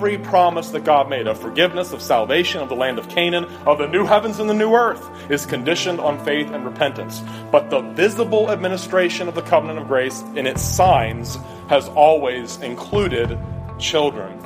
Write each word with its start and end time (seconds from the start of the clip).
every 0.00 0.16
promise 0.16 0.70
that 0.70 0.82
God 0.82 1.10
made 1.10 1.26
of 1.26 1.38
forgiveness, 1.38 1.92
of 1.92 2.00
salvation, 2.00 2.62
of 2.62 2.70
the 2.70 2.74
land 2.74 2.98
of 2.98 3.06
Canaan, 3.10 3.44
of 3.66 3.76
the 3.76 3.86
new 3.86 4.06
heavens 4.06 4.40
and 4.40 4.48
the 4.48 4.54
new 4.54 4.72
earth 4.72 5.06
is 5.30 5.44
conditioned 5.44 6.00
on 6.00 6.24
faith 6.24 6.50
and 6.52 6.64
repentance. 6.64 7.20
But 7.52 7.68
the 7.68 7.82
visible 7.82 8.50
administration 8.50 9.28
of 9.28 9.34
the 9.34 9.42
covenant 9.42 9.78
of 9.78 9.88
grace 9.88 10.22
in 10.36 10.46
its 10.46 10.62
signs 10.62 11.36
has 11.68 11.86
always 11.90 12.56
included 12.62 13.38
children. 13.78 14.38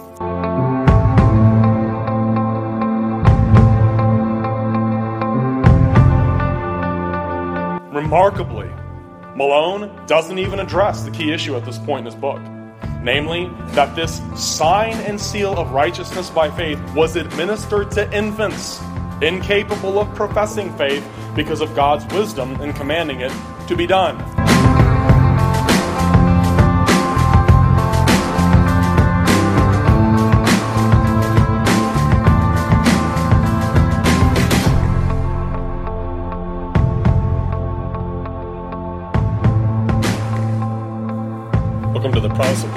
Remarkably, 7.93 8.69
Malone 9.37 10.05
doesn't 10.07 10.41
even 10.41 10.59
address 10.59 11.05
the 11.05 11.13
key 11.13 11.31
issue 11.33 11.55
at 11.55 11.65
this 11.65 11.79
point 11.79 12.01
in 12.01 12.07
his 12.07 12.17
book 12.17 12.43
namely, 13.05 13.51
that 13.73 13.95
this 13.95 14.21
sign 14.35 14.95
and 14.95 15.21
seal 15.21 15.57
of 15.59 15.71
righteousness 15.71 16.31
by 16.31 16.51
faith 16.51 16.81
was 16.95 17.15
administered 17.15 17.91
to 17.93 18.13
infants, 18.17 18.81
incapable 19.21 20.01
of 20.01 20.13
professing 20.15 20.75
faith 20.77 21.07
because 21.37 21.61
of 21.61 21.75
God's 21.77 22.07
wisdom 22.15 22.61
in 22.63 22.73
commanding 22.73 23.21
it 23.21 23.33
to 23.69 23.77
be 23.77 23.87
done. 23.87 24.34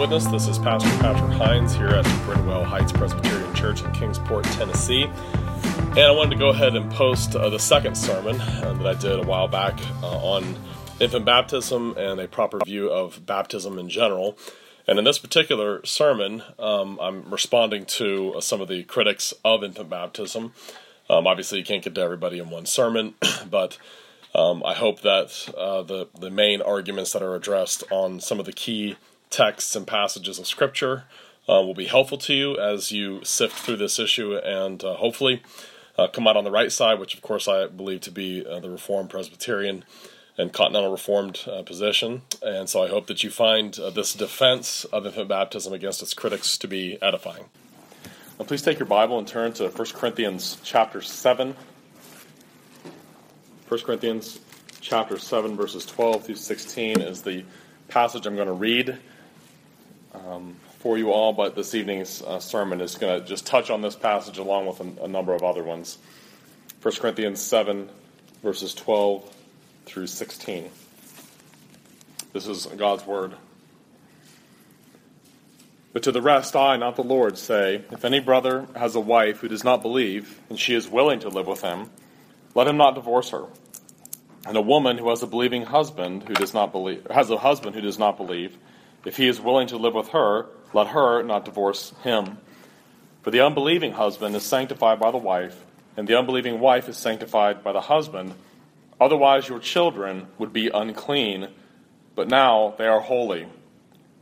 This 0.09 0.47
is 0.47 0.57
Pastor 0.57 0.89
Patrick 0.99 1.33
Hines 1.33 1.75
here 1.75 1.89
at 1.89 2.05
the 2.05 2.09
Bridwell 2.25 2.63
Heights 2.63 2.93
Presbyterian 2.93 3.53
Church 3.53 3.83
in 3.83 3.91
Kingsport, 3.91 4.45
Tennessee. 4.45 5.03
And 5.03 5.99
I 5.99 6.11
wanted 6.11 6.35
to 6.35 6.37
go 6.37 6.47
ahead 6.47 6.77
and 6.77 6.89
post 6.89 7.35
uh, 7.35 7.49
the 7.49 7.59
second 7.59 7.97
sermon 7.97 8.39
uh, 8.39 8.73
that 8.73 8.87
I 8.87 8.93
did 8.93 9.19
a 9.19 9.23
while 9.23 9.49
back 9.49 9.77
uh, 10.01 10.17
on 10.25 10.55
infant 11.01 11.25
baptism 11.25 11.93
and 11.97 12.21
a 12.21 12.27
proper 12.29 12.59
view 12.65 12.89
of 12.89 13.25
baptism 13.25 13.77
in 13.77 13.89
general. 13.89 14.37
And 14.87 14.97
in 14.97 15.03
this 15.03 15.19
particular 15.19 15.85
sermon, 15.85 16.41
um, 16.57 16.97
I'm 17.01 17.29
responding 17.29 17.85
to 17.85 18.35
uh, 18.37 18.41
some 18.41 18.61
of 18.61 18.69
the 18.69 18.83
critics 18.83 19.33
of 19.43 19.61
infant 19.61 19.89
baptism. 19.89 20.53
Um, 21.09 21.27
obviously, 21.27 21.59
you 21.59 21.65
can't 21.65 21.83
get 21.83 21.95
to 21.95 22.01
everybody 22.01 22.39
in 22.39 22.49
one 22.49 22.65
sermon, 22.65 23.15
but 23.51 23.77
um, 24.33 24.63
I 24.65 24.73
hope 24.73 25.01
that 25.01 25.53
uh, 25.57 25.81
the 25.81 26.07
the 26.17 26.29
main 26.29 26.61
arguments 26.61 27.11
that 27.11 27.21
are 27.21 27.35
addressed 27.35 27.83
on 27.91 28.21
some 28.21 28.39
of 28.39 28.45
the 28.45 28.53
key 28.53 28.95
texts 29.29 29.75
and 29.75 29.85
passages 29.85 30.39
of 30.39 30.47
Scripture 30.47 31.03
uh, 31.49 31.61
will 31.61 31.73
be 31.73 31.85
helpful 31.85 32.17
to 32.17 32.33
you 32.33 32.57
as 32.57 32.91
you 32.91 33.23
sift 33.23 33.57
through 33.57 33.77
this 33.77 33.99
issue 33.99 34.35
and 34.35 34.83
uh, 34.83 34.95
hopefully 34.95 35.41
uh, 35.97 36.07
come 36.07 36.27
out 36.27 36.37
on 36.37 36.43
the 36.43 36.51
right 36.51 36.71
side, 36.71 36.99
which 36.99 37.15
of 37.15 37.21
course 37.21 37.47
I 37.47 37.67
believe 37.67 38.01
to 38.01 38.11
be 38.11 38.45
uh, 38.45 38.59
the 38.59 38.69
Reformed 38.69 39.09
Presbyterian 39.09 39.83
and 40.37 40.53
Continental 40.53 40.91
Reformed 40.91 41.39
uh, 41.47 41.63
position. 41.63 42.21
And 42.43 42.69
so 42.69 42.83
I 42.83 42.89
hope 42.89 43.07
that 43.07 43.23
you 43.23 43.31
find 43.31 43.73
this 43.73 44.13
defense 44.13 44.85
of 44.85 45.05
infant 45.05 45.27
baptism 45.27 45.73
against 45.73 46.01
its 46.01 46.13
critics 46.13 46.57
to 46.59 46.67
be 46.67 47.01
edifying. 47.01 47.45
Now 48.37 48.45
please 48.45 48.61
take 48.61 48.77
your 48.77 48.85
Bible 48.85 49.17
and 49.17 49.27
turn 49.27 49.53
to 49.53 49.69
1 49.69 49.87
Corinthians 49.93 50.57
chapter 50.63 51.01
7. 51.01 51.55
1 53.67 53.79
Corinthians 53.81 54.39
chapter 54.79 55.17
7, 55.17 55.55
verses 55.55 55.85
12 55.85 56.25
through 56.25 56.35
16 56.35 57.01
is 57.01 57.23
the 57.23 57.43
passage 57.87 58.25
I'm 58.25 58.35
going 58.35 58.47
to 58.47 58.53
read 58.53 58.97
um, 60.27 60.55
for 60.79 60.97
you 60.97 61.11
all, 61.11 61.33
but 61.33 61.55
this 61.55 61.73
evening's 61.75 62.21
uh, 62.21 62.39
sermon 62.39 62.81
is 62.81 62.95
going 62.95 63.21
to 63.21 63.27
just 63.27 63.45
touch 63.45 63.69
on 63.69 63.81
this 63.81 63.95
passage 63.95 64.37
along 64.37 64.67
with 64.67 64.79
a, 64.79 65.05
a 65.05 65.07
number 65.07 65.33
of 65.33 65.43
other 65.43 65.63
ones. 65.63 65.97
1 66.81 66.95
Corinthians 66.95 67.41
7, 67.41 67.89
verses 68.43 68.73
12 68.73 69.35
through 69.85 70.07
16. 70.07 70.69
This 72.33 72.47
is 72.47 72.65
God's 72.67 73.05
word. 73.05 73.33
But 75.93 76.03
to 76.03 76.11
the 76.11 76.21
rest, 76.21 76.55
I, 76.55 76.77
not 76.77 76.95
the 76.95 77.03
Lord, 77.03 77.37
say, 77.37 77.83
if 77.91 78.05
any 78.05 78.19
brother 78.19 78.67
has 78.75 78.95
a 78.95 78.99
wife 78.99 79.39
who 79.39 79.47
does 79.47 79.63
not 79.63 79.81
believe, 79.81 80.39
and 80.49 80.59
she 80.59 80.75
is 80.75 80.87
willing 80.87 81.19
to 81.21 81.29
live 81.29 81.47
with 81.47 81.61
him, 81.61 81.89
let 82.53 82.67
him 82.67 82.77
not 82.77 82.93
divorce 82.93 83.31
her. 83.31 83.45
And 84.45 84.55
a 84.55 84.61
woman 84.61 84.97
who 84.97 85.09
has 85.09 85.23
a 85.23 85.27
believing 85.27 85.63
husband 85.63 86.23
who 86.27 86.35
does 86.35 86.53
not 86.53 86.71
believe, 86.71 87.07
has 87.09 87.29
a 87.31 87.37
husband 87.37 87.75
who 87.75 87.81
does 87.81 87.97
not 87.97 88.17
believe, 88.17 88.55
if 89.07 89.15
he 89.15 89.29
is 89.29 89.39
willing 89.39 89.67
to 89.67 89.77
live 89.77 89.93
with 89.93 90.09
her, 90.09 90.47
let 90.73 90.87
her 90.87 91.23
not 91.23 91.45
divorce 91.45 91.93
him. 92.03 92.39
For 93.21 93.31
the 93.31 93.39
unbelieving 93.39 93.93
husband 93.93 94.35
is 94.35 94.43
sanctified 94.43 94.99
by 94.99 95.11
the 95.11 95.17
wife, 95.17 95.63
and 95.95 96.05
the 96.05 96.19
unbelieving 96.19 96.59
wife 96.59 96.89
is 96.89 96.97
sanctified 96.97 97.63
by 97.63 97.71
the 97.71 97.79
husband. 97.79 98.33
Otherwise, 98.99 99.47
your 99.47 99.59
children 99.59 100.27
would 100.37 100.51
be 100.51 100.67
unclean, 100.67 101.47
but 102.15 102.27
now 102.27 102.75
they 102.77 102.85
are 102.85 102.99
holy. 102.99 103.47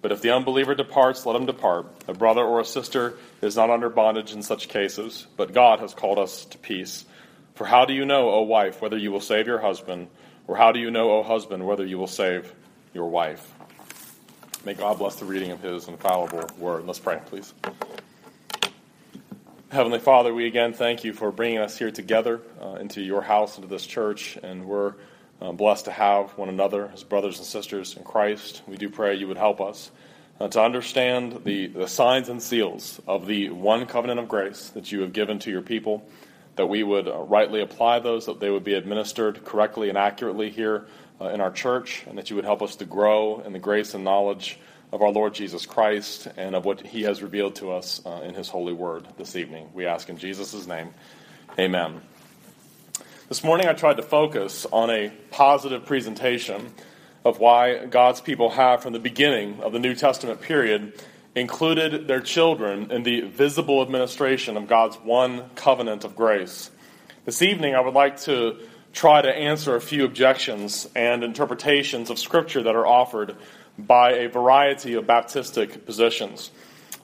But 0.03 0.11
if 0.11 0.21
the 0.21 0.29
unbeliever 0.29 0.75
departs, 0.75 1.25
let 1.25 1.35
him 1.35 1.47
depart. 1.47 1.87
A 2.07 2.13
brother 2.13 2.43
or 2.43 2.59
a 2.59 2.65
sister 2.65 3.17
is 3.41 3.55
not 3.55 3.71
under 3.71 3.89
bondage 3.89 4.33
in 4.33 4.43
such 4.43 4.69
cases, 4.69 5.25
but 5.35 5.51
God 5.51 5.79
has 5.79 5.95
called 5.95 6.19
us 6.19 6.45
to 6.45 6.59
peace. 6.59 7.05
For 7.55 7.65
how 7.65 7.85
do 7.85 7.93
you 7.95 8.05
know, 8.05 8.29
O 8.29 8.43
wife, 8.43 8.83
whether 8.83 8.99
you 8.99 9.11
will 9.11 9.19
save 9.19 9.47
your 9.47 9.57
husband? 9.57 10.09
Or 10.47 10.55
how 10.55 10.71
do 10.71 10.79
you 10.79 10.91
know, 10.91 11.09
O 11.09 11.23
husband, 11.23 11.65
whether 11.65 11.83
you 11.83 11.97
will 11.97 12.05
save 12.05 12.53
your 12.93 13.09
wife? 13.09 13.54
May 14.65 14.73
God 14.73 14.97
bless 14.97 15.17
the 15.17 15.25
reading 15.25 15.51
of 15.51 15.61
His 15.61 15.87
infallible 15.87 16.49
word. 16.57 16.87
Let's 16.87 16.97
pray, 16.97 17.21
please. 17.27 17.53
Heavenly 19.69 19.99
Father, 19.99 20.33
we 20.33 20.47
again 20.47 20.73
thank 20.73 21.03
you 21.03 21.13
for 21.13 21.31
bringing 21.31 21.59
us 21.59 21.77
here 21.77 21.91
together 21.91 22.41
uh, 22.59 22.77
into 22.79 22.99
your 22.99 23.21
house, 23.21 23.57
into 23.57 23.67
this 23.67 23.85
church, 23.85 24.39
and 24.41 24.65
we're 24.65 24.95
uh, 25.39 25.51
blessed 25.51 25.85
to 25.85 25.91
have 25.91 26.31
one 26.31 26.49
another 26.49 26.89
as 26.95 27.03
brothers 27.03 27.37
and 27.37 27.45
sisters 27.45 27.95
in 27.95 28.03
Christ. 28.03 28.63
We 28.65 28.75
do 28.75 28.89
pray 28.89 29.13
you 29.13 29.27
would 29.27 29.37
help 29.37 29.61
us 29.61 29.91
uh, 30.39 30.47
to 30.47 30.63
understand 30.63 31.43
the, 31.43 31.67
the 31.67 31.87
signs 31.87 32.27
and 32.29 32.41
seals 32.41 32.99
of 33.07 33.27
the 33.27 33.51
one 33.51 33.85
covenant 33.85 34.19
of 34.19 34.27
grace 34.27 34.69
that 34.69 34.91
you 34.91 35.01
have 35.01 35.13
given 35.13 35.37
to 35.39 35.51
your 35.51 35.61
people, 35.61 36.09
that 36.55 36.67
we 36.67 36.83
would 36.83 37.07
uh, 37.07 37.19
rightly 37.19 37.61
apply 37.61 37.99
those, 37.99 38.25
that 38.25 38.39
they 38.39 38.49
would 38.49 38.63
be 38.63 38.73
administered 38.73 39.43
correctly 39.43 39.89
and 39.89 39.97
accurately 39.97 40.49
here 40.49 40.87
uh, 41.19 41.29
in 41.29 41.41
our 41.41 41.51
church, 41.51 42.03
and 42.07 42.17
that 42.17 42.29
you 42.29 42.35
would 42.35 42.45
help 42.45 42.61
us 42.61 42.75
to 42.77 42.85
grow 42.85 43.41
in 43.41 43.53
the 43.53 43.59
grace 43.59 43.93
and 43.93 44.03
knowledge 44.03 44.59
of 44.91 45.01
our 45.01 45.11
Lord 45.11 45.33
Jesus 45.33 45.65
Christ 45.65 46.27
and 46.37 46.55
of 46.55 46.63
what 46.63 46.81
he 46.81 47.03
has 47.03 47.21
revealed 47.21 47.55
to 47.55 47.71
us 47.71 48.01
uh, 48.05 48.21
in 48.23 48.33
his 48.33 48.47
holy 48.49 48.73
word 48.73 49.07
this 49.17 49.35
evening. 49.35 49.69
We 49.73 49.85
ask 49.85 50.09
in 50.09 50.17
Jesus' 50.17 50.65
name, 50.67 50.93
amen. 51.59 52.01
This 53.27 53.43
morning 53.43 53.67
I 53.67 53.73
tried 53.73 53.97
to 53.97 54.03
focus 54.03 54.65
on 54.71 54.89
a 54.89 55.09
positive 55.31 55.85
presentation 55.85 56.71
of 57.25 57.39
why 57.39 57.85
God's 57.87 58.21
people 58.21 58.51
have, 58.51 58.83
from 58.83 58.93
the 58.93 58.99
beginning 58.99 59.61
of 59.61 59.73
the 59.73 59.79
New 59.79 59.95
Testament 59.95 60.41
period, 60.41 60.93
included 61.35 62.07
their 62.07 62.21
children 62.21 62.91
in 62.91 63.03
the 63.03 63.21
visible 63.21 63.81
administration 63.81 64.55
of 64.55 64.67
God's 64.67 64.95
one 64.97 65.49
covenant 65.55 66.05
of 66.05 66.15
grace. 66.15 66.71
This 67.25 67.41
evening 67.41 67.75
I 67.75 67.81
would 67.81 67.93
like 67.93 68.21
to 68.21 68.57
try 68.93 69.21
to 69.21 69.29
answer 69.29 69.75
a 69.75 69.81
few 69.81 70.05
objections 70.05 70.87
and 70.95 71.23
interpretations 71.23 72.09
of 72.09 72.17
Scripture 72.17 72.63
that 72.63 72.75
are 72.75 72.87
offered 72.87 73.35
by 73.77 74.13
a 74.13 74.29
variety 74.29 74.93
of 74.93 75.05
Baptistic 75.05 75.85
positions. 75.85 76.49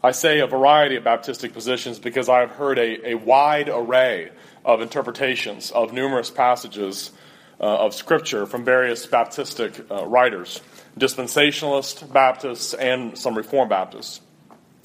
I 0.02 0.12
say 0.12 0.40
a 0.40 0.48
variety 0.48 0.96
of 0.96 1.03
Baptistic 1.03 1.52
positions 1.52 2.00
because 2.00 2.30
I 2.30 2.40
have 2.40 2.52
heard 2.52 2.80
a, 2.80 3.09
a 3.09 3.16
wide 3.16 3.68
array 3.68 4.31
of 4.63 4.81
interpretations 4.81 5.72
of 5.72 5.92
numerous 5.92 6.31
passages 6.31 7.12
uh, 7.60 7.63
of 7.63 7.94
Scripture 7.94 8.45
from 8.45 8.63
various 8.63 9.06
Baptistic 9.06 9.92
uh, 9.92 10.06
writers, 10.06 10.62
dispensationalist 10.98 12.12
Baptists, 12.12 12.74
and 12.74 13.18
some 13.18 13.36
Reformed 13.36 13.70
Baptists, 13.70 14.22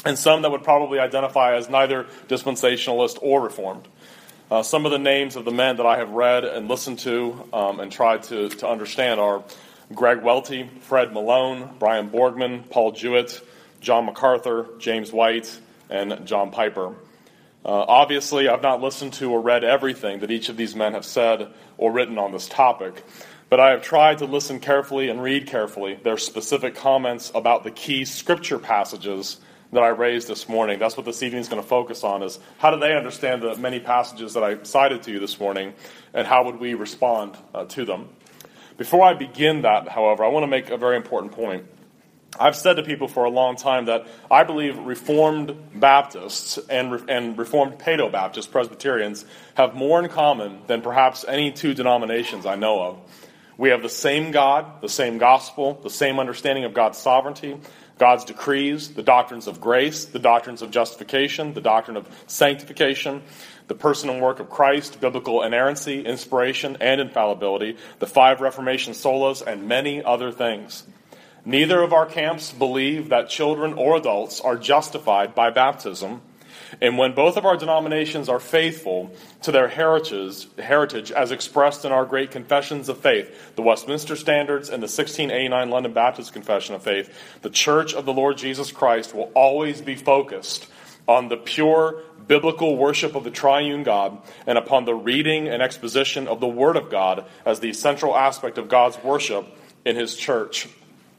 and 0.05 0.19
some 0.19 0.43
that 0.43 0.50
would 0.50 0.64
probably 0.64 0.99
identify 0.99 1.56
as 1.56 1.69
neither 1.69 2.05
dispensationalist 2.29 3.19
or 3.23 3.43
Reformed. 3.43 3.88
Uh, 4.49 4.62
some 4.62 4.87
of 4.87 4.93
the 4.93 4.99
names 4.99 5.35
of 5.35 5.44
the 5.44 5.50
men 5.50 5.76
that 5.76 5.87
I 5.87 5.97
have 5.97 6.11
read 6.11 6.44
and 6.44 6.69
listened 6.69 7.00
to 7.00 7.49
um, 7.53 7.81
and 7.81 7.91
tried 7.91 8.23
to, 8.25 8.49
to 8.49 8.69
understand 8.69 9.19
are 9.19 9.43
Greg 9.93 10.23
Welty, 10.23 10.70
Fred 10.82 11.12
Malone, 11.12 11.70
Brian 11.81 12.11
Borgman, 12.11 12.70
Paul 12.70 12.93
Jewett, 12.93 13.41
John 13.81 14.06
MacArthur, 14.06 14.69
James 14.79 15.12
White, 15.12 15.58
and 15.91 16.26
John 16.26 16.53
Piper. 16.53 16.94
Uh, 17.64 17.85
obviously, 17.88 18.49
I've 18.49 18.62
not 18.62 18.81
listened 18.81 19.14
to 19.14 19.32
or 19.32 19.41
read 19.41 19.64
everything 19.64 20.20
that 20.20 20.31
each 20.31 20.49
of 20.49 20.56
these 20.56 20.76
men 20.76 20.93
have 20.93 21.05
said 21.05 21.49
or 21.79 21.91
written 21.91 22.17
on 22.17 22.31
this 22.31 22.47
topic, 22.47 23.03
but 23.48 23.60
I 23.60 23.70
have 23.70 23.82
tried 23.82 24.19
to 24.19 24.25
listen 24.25 24.60
carefully 24.60 25.08
and 25.08 25.22
read 25.22 25.46
carefully 25.46 25.94
their 26.02 26.19
specific 26.19 26.75
comments 26.75 27.31
about 27.34 27.64
the 27.64 27.70
key 27.70 28.04
scripture 28.04 28.58
passages 28.58 29.38
that 29.72 29.82
I 29.82 29.88
raised 29.88 30.28
this 30.28 30.48
morning. 30.48 30.78
That's 30.78 30.96
what 30.96 31.06
this 31.06 31.22
evening 31.22 31.40
is 31.40 31.48
going 31.48 31.62
to 31.62 31.69
focus 31.69 32.04
on 32.04 32.22
is 32.22 32.38
how 32.58 32.70
do 32.70 32.81
they 32.81 32.96
understand 32.96 33.43
the 33.43 33.56
many 33.56 33.81
passages 33.81 34.34
that 34.34 34.43
I 34.43 34.62
cited 34.62 35.02
to 35.04 35.12
you 35.12 35.20
this 35.20 35.38
morning 35.38 35.75
and 36.14 36.26
how 36.26 36.44
would 36.44 36.58
we 36.58 36.75
respond 36.75 37.37
uh, 37.54 37.64
to 37.66 37.84
them. 37.84 38.08
Before 38.76 39.04
I 39.04 39.14
begin 39.14 39.62
that, 39.62 39.88
however, 39.88 40.25
I 40.25 40.28
want 40.28 40.44
to 40.44 40.48
make 40.48 40.70
a 40.70 40.76
very 40.76 40.96
important 40.96 41.32
point. 41.32 41.66
I've 42.38 42.56
said 42.56 42.75
to 42.75 42.82
people 42.82 43.08
for 43.08 43.25
a 43.25 43.31
long 43.31 43.56
time 43.56 43.87
that 43.87 44.06
I 44.31 44.44
believe 44.44 44.78
Reformed 44.78 45.56
Baptists 45.75 46.58
and, 46.69 47.08
and 47.08 47.38
Reformed 47.38 47.78
Paedo 47.78 48.12
Baptist 48.12 48.52
Presbyterians 48.52 49.25
have 49.54 49.75
more 49.75 50.02
in 50.02 50.10
common 50.10 50.60
than 50.66 50.82
perhaps 50.82 51.25
any 51.26 51.50
two 51.50 51.72
denominations 51.72 52.44
I 52.44 52.56
know 52.56 52.82
of. 52.82 52.98
We 53.58 53.70
have 53.70 53.82
the 53.82 53.88
same 53.88 54.32
God, 54.32 54.82
the 54.82 54.88
same 54.88 55.19
gospel, 55.19 55.81
the 55.82 55.91
same 55.91 56.19
understanding 56.19 56.64
of 56.64 56.75
God's 56.75 56.99
sovereignty, 56.99 57.58
God's 57.99 58.25
decrees, 58.25 58.93
the 58.93 59.03
doctrines 59.03 59.47
of 59.47 59.61
grace, 59.61 60.05
the 60.05 60.19
doctrines 60.19 60.61
of 60.61 60.70
justification, 60.70 61.55
the 61.55 61.62
doctrine 61.62 61.97
of 61.97 62.06
sanctification, 62.26 63.23
the 63.69 63.75
person 63.75 64.11
and 64.11 64.20
work 64.20 64.38
of 64.38 64.50
Christ, 64.50 65.00
biblical 65.00 65.43
inerrancy, 65.43 66.05
inspiration, 66.05 66.76
and 66.81 67.00
infallibility, 67.00 67.79
the 67.99 68.06
five 68.06 68.43
Reformation 68.43 68.93
solas, 68.93 69.44
and 69.44 69.67
many 69.67 70.05
other 70.05 70.31
things. 70.31 70.85
Neither 71.47 71.81
of 71.81 71.93
our 71.93 72.06
camps 72.06 72.53
believe 72.53 73.08
that 73.08 73.31
children 73.31 73.73
or 73.73 73.97
adults 73.97 74.41
are 74.41 74.56
justified 74.56 75.35
by 75.35 75.50
baptism. 75.50 76.20
And 76.80 76.98
when 76.98 77.14
both 77.14 77.36
of 77.36 77.44
our 77.44 77.56
denominations 77.56 78.28
are 78.28 78.40
faithful 78.40 79.10
to 79.42 79.52
their 79.52 79.68
heritage, 79.68 80.48
heritage 80.58 81.12
as 81.12 81.30
expressed 81.30 81.84
in 81.84 81.92
our 81.92 82.04
great 82.04 82.30
confessions 82.30 82.88
of 82.88 82.98
faith, 82.98 83.54
the 83.56 83.62
Westminster 83.62 84.16
Standards 84.16 84.68
and 84.68 84.82
the 84.82 84.86
1689 84.86 85.70
London 85.70 85.92
Baptist 85.92 86.32
Confession 86.32 86.74
of 86.74 86.82
Faith, 86.82 87.12
the 87.42 87.50
Church 87.50 87.94
of 87.94 88.04
the 88.04 88.12
Lord 88.12 88.36
Jesus 88.36 88.72
Christ 88.72 89.14
will 89.14 89.30
always 89.34 89.80
be 89.80 89.94
focused 89.94 90.66
on 91.08 91.28
the 91.28 91.36
pure 91.36 92.02
biblical 92.26 92.76
worship 92.76 93.14
of 93.14 93.24
the 93.24 93.30
triune 93.30 93.82
God 93.82 94.19
and 94.46 94.58
upon 94.58 94.84
the 94.84 94.94
reading 94.94 95.48
and 95.48 95.62
exposition 95.62 96.26
of 96.26 96.40
the 96.40 96.48
Word 96.48 96.76
of 96.76 96.90
God 96.90 97.24
as 97.44 97.60
the 97.60 97.72
central 97.72 98.16
aspect 98.16 98.58
of 98.58 98.69
God's 98.69 99.02
worship 99.02 99.46
in 99.84 99.96
His 99.96 100.16
church. 100.16 100.69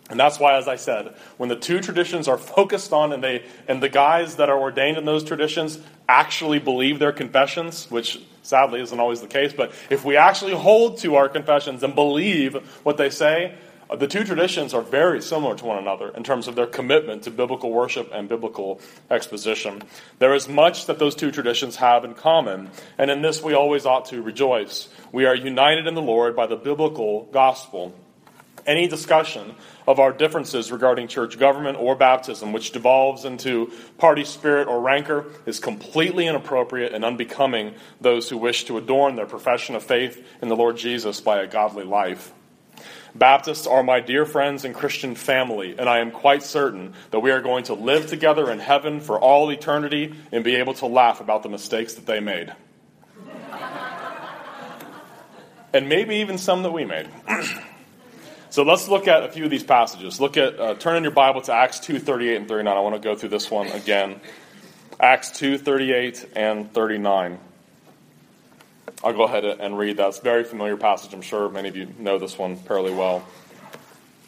And 0.09 0.19
that's 0.19 0.39
why, 0.39 0.57
as 0.57 0.68
I 0.68 0.77
said, 0.77 1.13
when 1.36 1.50
the 1.50 1.56
two 1.56 1.81
traditions 1.81 2.27
are 2.27 2.38
focused 2.38 2.94
on 2.94 3.12
and 3.12 3.24
they 3.24 3.44
and 3.68 3.83
the 3.83 3.89
guys 3.89 4.38
that 4.38 4.50
are 4.50 4.59
ordained 4.59 4.98
in 4.98 5.06
those 5.06 5.24
traditions 5.24 5.80
actually 6.07 6.59
believe 6.59 7.00
their 7.00 7.12
confessions, 7.12 7.92
which 7.92 8.21
sadly 8.42 8.80
isn't 8.80 9.00
always 9.00 9.19
the 9.19 9.27
case, 9.27 9.51
but 9.51 9.74
if 9.89 10.06
we 10.06 10.15
actually 10.15 10.54
hold 10.54 11.00
to 11.00 11.15
our 11.15 11.27
confessions 11.27 11.83
and 11.83 11.94
believe 11.94 12.56
what 12.83 12.95
they 12.95 13.09
say, 13.09 13.54
uh, 13.89 13.95
the 13.95 14.07
two 14.07 14.24
traditions 14.24 14.74
are 14.74 14.81
very 14.81 15.21
similar 15.21 15.56
to 15.56 15.65
one 15.65 15.77
another 15.77 16.10
in 16.10 16.24
terms 16.24 16.48
of 16.48 16.56
their 16.56 16.65
commitment 16.65 17.24
to 17.24 17.31
biblical 17.31 17.71
worship 17.71 18.10
and 18.13 18.27
biblical 18.27 18.80
exposition. 19.10 19.81
There 20.19 20.33
is 20.33 20.48
much 20.48 20.86
that 20.88 21.00
those 21.00 21.15
two 21.15 21.31
traditions 21.31 21.77
have 21.77 22.03
in 22.03 22.13
common, 22.13 22.69
and 22.98 23.12
in 23.12 23.21
this 23.21 23.42
we 23.42 23.53
always 23.53 23.86
ought 23.86 24.06
to 24.06 24.21
rejoice. 24.21 24.89
We 25.12 25.25
are 25.25 25.36
united 25.36 25.88
in 25.88 25.95
the 25.95 26.01
Lord 26.01 26.36
by 26.36 26.48
the 26.48 26.57
biblical 26.57 27.24
gospel. 27.31 27.94
Any 28.67 28.87
discussion 28.87 29.55
of 29.87 29.97
our 29.97 30.11
differences 30.11 30.73
regarding 30.73 31.07
church 31.07 31.39
government 31.39 31.77
or 31.79 31.95
baptism, 31.95 32.51
which 32.51 32.71
devolves 32.71 33.23
into 33.23 33.71
party 33.97 34.25
spirit 34.25 34.67
or 34.67 34.81
rancor, 34.81 35.27
is 35.45 35.59
completely 35.59 36.27
inappropriate 36.27 36.93
and 36.93 37.05
unbecoming 37.05 37.75
those 38.01 38.29
who 38.29 38.37
wish 38.37 38.65
to 38.65 38.77
adorn 38.77 39.15
their 39.15 39.25
profession 39.25 39.75
of 39.75 39.83
faith 39.83 40.21
in 40.41 40.49
the 40.49 40.55
Lord 40.57 40.75
Jesus 40.75 41.21
by 41.21 41.39
a 41.39 41.47
godly 41.47 41.85
life. 41.85 42.33
Baptists 43.15 43.65
are 43.65 43.83
my 43.83 44.01
dear 44.01 44.25
friends 44.25 44.65
and 44.65 44.75
Christian 44.75 45.15
family, 45.15 45.75
and 45.79 45.87
I 45.87 45.99
am 45.99 46.11
quite 46.11 46.43
certain 46.43 46.93
that 47.11 47.21
we 47.21 47.31
are 47.31 47.41
going 47.41 47.63
to 47.63 47.73
live 47.73 48.07
together 48.07 48.51
in 48.51 48.59
heaven 48.59 48.99
for 48.99 49.17
all 49.17 49.49
eternity 49.49 50.13
and 50.33 50.43
be 50.43 50.55
able 50.57 50.73
to 50.75 50.87
laugh 50.87 51.21
about 51.21 51.41
the 51.41 51.49
mistakes 51.49 51.93
that 51.93 52.05
they 52.05 52.19
made. 52.19 52.53
and 55.73 55.87
maybe 55.87 56.17
even 56.17 56.37
some 56.37 56.63
that 56.63 56.71
we 56.71 56.83
made. 56.83 57.07
So 58.57 58.63
let's 58.63 58.88
look 58.88 59.07
at 59.07 59.21
a 59.21 59.31
few 59.31 59.44
of 59.44 59.51
these 59.51 59.63
passages. 59.63 60.19
Look 60.19 60.36
at 60.36 60.59
uh, 60.59 60.74
turn 60.74 60.98
in 60.98 61.04
your 61.04 61.12
Bible 61.12 61.42
to 61.42 61.54
Acts 61.54 61.80
2, 61.80 62.00
38 62.00 62.38
and 62.38 62.48
39. 62.48 62.75
I 62.75 62.80
want 62.80 62.95
to 62.95 63.00
go 63.00 63.13
through 63.13 63.30
this 63.30 63.51
one 63.51 63.68
again. 63.68 64.19
Acts 65.00 65.30
2, 65.38 65.59
38 65.59 66.30
and 66.36 66.74
39. 66.74 67.38
I'll 69.04 69.13
go 69.13 69.25
ahead 69.25 69.45
and 69.45 69.77
read 69.77 69.98
that. 69.98 70.07
It's 70.07 70.18
a 70.18 70.24
very 70.24 70.44
familiar 70.44 70.75
passage. 70.75 71.13
I'm 71.13 71.21
sure 71.21 71.50
many 71.50 71.69
of 71.69 71.75
you 71.75 71.94
know 72.00 72.18
this 72.18 72.36
one 72.36 72.56
fairly 72.56 72.92
well. 72.92 73.24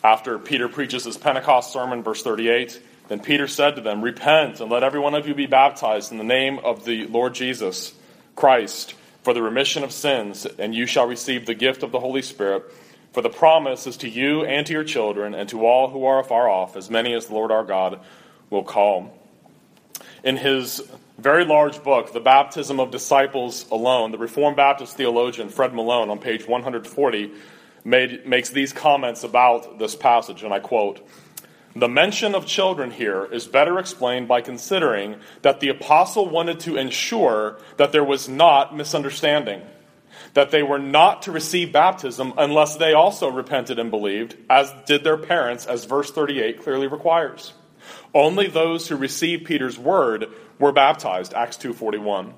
After 0.04 0.38
Peter 0.38 0.70
preaches 0.70 1.06
his 1.06 1.18
Pentecost 1.18 1.74
sermon, 1.74 2.04
verse 2.04 2.22
38, 2.22 2.80
then 3.08 3.22
Peter 3.22 3.48
said 3.48 3.78
to 3.78 3.82
them, 3.82 4.04
Repent 4.04 4.60
and 4.60 4.70
let 4.70 4.84
every 4.84 5.00
one 5.00 5.16
of 5.16 5.28
you 5.28 5.34
be 5.34 5.48
baptized 5.48 6.12
in 6.12 6.20
the 6.20 6.24
name 6.24 6.60
of 6.60 6.86
the 6.86 7.08
Lord 7.08 7.34
Jesus 7.34 7.96
Christ 8.36 8.94
for 9.24 9.34
the 9.34 9.42
remission 9.42 9.84
of 9.84 9.92
sins, 9.92 10.46
and 10.46 10.76
you 10.76 10.86
shall 10.86 11.08
receive 11.08 11.48
the 11.48 11.56
gift 11.56 11.82
of 11.82 11.92
the 11.92 12.00
Holy 12.00 12.22
Spirit. 12.22 12.72
For 13.12 13.22
the 13.22 13.30
promise 13.30 13.88
is 13.88 13.98
to 13.98 14.10
you 14.10 14.46
and 14.46 14.66
to 14.68 14.74
your 14.74 14.84
children 14.84 15.34
and 15.34 15.50
to 15.50 15.66
all 15.66 15.90
who 15.90 16.06
are 16.06 16.20
afar 16.20 16.50
off, 16.50 16.76
as 16.76 16.90
many 16.90 17.14
as 17.14 17.26
the 17.26 17.34
Lord 17.34 17.52
our 17.52 17.64
God 17.64 18.00
will 18.50 18.64
call. 18.64 19.18
In 20.24 20.38
his 20.38 20.82
very 21.18 21.44
large 21.44 21.84
book, 21.84 22.14
The 22.14 22.20
Baptism 22.20 22.80
of 22.80 22.92
Disciples 22.92 23.66
Alone, 23.72 24.12
the 24.12 24.18
Reformed 24.18 24.58
Baptist 24.58 24.96
theologian 24.96 25.50
Fred 25.50 25.74
Malone, 25.74 26.10
on 26.10 26.20
page 26.20 26.48
140, 26.48 27.32
made, 27.84 28.28
makes 28.28 28.50
these 28.50 28.72
comments 28.72 29.24
about 29.24 29.80
this 29.80 29.96
passage, 29.96 30.44
and 30.44 30.54
I 30.54 30.60
quote 30.60 31.06
The 31.76 31.90
mention 31.90 32.36
of 32.36 32.46
children 32.46 32.92
here 32.92 33.26
is 33.26 33.48
better 33.48 33.80
explained 33.80 34.28
by 34.28 34.42
considering 34.42 35.16
that 35.42 35.62
the 35.62 35.70
apostle 35.70 36.30
wanted 36.30 36.60
to 36.62 36.78
ensure 36.78 37.58
that 37.78 37.92
there 37.92 38.04
was 38.04 38.30
not 38.30 38.76
misunderstanding 38.76 39.62
that 40.34 40.52
they 40.52 40.64
were 40.64 40.80
not 40.80 41.24
to 41.24 41.32
receive 41.32 41.72
baptism 41.72 42.34
unless 42.38 42.76
they 42.76 42.94
also 42.94 43.30
repented 43.30 43.80
and 43.80 43.92
believed, 43.92 44.36
as 44.50 44.74
did 44.86 45.04
their 45.04 45.18
parents, 45.18 45.66
as 45.66 45.86
verse 45.86 46.12
38 46.12 46.62
clearly 46.62 46.88
requires. 46.88 47.54
Only 48.14 48.48
those 48.48 48.88
who 48.88 48.96
received 48.96 49.46
Peter's 49.46 49.78
word 49.78 50.28
were 50.60 50.72
baptized, 50.72 51.34
Acts 51.34 51.58
2:41. 51.58 52.34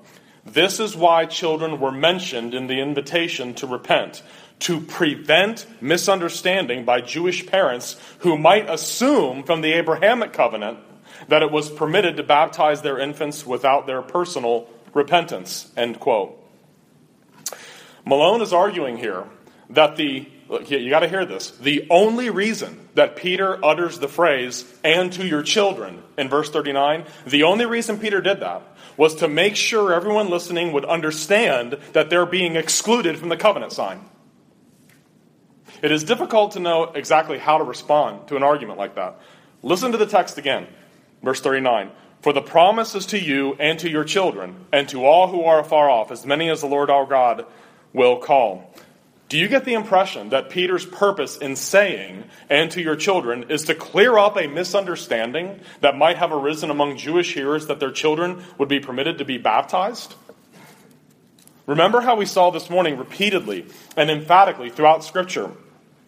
This 0.46 0.80
is 0.80 0.96
why 0.96 1.26
children 1.26 1.80
were 1.80 1.92
mentioned 1.92 2.54
in 2.54 2.68
the 2.68 2.80
invitation 2.80 3.54
to 3.56 3.68
repent, 3.68 4.24
to 4.60 4.82
prevent 4.82 5.66
misunderstanding 5.80 6.84
by 6.84 7.02
Jewish 7.02 7.46
parents 7.46 7.98
who 8.20 8.38
might 8.38 8.70
assume 8.70 9.44
from 9.44 9.62
the 9.62 9.74
Abrahamic 9.74 10.34
covenant 10.34 10.80
that 11.28 11.44
it 11.44 11.52
was 11.52 11.70
permitted 11.70 12.18
to 12.18 12.24
baptize 12.24 12.82
their 12.82 12.98
infants 12.98 13.46
without 13.46 13.86
their 13.86 14.02
personal 14.02 14.68
repentance. 14.94 15.72
End 15.78 16.00
quote. 16.00 16.41
Malone 18.06 18.42
is 18.42 18.54
arguing 18.54 18.98
here 18.98 19.26
that 19.70 19.96
the, 19.96 20.28
you 20.70 20.90
got 20.90 21.00
to 21.00 21.08
hear 21.08 21.26
this, 21.26 21.52
the 21.52 21.88
only 21.90 22.30
reason 22.30 22.90
that 22.96 23.16
Peter 23.16 23.64
utters 23.64 24.00
the 24.00 24.08
phrase, 24.08 24.66
and 24.84 25.14
to 25.14 25.26
your 25.26 25.44
children, 25.44 26.04
in 26.18 26.28
verse 26.30 26.50
39, 26.50 27.06
the 27.26 27.44
only 27.44 27.66
reason 27.66 27.98
Peter 27.98 28.22
did 28.22 28.42
that 28.42 28.62
was 28.98 29.16
to 29.16 29.28
make 29.28 29.56
sure 29.56 29.94
everyone 29.94 30.30
listening 30.30 30.74
would 30.74 30.86
understand 30.86 31.78
that 31.94 32.10
they're 32.10 32.26
being 32.26 32.56
excluded 32.56 33.18
from 33.18 33.30
the 33.30 33.38
covenant 33.38 33.72
sign. 33.72 34.02
It 35.82 35.92
is 35.92 36.04
difficult 36.04 36.52
to 36.52 36.60
know 36.60 36.84
exactly 36.84 37.38
how 37.38 37.58
to 37.58 37.64
respond 37.64 38.28
to 38.28 38.36
an 38.36 38.44
argument 38.44 38.78
like 38.78 38.96
that. 38.96 39.20
Listen 39.64 39.92
to 39.92 39.98
the 39.98 40.06
text 40.06 40.38
again, 40.38 40.68
verse 41.24 41.40
39. 41.40 41.92
For 42.22 42.34
the 42.34 42.42
promise 42.42 42.94
is 42.94 43.08
to 43.08 43.20
you 43.20 43.56
and 43.60 43.80
to 43.80 43.90
your 43.90 44.04
children, 44.04 44.66
and 44.72 44.88
to 44.90 45.06
all 45.06 45.28
who 45.28 45.44
are 45.44 45.60
afar 45.60 45.90
off, 45.90 46.12
as 46.12 46.26
many 46.26 46.50
as 46.50 46.62
the 46.62 46.68
Lord 46.68 46.90
our 46.92 47.06
God 47.06 47.46
will 47.94 48.18
call. 48.18 48.74
Do 49.30 49.38
you 49.38 49.48
get 49.48 49.64
the 49.64 49.76
impression 49.76 50.30
that 50.30 50.50
Peter's 50.50 50.86
purpose 50.86 51.38
in 51.38 51.56
saying, 51.56 52.26
and 52.50 52.70
to 52.72 52.82
your 52.82 52.98
children, 52.98 53.46
is 53.50 53.64
to 53.64 53.76
clear 53.76 54.18
up 54.18 54.36
a 54.36 54.48
misunderstanding 54.48 55.62
that 55.80 55.98
might 55.98 56.18
have 56.18 56.34
arisen 56.34 56.70
among 56.70 56.98
Jewish 56.98 57.34
hearers 57.34 57.68
that 57.68 57.80
their 57.80 57.92
children 57.92 58.44
would 58.58 58.68
be 58.68 58.82
permitted 58.82 59.20
to 59.20 59.26
be 59.26 59.38
baptized? 59.38 60.16
Remember 61.66 62.02
how 62.02 62.18
we 62.18 62.26
saw 62.26 62.50
this 62.50 62.70
morning 62.70 62.98
repeatedly 62.98 63.66
and 63.96 64.12
emphatically 64.12 64.70
throughout 64.70 65.04
Scripture 65.06 65.52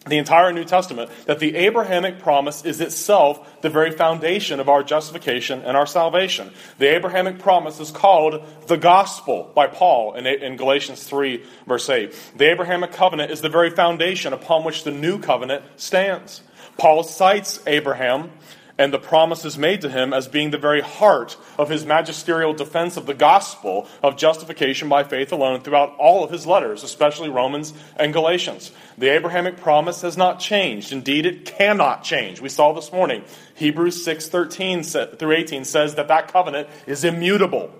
the 0.06 0.18
entire 0.18 0.52
New 0.52 0.64
Testament, 0.64 1.10
that 1.26 1.38
the 1.38 1.56
Abrahamic 1.56 2.18
promise 2.18 2.64
is 2.64 2.80
itself 2.80 3.62
the 3.62 3.70
very 3.70 3.90
foundation 3.90 4.60
of 4.60 4.68
our 4.68 4.82
justification 4.82 5.62
and 5.62 5.76
our 5.76 5.86
salvation. 5.86 6.50
The 6.78 6.94
Abrahamic 6.94 7.38
promise 7.38 7.80
is 7.80 7.90
called 7.90 8.44
the 8.66 8.76
gospel 8.76 9.50
by 9.54 9.66
Paul 9.66 10.14
in, 10.14 10.56
Galatians 10.56 11.02
3, 11.04 11.42
verse 11.66 11.88
8. 11.88 12.14
The 12.36 12.50
Abrahamic 12.50 12.92
covenant 12.92 13.30
is 13.30 13.40
the 13.40 13.48
very 13.48 13.70
foundation 13.70 14.32
upon 14.32 14.64
which 14.64 14.84
the 14.84 14.90
new 14.90 15.18
covenant 15.18 15.64
stands. 15.76 16.42
Paul 16.76 17.02
cites 17.02 17.60
Abraham 17.66 18.30
and 18.78 18.92
the 18.92 18.98
promises 18.98 19.56
made 19.56 19.80
to 19.82 19.88
him 19.88 20.12
as 20.12 20.26
being 20.26 20.50
the 20.50 20.58
very 20.58 20.80
heart 20.80 21.36
of 21.58 21.68
his 21.68 21.84
magisterial 21.84 22.52
defense 22.52 22.96
of 22.96 23.06
the 23.06 23.14
gospel 23.14 23.88
of 24.02 24.16
justification 24.16 24.88
by 24.88 25.04
faith 25.04 25.32
alone 25.32 25.60
throughout 25.60 25.94
all 25.96 26.24
of 26.24 26.30
his 26.30 26.46
letters, 26.46 26.82
especially 26.82 27.28
Romans 27.28 27.72
and 27.96 28.12
Galatians. 28.12 28.72
The 28.98 29.08
Abrahamic 29.08 29.58
promise 29.58 30.02
has 30.02 30.16
not 30.16 30.40
changed. 30.40 30.92
Indeed, 30.92 31.26
it 31.26 31.44
cannot 31.44 32.02
change. 32.02 32.40
We 32.40 32.48
saw 32.48 32.72
this 32.72 32.92
morning. 32.92 33.24
Hebrews 33.54 34.04
6:13 34.04 34.82
through 35.18 35.32
18 35.32 35.64
says 35.64 35.94
that 35.94 36.08
that 36.08 36.32
covenant 36.32 36.68
is 36.86 37.04
immutable. 37.04 37.70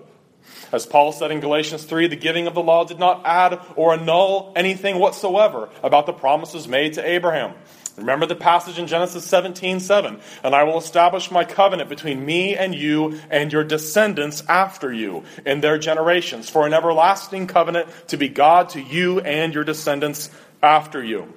As 0.71 0.85
Paul 0.85 1.11
said 1.11 1.31
in 1.31 1.39
Galatians 1.39 1.83
3, 1.83 2.07
the 2.07 2.15
giving 2.15 2.47
of 2.47 2.53
the 2.53 2.63
law 2.63 2.85
did 2.85 2.99
not 2.99 3.21
add 3.25 3.59
or 3.75 3.93
annul 3.93 4.51
anything 4.55 4.97
whatsoever 4.99 5.69
about 5.83 6.05
the 6.05 6.13
promises 6.13 6.67
made 6.67 6.93
to 6.93 7.07
Abraham. 7.07 7.53
Remember 7.97 8.25
the 8.25 8.35
passage 8.35 8.77
in 8.77 8.87
Genesis 8.87 9.25
17 9.25 9.79
7. 9.79 10.19
And 10.43 10.55
I 10.55 10.63
will 10.63 10.77
establish 10.77 11.31
my 11.31 11.45
covenant 11.45 11.89
between 11.89 12.25
me 12.25 12.55
and 12.55 12.75
you 12.75 13.19
and 13.29 13.51
your 13.51 13.63
descendants 13.63 14.43
after 14.49 14.91
you 14.91 15.23
in 15.45 15.61
their 15.61 15.77
generations 15.77 16.49
for 16.49 16.67
an 16.67 16.73
everlasting 16.73 17.47
covenant 17.47 17.87
to 18.09 18.17
be 18.17 18.27
God 18.27 18.69
to 18.69 18.81
you 18.81 19.21
and 19.21 19.53
your 19.53 19.63
descendants 19.63 20.29
after 20.61 21.03
you. 21.03 21.33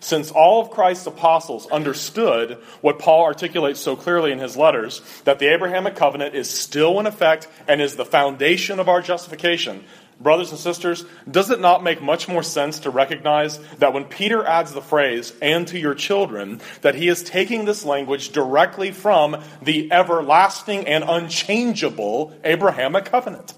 Since 0.00 0.30
all 0.30 0.62
of 0.62 0.70
Christ's 0.70 1.06
apostles 1.06 1.66
understood 1.70 2.58
what 2.80 2.98
Paul 2.98 3.24
articulates 3.24 3.80
so 3.80 3.96
clearly 3.96 4.32
in 4.32 4.38
his 4.38 4.56
letters, 4.56 5.02
that 5.24 5.38
the 5.38 5.52
Abrahamic 5.52 5.96
covenant 5.96 6.34
is 6.34 6.48
still 6.48 7.00
in 7.00 7.06
effect 7.06 7.48
and 7.66 7.80
is 7.80 7.96
the 7.96 8.04
foundation 8.04 8.78
of 8.78 8.88
our 8.88 9.02
justification, 9.02 9.84
brothers 10.20 10.50
and 10.50 10.58
sisters, 10.58 11.04
does 11.30 11.50
it 11.50 11.60
not 11.60 11.82
make 11.82 12.02
much 12.02 12.28
more 12.28 12.42
sense 12.42 12.80
to 12.80 12.90
recognize 12.90 13.58
that 13.78 13.92
when 13.92 14.04
Peter 14.04 14.44
adds 14.44 14.72
the 14.72 14.82
phrase, 14.82 15.32
and 15.40 15.66
to 15.68 15.78
your 15.78 15.94
children, 15.94 16.60
that 16.82 16.94
he 16.94 17.08
is 17.08 17.22
taking 17.22 17.64
this 17.64 17.84
language 17.84 18.30
directly 18.30 18.90
from 18.90 19.42
the 19.62 19.92
everlasting 19.92 20.86
and 20.86 21.04
unchangeable 21.06 22.34
Abrahamic 22.44 23.04
covenant? 23.04 23.54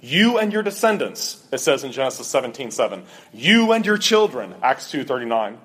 You 0.00 0.38
and 0.38 0.52
your 0.52 0.64
descendants, 0.64 1.46
it 1.52 1.58
says 1.58 1.84
in 1.84 1.92
Genesis 1.92 2.26
17 2.26 2.72
7. 2.72 3.04
You 3.32 3.72
and 3.72 3.86
your 3.86 3.98
children, 3.98 4.54
Acts 4.62 4.90
two 4.90 5.04
thirty 5.04 5.26
nine. 5.26 5.58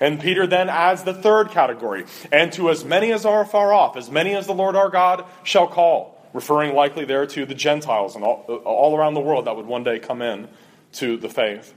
And 0.00 0.20
Peter 0.20 0.46
then 0.46 0.68
adds 0.68 1.02
the 1.02 1.14
third 1.14 1.50
category, 1.50 2.06
and 2.30 2.52
to 2.54 2.70
as 2.70 2.84
many 2.84 3.12
as 3.12 3.24
are 3.24 3.44
far 3.44 3.72
off, 3.72 3.96
as 3.96 4.10
many 4.10 4.34
as 4.34 4.46
the 4.46 4.54
Lord 4.54 4.76
our 4.76 4.88
God 4.88 5.24
shall 5.44 5.66
call, 5.66 6.21
referring 6.32 6.74
likely 6.74 7.04
there 7.04 7.26
to 7.26 7.46
the 7.46 7.54
Gentiles 7.54 8.16
and 8.16 8.24
all, 8.24 8.42
all 8.64 8.96
around 8.96 9.14
the 9.14 9.20
world 9.20 9.46
that 9.46 9.56
would 9.56 9.66
one 9.66 9.84
day 9.84 9.98
come 9.98 10.22
in 10.22 10.48
to 10.92 11.16
the 11.16 11.28
faith. 11.28 11.74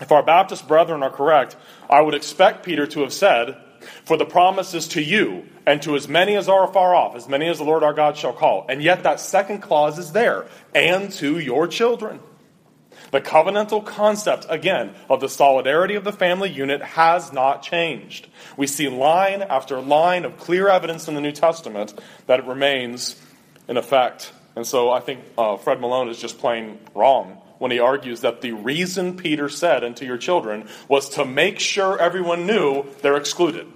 If 0.00 0.10
our 0.10 0.22
Baptist 0.22 0.66
brethren 0.66 1.02
are 1.02 1.10
correct, 1.10 1.56
I 1.88 2.00
would 2.00 2.14
expect 2.14 2.64
Peter 2.64 2.86
to 2.88 3.00
have 3.00 3.12
said, 3.12 3.56
For 4.04 4.16
the 4.16 4.24
promise 4.24 4.74
is 4.74 4.88
to 4.88 5.02
you, 5.02 5.46
and 5.66 5.82
to 5.82 5.94
as 5.94 6.08
many 6.08 6.34
as 6.34 6.48
are 6.48 6.66
far 6.72 6.94
off, 6.94 7.14
as 7.14 7.28
many 7.28 7.48
as 7.48 7.58
the 7.58 7.64
Lord 7.64 7.82
our 7.82 7.92
God 7.92 8.16
shall 8.16 8.32
call. 8.32 8.66
And 8.68 8.82
yet 8.82 9.02
that 9.04 9.20
second 9.20 9.60
clause 9.60 9.98
is 9.98 10.12
there, 10.12 10.46
and 10.74 11.12
to 11.12 11.38
your 11.38 11.68
children. 11.68 12.20
The 13.10 13.20
covenantal 13.20 13.84
concept, 13.84 14.46
again, 14.48 14.94
of 15.10 15.20
the 15.20 15.28
solidarity 15.28 15.94
of 15.94 16.04
the 16.04 16.12
family 16.12 16.50
unit 16.50 16.82
has 16.82 17.32
not 17.32 17.62
changed. 17.62 18.28
We 18.56 18.66
see 18.66 18.88
line 18.88 19.42
after 19.42 19.80
line 19.80 20.24
of 20.24 20.38
clear 20.38 20.68
evidence 20.68 21.08
in 21.08 21.14
the 21.14 21.20
New 21.20 21.32
Testament 21.32 21.92
that 22.26 22.40
it 22.40 22.46
remains 22.46 23.20
in 23.68 23.76
effect. 23.76 24.32
And 24.56 24.66
so 24.66 24.90
I 24.90 25.00
think 25.00 25.20
uh, 25.38 25.56
Fred 25.56 25.80
Malone 25.80 26.08
is 26.08 26.18
just 26.18 26.38
plain 26.38 26.78
wrong 26.94 27.40
when 27.58 27.70
he 27.70 27.78
argues 27.78 28.22
that 28.22 28.40
the 28.40 28.52
reason 28.52 29.16
Peter 29.16 29.48
said, 29.48 29.84
and 29.84 29.96
to 29.96 30.04
your 30.04 30.18
children, 30.18 30.68
was 30.88 31.10
to 31.10 31.24
make 31.24 31.60
sure 31.60 31.98
everyone 31.98 32.46
knew 32.46 32.84
they're 33.02 33.16
excluded. 33.16 33.66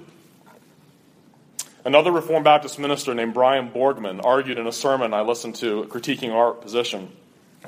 Another 1.85 2.11
Reformed 2.11 2.45
Baptist 2.45 2.81
minister 2.81 3.15
named 3.15 3.33
Brian 3.33 3.71
Borgman 3.71 4.21
argued 4.25 4.59
in 4.59 4.67
a 4.67 4.73
sermon 4.73 5.15
I 5.15 5.21
listened 5.21 5.55
to 5.57 5.85
critiquing 5.85 6.33
our 6.33 6.53
position, 6.53 7.13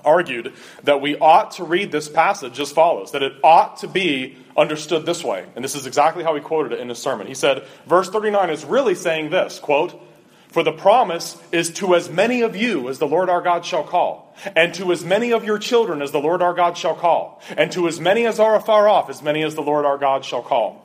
argued 0.05 0.55
that 0.83 1.01
we 1.01 1.17
ought 1.17 1.53
to 1.53 1.65
read 1.65 1.93
this 1.93 2.09
passage 2.09 2.59
as 2.59 2.73
follows, 2.73 3.13
that 3.13 3.23
it 3.23 3.35
ought 3.45 3.77
to 3.79 3.87
be 3.87 4.37
understood 4.57 5.07
this 5.07 5.23
way. 5.23 5.47
And 5.55 5.65
this 5.65 5.77
is 5.77 5.87
exactly 5.87 6.25
how 6.25 6.35
he 6.35 6.41
quoted 6.41 6.73
it 6.73 6.81
in 6.81 6.89
his 6.89 6.99
sermon. 6.99 7.29
He 7.29 7.35
said, 7.35 7.65
verse 7.87 8.11
39 8.11 8.51
is 8.51 8.65
really 8.65 8.97
saying 8.97 9.31
this, 9.31 9.61
quote, 9.61 10.03
for 10.49 10.63
the 10.63 10.73
promise 10.73 11.41
is 11.53 11.71
to 11.75 11.95
as 11.95 12.09
many 12.09 12.41
of 12.41 12.57
you 12.57 12.89
as 12.89 12.99
the 12.99 13.07
Lord 13.07 13.29
our 13.29 13.43
God 13.43 13.65
shall 13.65 13.85
call, 13.85 14.35
and 14.57 14.75
to 14.75 14.93
as 14.93 15.05
many 15.05 15.33
of 15.33 15.45
your 15.45 15.59
children 15.59 16.03
as 16.03 16.11
the 16.11 16.21
Lord 16.21 16.43
our 16.43 16.55
God 16.55 16.77
shall 16.77 16.95
call, 16.95 17.43
and 17.57 17.71
to 17.73 17.87
as 17.87 18.01
many 18.01 18.27
as 18.27 18.41
are 18.41 18.57
afar 18.57 18.89
off, 18.89 19.11
as 19.11 19.23
many 19.23 19.43
as 19.43 19.55
the 19.55 19.63
Lord 19.63 19.85
our 19.85 19.99
God 19.99 20.25
shall 20.25 20.43
call. 20.43 20.85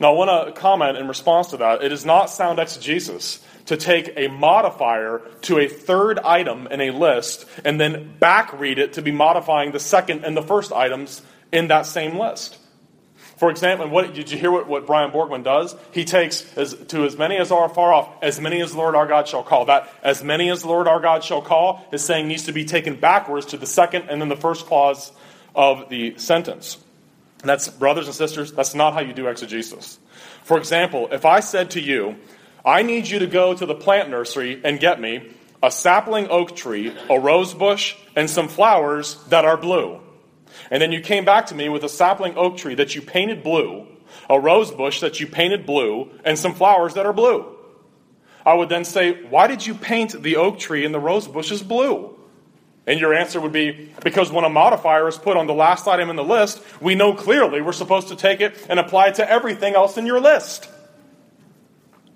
Now, 0.00 0.14
I 0.14 0.16
want 0.16 0.46
to 0.48 0.60
comment 0.60 0.98
in 0.98 1.06
response 1.06 1.48
to 1.48 1.58
that. 1.58 1.84
It 1.84 1.92
is 1.92 2.04
not 2.04 2.26
sound 2.26 2.58
exegesis 2.58 3.44
to 3.66 3.76
take 3.76 4.12
a 4.16 4.26
modifier 4.26 5.22
to 5.42 5.58
a 5.58 5.68
third 5.68 6.18
item 6.18 6.66
in 6.66 6.80
a 6.80 6.90
list 6.90 7.46
and 7.64 7.80
then 7.80 8.14
back 8.18 8.58
read 8.58 8.78
it 8.78 8.94
to 8.94 9.02
be 9.02 9.12
modifying 9.12 9.70
the 9.70 9.78
second 9.78 10.24
and 10.24 10.36
the 10.36 10.42
first 10.42 10.72
items 10.72 11.22
in 11.52 11.68
that 11.68 11.86
same 11.86 12.18
list. 12.18 12.58
For 13.42 13.50
example, 13.50 13.88
what, 13.88 14.14
did 14.14 14.30
you 14.30 14.38
hear 14.38 14.52
what, 14.52 14.68
what 14.68 14.86
Brian 14.86 15.10
Borgman 15.10 15.42
does? 15.42 15.74
He 15.90 16.04
takes 16.04 16.56
as, 16.56 16.74
to 16.74 17.04
as 17.04 17.18
many 17.18 17.38
as 17.38 17.50
are 17.50 17.68
far 17.68 17.92
off, 17.92 18.08
as 18.22 18.38
many 18.38 18.60
as 18.60 18.70
the 18.70 18.78
Lord 18.78 18.94
our 18.94 19.08
God 19.08 19.26
shall 19.26 19.42
call. 19.42 19.64
That 19.64 19.88
as 20.00 20.22
many 20.22 20.48
as 20.48 20.62
the 20.62 20.68
Lord 20.68 20.86
our 20.86 21.00
God 21.00 21.24
shall 21.24 21.42
call 21.42 21.84
is 21.90 22.04
saying 22.04 22.28
needs 22.28 22.44
to 22.44 22.52
be 22.52 22.64
taken 22.64 22.94
backwards 22.94 23.46
to 23.46 23.56
the 23.56 23.66
second 23.66 24.04
and 24.08 24.20
then 24.20 24.28
the 24.28 24.36
first 24.36 24.66
clause 24.66 25.10
of 25.56 25.88
the 25.88 26.16
sentence. 26.18 26.78
And 27.40 27.48
that's, 27.48 27.66
brothers 27.68 28.06
and 28.06 28.14
sisters, 28.14 28.52
that's 28.52 28.76
not 28.76 28.94
how 28.94 29.00
you 29.00 29.12
do 29.12 29.26
exegesis. 29.26 29.98
For 30.44 30.56
example, 30.56 31.08
if 31.10 31.24
I 31.24 31.40
said 31.40 31.72
to 31.72 31.80
you, 31.80 32.18
I 32.64 32.82
need 32.82 33.08
you 33.08 33.18
to 33.18 33.26
go 33.26 33.54
to 33.54 33.66
the 33.66 33.74
plant 33.74 34.08
nursery 34.08 34.60
and 34.62 34.78
get 34.78 35.00
me 35.00 35.32
a 35.60 35.72
sapling 35.72 36.28
oak 36.28 36.54
tree, 36.54 36.94
a 37.10 37.18
rose 37.18 37.54
bush, 37.54 37.96
and 38.14 38.30
some 38.30 38.46
flowers 38.46 39.16
that 39.30 39.44
are 39.44 39.56
blue. 39.56 40.00
And 40.70 40.82
then 40.82 40.92
you 40.92 41.00
came 41.00 41.24
back 41.24 41.46
to 41.46 41.54
me 41.54 41.68
with 41.68 41.84
a 41.84 41.88
sapling 41.88 42.36
oak 42.36 42.56
tree 42.56 42.74
that 42.74 42.94
you 42.94 43.02
painted 43.02 43.42
blue, 43.42 43.86
a 44.28 44.38
rose 44.38 44.70
bush 44.70 45.00
that 45.00 45.20
you 45.20 45.26
painted 45.26 45.66
blue, 45.66 46.10
and 46.24 46.38
some 46.38 46.54
flowers 46.54 46.94
that 46.94 47.06
are 47.06 47.12
blue. 47.12 47.56
I 48.44 48.54
would 48.54 48.68
then 48.68 48.84
say, 48.84 49.22
Why 49.24 49.46
did 49.46 49.66
you 49.66 49.74
paint 49.74 50.22
the 50.22 50.36
oak 50.36 50.58
tree 50.58 50.84
and 50.84 50.94
the 50.94 51.00
rose 51.00 51.28
bushes 51.28 51.62
blue? 51.62 52.18
And 52.86 52.98
your 52.98 53.14
answer 53.14 53.40
would 53.40 53.52
be 53.52 53.92
because 54.02 54.32
when 54.32 54.44
a 54.44 54.48
modifier 54.48 55.06
is 55.06 55.16
put 55.16 55.36
on 55.36 55.46
the 55.46 55.54
last 55.54 55.86
item 55.86 56.10
in 56.10 56.16
the 56.16 56.24
list, 56.24 56.60
we 56.80 56.96
know 56.96 57.14
clearly 57.14 57.62
we're 57.62 57.72
supposed 57.72 58.08
to 58.08 58.16
take 58.16 58.40
it 58.40 58.66
and 58.68 58.80
apply 58.80 59.08
it 59.08 59.14
to 59.16 59.30
everything 59.30 59.74
else 59.74 59.96
in 59.96 60.06
your 60.06 60.20
list. 60.20 60.68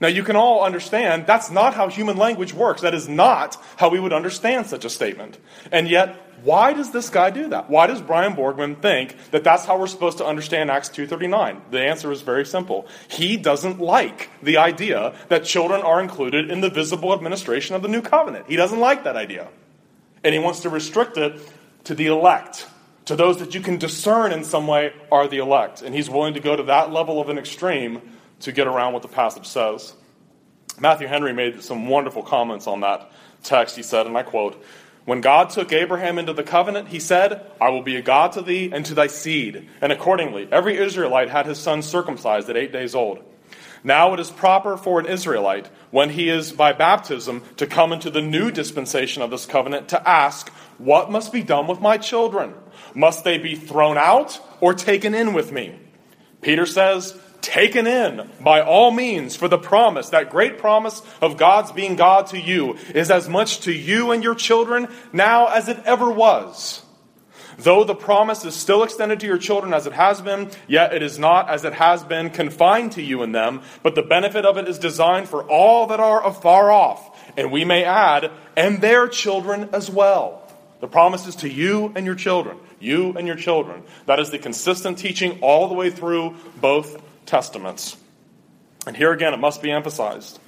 Now, 0.00 0.08
you 0.08 0.22
can 0.22 0.36
all 0.36 0.64
understand 0.64 1.26
that's 1.26 1.50
not 1.50 1.74
how 1.74 1.88
human 1.88 2.16
language 2.16 2.52
works. 2.52 2.82
That 2.82 2.94
is 2.94 3.08
not 3.08 3.56
how 3.76 3.88
we 3.88 3.98
would 3.98 4.12
understand 4.12 4.66
such 4.66 4.84
a 4.84 4.90
statement. 4.90 5.38
And 5.72 5.88
yet, 5.88 6.20
why 6.46 6.72
does 6.72 6.92
this 6.92 7.10
guy 7.10 7.30
do 7.30 7.48
that? 7.48 7.68
Why 7.68 7.86
does 7.86 8.00
Brian 8.00 8.34
Borgman 8.34 8.80
think 8.80 9.16
that 9.32 9.42
that's 9.42 9.64
how 9.64 9.78
we're 9.78 9.88
supposed 9.88 10.18
to 10.18 10.24
understand 10.24 10.70
Acts 10.70 10.88
2:39? 10.88 11.60
The 11.70 11.80
answer 11.80 12.12
is 12.12 12.22
very 12.22 12.46
simple. 12.46 12.86
He 13.08 13.36
doesn't 13.36 13.80
like 13.80 14.30
the 14.42 14.56
idea 14.56 15.14
that 15.28 15.44
children 15.44 15.82
are 15.82 16.00
included 16.00 16.50
in 16.50 16.60
the 16.60 16.70
visible 16.70 17.12
administration 17.12 17.74
of 17.74 17.82
the 17.82 17.88
new 17.88 18.00
covenant. 18.00 18.46
He 18.48 18.56
doesn't 18.56 18.78
like 18.78 19.04
that 19.04 19.16
idea 19.16 19.48
and 20.22 20.34
he 20.34 20.40
wants 20.40 20.60
to 20.60 20.68
restrict 20.68 21.16
it 21.16 21.40
to 21.84 21.94
the 21.94 22.06
elect, 22.06 22.66
to 23.04 23.14
those 23.14 23.38
that 23.38 23.54
you 23.54 23.60
can 23.60 23.78
discern 23.78 24.32
in 24.32 24.42
some 24.42 24.66
way 24.66 24.92
are 25.12 25.28
the 25.28 25.38
elect. 25.38 25.82
And 25.82 25.94
he's 25.94 26.10
willing 26.10 26.34
to 26.34 26.40
go 26.40 26.56
to 26.56 26.64
that 26.64 26.92
level 26.92 27.20
of 27.20 27.28
an 27.28 27.38
extreme 27.38 28.02
to 28.40 28.52
get 28.52 28.66
around 28.66 28.92
what 28.92 29.02
the 29.02 29.08
passage 29.08 29.46
says. 29.46 29.94
Matthew 30.80 31.06
Henry 31.06 31.32
made 31.32 31.62
some 31.62 31.88
wonderful 31.88 32.22
comments 32.22 32.66
on 32.66 32.80
that 32.80 33.10
text. 33.44 33.76
He 33.76 33.82
said, 33.82 34.06
and 34.06 34.16
I 34.18 34.24
quote, 34.24 34.62
When 35.06 35.20
God 35.20 35.50
took 35.50 35.72
Abraham 35.72 36.18
into 36.18 36.32
the 36.32 36.42
covenant, 36.42 36.88
he 36.88 36.98
said, 36.98 37.48
I 37.60 37.68
will 37.70 37.82
be 37.82 37.94
a 37.94 38.02
God 38.02 38.32
to 38.32 38.42
thee 38.42 38.70
and 38.72 38.84
to 38.86 38.94
thy 38.94 39.06
seed. 39.06 39.68
And 39.80 39.92
accordingly, 39.92 40.48
every 40.50 40.76
Israelite 40.76 41.30
had 41.30 41.46
his 41.46 41.58
son 41.58 41.82
circumcised 41.82 42.50
at 42.50 42.56
eight 42.56 42.72
days 42.72 42.92
old. 42.94 43.22
Now 43.84 44.14
it 44.14 44.20
is 44.20 44.32
proper 44.32 44.76
for 44.76 44.98
an 44.98 45.06
Israelite, 45.06 45.68
when 45.92 46.10
he 46.10 46.28
is 46.28 46.50
by 46.50 46.72
baptism 46.72 47.42
to 47.56 47.68
come 47.68 47.92
into 47.92 48.10
the 48.10 48.20
new 48.20 48.50
dispensation 48.50 49.22
of 49.22 49.30
this 49.30 49.46
covenant, 49.46 49.90
to 49.90 50.08
ask, 50.08 50.48
What 50.78 51.08
must 51.08 51.32
be 51.32 51.44
done 51.44 51.68
with 51.68 51.80
my 51.80 51.98
children? 51.98 52.54
Must 52.92 53.22
they 53.22 53.38
be 53.38 53.54
thrown 53.54 53.96
out 53.96 54.40
or 54.60 54.74
taken 54.74 55.14
in 55.14 55.34
with 55.34 55.52
me? 55.52 55.78
Peter 56.42 56.66
says, 56.66 57.16
Taken 57.46 57.86
in 57.86 58.28
by 58.40 58.60
all 58.60 58.90
means, 58.90 59.36
for 59.36 59.46
the 59.46 59.58
promise, 59.58 60.08
that 60.10 60.30
great 60.30 60.58
promise 60.58 61.00
of 61.20 61.36
God's 61.36 61.70
being 61.70 61.94
God 61.94 62.26
to 62.28 62.40
you, 62.40 62.76
is 62.94 63.10
as 63.10 63.28
much 63.28 63.60
to 63.60 63.72
you 63.72 64.10
and 64.10 64.22
your 64.22 64.34
children 64.34 64.88
now 65.12 65.46
as 65.46 65.68
it 65.68 65.78
ever 65.84 66.10
was 66.10 66.82
Though 67.58 67.84
the 67.84 67.94
promise 67.94 68.44
is 68.44 68.54
still 68.54 68.82
extended 68.82 69.20
to 69.20 69.26
your 69.26 69.38
children 69.38 69.72
as 69.72 69.86
it 69.86 69.94
has 69.94 70.20
been, 70.20 70.50
yet 70.66 70.94
it 70.94 71.02
is 71.02 71.18
not 71.18 71.48
as 71.48 71.64
it 71.64 71.72
has 71.74 72.04
been 72.04 72.30
confined 72.30 72.92
to 72.92 73.02
you 73.02 73.22
and 73.22 73.34
them, 73.34 73.62
but 73.82 73.94
the 73.94 74.02
benefit 74.02 74.44
of 74.44 74.58
it 74.58 74.68
is 74.68 74.78
designed 74.78 75.28
for 75.28 75.42
all 75.44 75.86
that 75.86 76.00
are 76.00 76.24
afar 76.24 76.70
off. 76.70 77.18
And 77.36 77.50
we 77.50 77.64
may 77.64 77.84
add, 77.84 78.30
and 78.56 78.80
their 78.80 79.08
children 79.08 79.70
as 79.72 79.90
well. 79.90 80.42
The 80.80 80.88
promise 80.88 81.26
is 81.26 81.36
to 81.36 81.48
you 81.48 81.92
and 81.96 82.04
your 82.04 82.14
children. 82.14 82.58
You 82.78 83.14
and 83.16 83.26
your 83.26 83.36
children. 83.36 83.82
That 84.04 84.20
is 84.20 84.30
the 84.30 84.38
consistent 84.38 84.98
teaching 84.98 85.38
all 85.40 85.68
the 85.68 85.74
way 85.74 85.88
through 85.90 86.34
both 86.60 87.02
testaments. 87.26 87.96
And 88.86 88.96
here 88.96 89.12
again, 89.12 89.34
it 89.34 89.38
must 89.38 89.62
be 89.62 89.70
emphasized. 89.70 90.38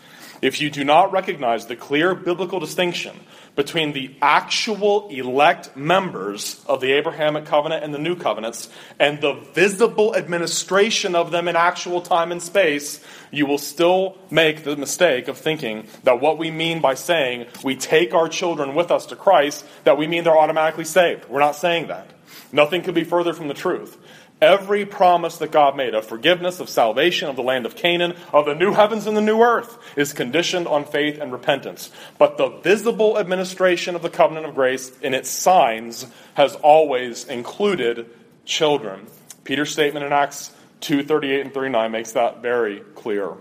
If 0.41 0.61
you 0.61 0.71
do 0.71 0.85
not 0.85 1.11
recognize 1.11 1.67
the 1.67 1.75
clear 1.75 2.15
biblical 2.15 2.61
distinction 2.61 3.19
between 3.57 3.93
the 3.93 4.15
actual 4.23 5.09
elect 5.09 5.77
members 5.77 6.65
of 6.69 6.81
the 6.81 6.93
Abrahamic 6.93 7.45
covenant 7.45 7.83
and 7.83 7.93
the 7.93 7.99
new 7.99 8.15
covenants 8.15 8.69
and 9.01 9.21
the 9.21 9.33
visible 9.33 10.15
administration 10.15 11.17
of 11.17 11.33
them 11.33 11.49
in 11.49 11.57
actual 11.57 12.01
time 12.01 12.31
and 12.31 12.41
space, 12.41 13.05
you 13.33 13.47
will 13.47 13.59
still 13.59 14.17
make 14.31 14.63
the 14.63 14.77
mistake 14.77 15.27
of 15.27 15.37
thinking 15.37 15.89
that 16.05 16.21
what 16.21 16.39
we 16.39 16.53
mean 16.53 16.81
by 16.81 16.95
saying 16.95 17.47
we 17.65 17.75
take 17.75 18.15
our 18.15 18.29
children 18.29 18.77
with 18.77 18.93
us 18.93 19.07
to 19.07 19.17
Christ, 19.17 19.65
that 19.83 19.99
we 19.99 20.07
mean 20.07 20.23
they're 20.23 20.39
automatically 20.39 20.85
saved. 20.85 21.29
We're 21.29 21.41
not 21.41 21.57
saying 21.57 21.89
that. 21.89 22.07
Nothing 22.53 22.83
could 22.83 22.95
be 22.95 23.05
further 23.05 23.35
from 23.35 23.49
the 23.49 23.55
truth. 23.55 23.99
Every 24.41 24.87
promise 24.87 25.39
that 25.39 25.51
God 25.51 25.77
made 25.77 25.95
of 25.95 26.07
forgiveness, 26.07 26.61
of 26.61 26.69
salvation, 26.69 27.29
of 27.29 27.35
the 27.35 27.43
land 27.43 27.67
of 27.67 27.75
Canaan, 27.75 28.15
of 28.33 28.47
the 28.47 28.55
new 28.55 28.73
heavens 28.73 29.09
and 29.09 29.17
the 29.17 29.21
new 29.21 29.43
earth 29.43 29.77
is 29.97 30.13
conditioned 30.13 30.69
on 30.69 30.85
faith 30.85 31.19
and 31.19 31.33
repentance. 31.33 31.91
But 32.19 32.39
the 32.39 32.49
visible 32.49 33.19
administration 33.19 33.97
of 33.97 34.03
the 34.03 34.11
covenant 34.11 34.47
of 34.47 34.55
grace 34.55 34.97
in 35.01 35.13
its 35.13 35.29
signs 35.29 36.07
has 36.35 36.55
always 36.55 37.25
included 37.25 38.09
children. 38.45 39.09
Peter's 39.43 39.73
statement 39.73 40.07
in 40.07 40.13
Acts 40.13 40.53
2 40.83 41.03
38 41.03 41.41
and 41.41 41.55
39 41.55 41.91
makes 41.91 42.13
that 42.13 42.41
very 42.41 42.81
clear. 42.95 43.33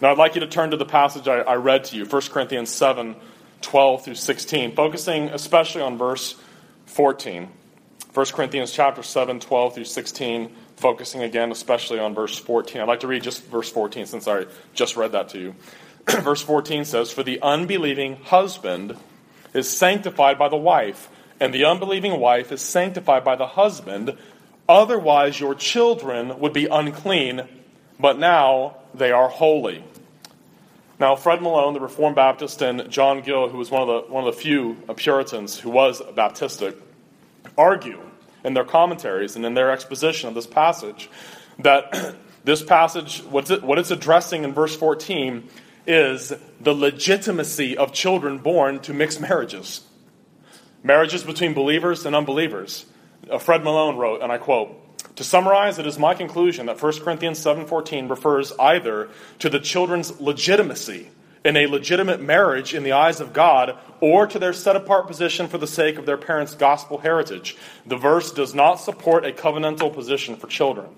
Now, 0.00 0.10
I'd 0.10 0.18
like 0.18 0.34
you 0.34 0.40
to 0.40 0.48
turn 0.48 0.72
to 0.72 0.76
the 0.76 0.84
passage 0.84 1.28
I, 1.28 1.38
I 1.38 1.54
read 1.54 1.84
to 1.84 1.96
you, 1.96 2.04
1 2.04 2.22
Corinthians 2.22 2.70
7 2.70 3.14
12 3.60 4.04
through 4.04 4.14
16, 4.14 4.74
focusing 4.74 5.28
especially 5.28 5.82
on 5.82 5.96
verse 5.96 6.34
14. 6.86 7.48
1 8.14 8.26
Corinthians 8.26 8.70
chapter 8.70 9.02
7, 9.02 9.40
12 9.40 9.74
through 9.74 9.84
16, 9.84 10.54
focusing 10.76 11.24
again 11.24 11.50
especially 11.50 11.98
on 11.98 12.14
verse 12.14 12.38
14. 12.38 12.80
I'd 12.80 12.86
like 12.86 13.00
to 13.00 13.08
read 13.08 13.24
just 13.24 13.44
verse 13.46 13.68
14 13.68 14.06
since 14.06 14.28
I 14.28 14.46
just 14.72 14.96
read 14.96 15.10
that 15.12 15.30
to 15.30 15.38
you. 15.40 15.54
verse 16.22 16.40
14 16.40 16.84
says, 16.84 17.10
For 17.10 17.24
the 17.24 17.42
unbelieving 17.42 18.14
husband 18.22 18.96
is 19.52 19.68
sanctified 19.68 20.38
by 20.38 20.48
the 20.48 20.56
wife, 20.56 21.08
and 21.40 21.52
the 21.52 21.64
unbelieving 21.64 22.20
wife 22.20 22.52
is 22.52 22.60
sanctified 22.60 23.24
by 23.24 23.34
the 23.34 23.48
husband. 23.48 24.16
Otherwise, 24.68 25.40
your 25.40 25.56
children 25.56 26.38
would 26.38 26.52
be 26.52 26.66
unclean, 26.66 27.42
but 27.98 28.16
now 28.16 28.76
they 28.94 29.10
are 29.10 29.28
holy. 29.28 29.82
Now, 31.00 31.16
Fred 31.16 31.42
Malone, 31.42 31.74
the 31.74 31.80
Reformed 31.80 32.14
Baptist, 32.14 32.62
and 32.62 32.88
John 32.88 33.22
Gill, 33.22 33.48
who 33.48 33.58
was 33.58 33.72
one 33.72 33.82
of 33.82 33.88
the, 33.88 34.12
one 34.12 34.24
of 34.24 34.32
the 34.32 34.40
few 34.40 34.74
Puritans 34.94 35.58
who 35.58 35.70
was 35.70 36.00
a 36.00 36.12
Baptistic, 36.12 36.76
argue 37.56 38.00
in 38.44 38.54
their 38.54 38.64
commentaries 38.64 39.36
and 39.36 39.44
in 39.44 39.54
their 39.54 39.70
exposition 39.70 40.28
of 40.28 40.34
this 40.34 40.46
passage 40.46 41.08
that 41.58 42.16
this 42.44 42.62
passage, 42.62 43.22
it, 43.50 43.62
what 43.62 43.78
it's 43.78 43.90
addressing 43.90 44.44
in 44.44 44.52
verse 44.52 44.76
14, 44.76 45.48
is 45.86 46.32
the 46.60 46.74
legitimacy 46.74 47.76
of 47.76 47.92
children 47.92 48.38
born 48.38 48.80
to 48.80 48.94
mixed 48.94 49.20
marriages. 49.20 49.82
Marriages 50.82 51.24
between 51.24 51.54
believers 51.54 52.04
and 52.06 52.14
unbelievers. 52.14 52.86
Uh, 53.30 53.38
Fred 53.38 53.64
Malone 53.64 53.96
wrote, 53.96 54.22
and 54.22 54.30
I 54.30 54.38
quote, 54.38 54.80
to 55.16 55.24
summarize, 55.24 55.78
it 55.78 55.86
is 55.86 55.98
my 55.98 56.14
conclusion 56.14 56.66
that 56.66 56.82
1 56.82 57.00
Corinthians 57.00 57.38
7:14 57.38 58.10
refers 58.10 58.52
either 58.58 59.08
to 59.38 59.48
the 59.48 59.60
children's 59.60 60.20
legitimacy 60.20 61.10
in 61.44 61.56
a 61.56 61.66
legitimate 61.66 62.20
marriage 62.20 62.74
in 62.74 62.82
the 62.82 62.92
eyes 62.92 63.20
of 63.20 63.32
God 63.32 63.76
or 64.00 64.26
to 64.26 64.38
their 64.38 64.52
set 64.52 64.76
apart 64.76 65.06
position 65.06 65.46
for 65.46 65.58
the 65.58 65.66
sake 65.66 65.98
of 65.98 66.06
their 66.06 66.16
parents' 66.16 66.54
gospel 66.54 66.98
heritage. 66.98 67.56
The 67.86 67.96
verse 67.96 68.32
does 68.32 68.54
not 68.54 68.76
support 68.76 69.26
a 69.26 69.32
covenantal 69.32 69.92
position 69.92 70.36
for 70.36 70.46
children. 70.46 70.88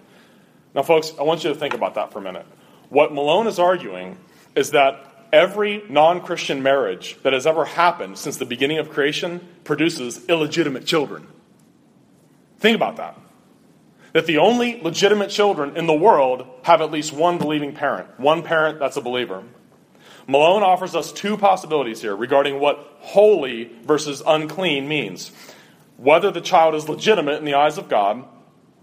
Now, 0.74 0.82
folks, 0.82 1.12
I 1.18 1.22
want 1.24 1.42
you 1.42 1.52
to 1.52 1.58
think 1.58 1.74
about 1.74 1.94
that 1.94 2.12
for 2.12 2.20
a 2.20 2.22
minute. 2.22 2.46
What 2.90 3.12
Malone 3.12 3.48
is 3.48 3.58
arguing 3.58 4.18
is 4.54 4.70
that 4.70 5.28
every 5.32 5.82
non 5.88 6.20
Christian 6.20 6.62
marriage 6.62 7.16
that 7.22 7.32
has 7.32 7.46
ever 7.46 7.64
happened 7.64 8.16
since 8.16 8.36
the 8.36 8.46
beginning 8.46 8.78
of 8.78 8.90
creation 8.90 9.46
produces 9.64 10.28
illegitimate 10.28 10.86
children. 10.86 11.26
Think 12.58 12.76
about 12.76 12.96
that 12.96 13.18
that 14.16 14.24
the 14.24 14.38
only 14.38 14.80
legitimate 14.80 15.28
children 15.28 15.76
in 15.76 15.86
the 15.86 15.92
world 15.92 16.46
have 16.62 16.80
at 16.80 16.90
least 16.90 17.12
one 17.12 17.36
believing 17.36 17.74
parent, 17.74 18.08
one 18.18 18.42
parent 18.42 18.78
that's 18.78 18.96
a 18.96 19.00
believer. 19.02 19.42
Malone 20.26 20.62
offers 20.62 20.94
us 20.94 21.12
two 21.12 21.36
possibilities 21.36 22.00
here 22.00 22.16
regarding 22.16 22.58
what 22.58 22.78
holy 22.98 23.70
versus 23.84 24.22
unclean 24.26 24.88
means. 24.88 25.30
Whether 25.96 26.30
the 26.30 26.40
child 26.40 26.74
is 26.74 26.88
legitimate 26.88 27.38
in 27.38 27.44
the 27.44 27.54
eyes 27.54 27.78
of 27.78 27.88
God, 27.88 28.24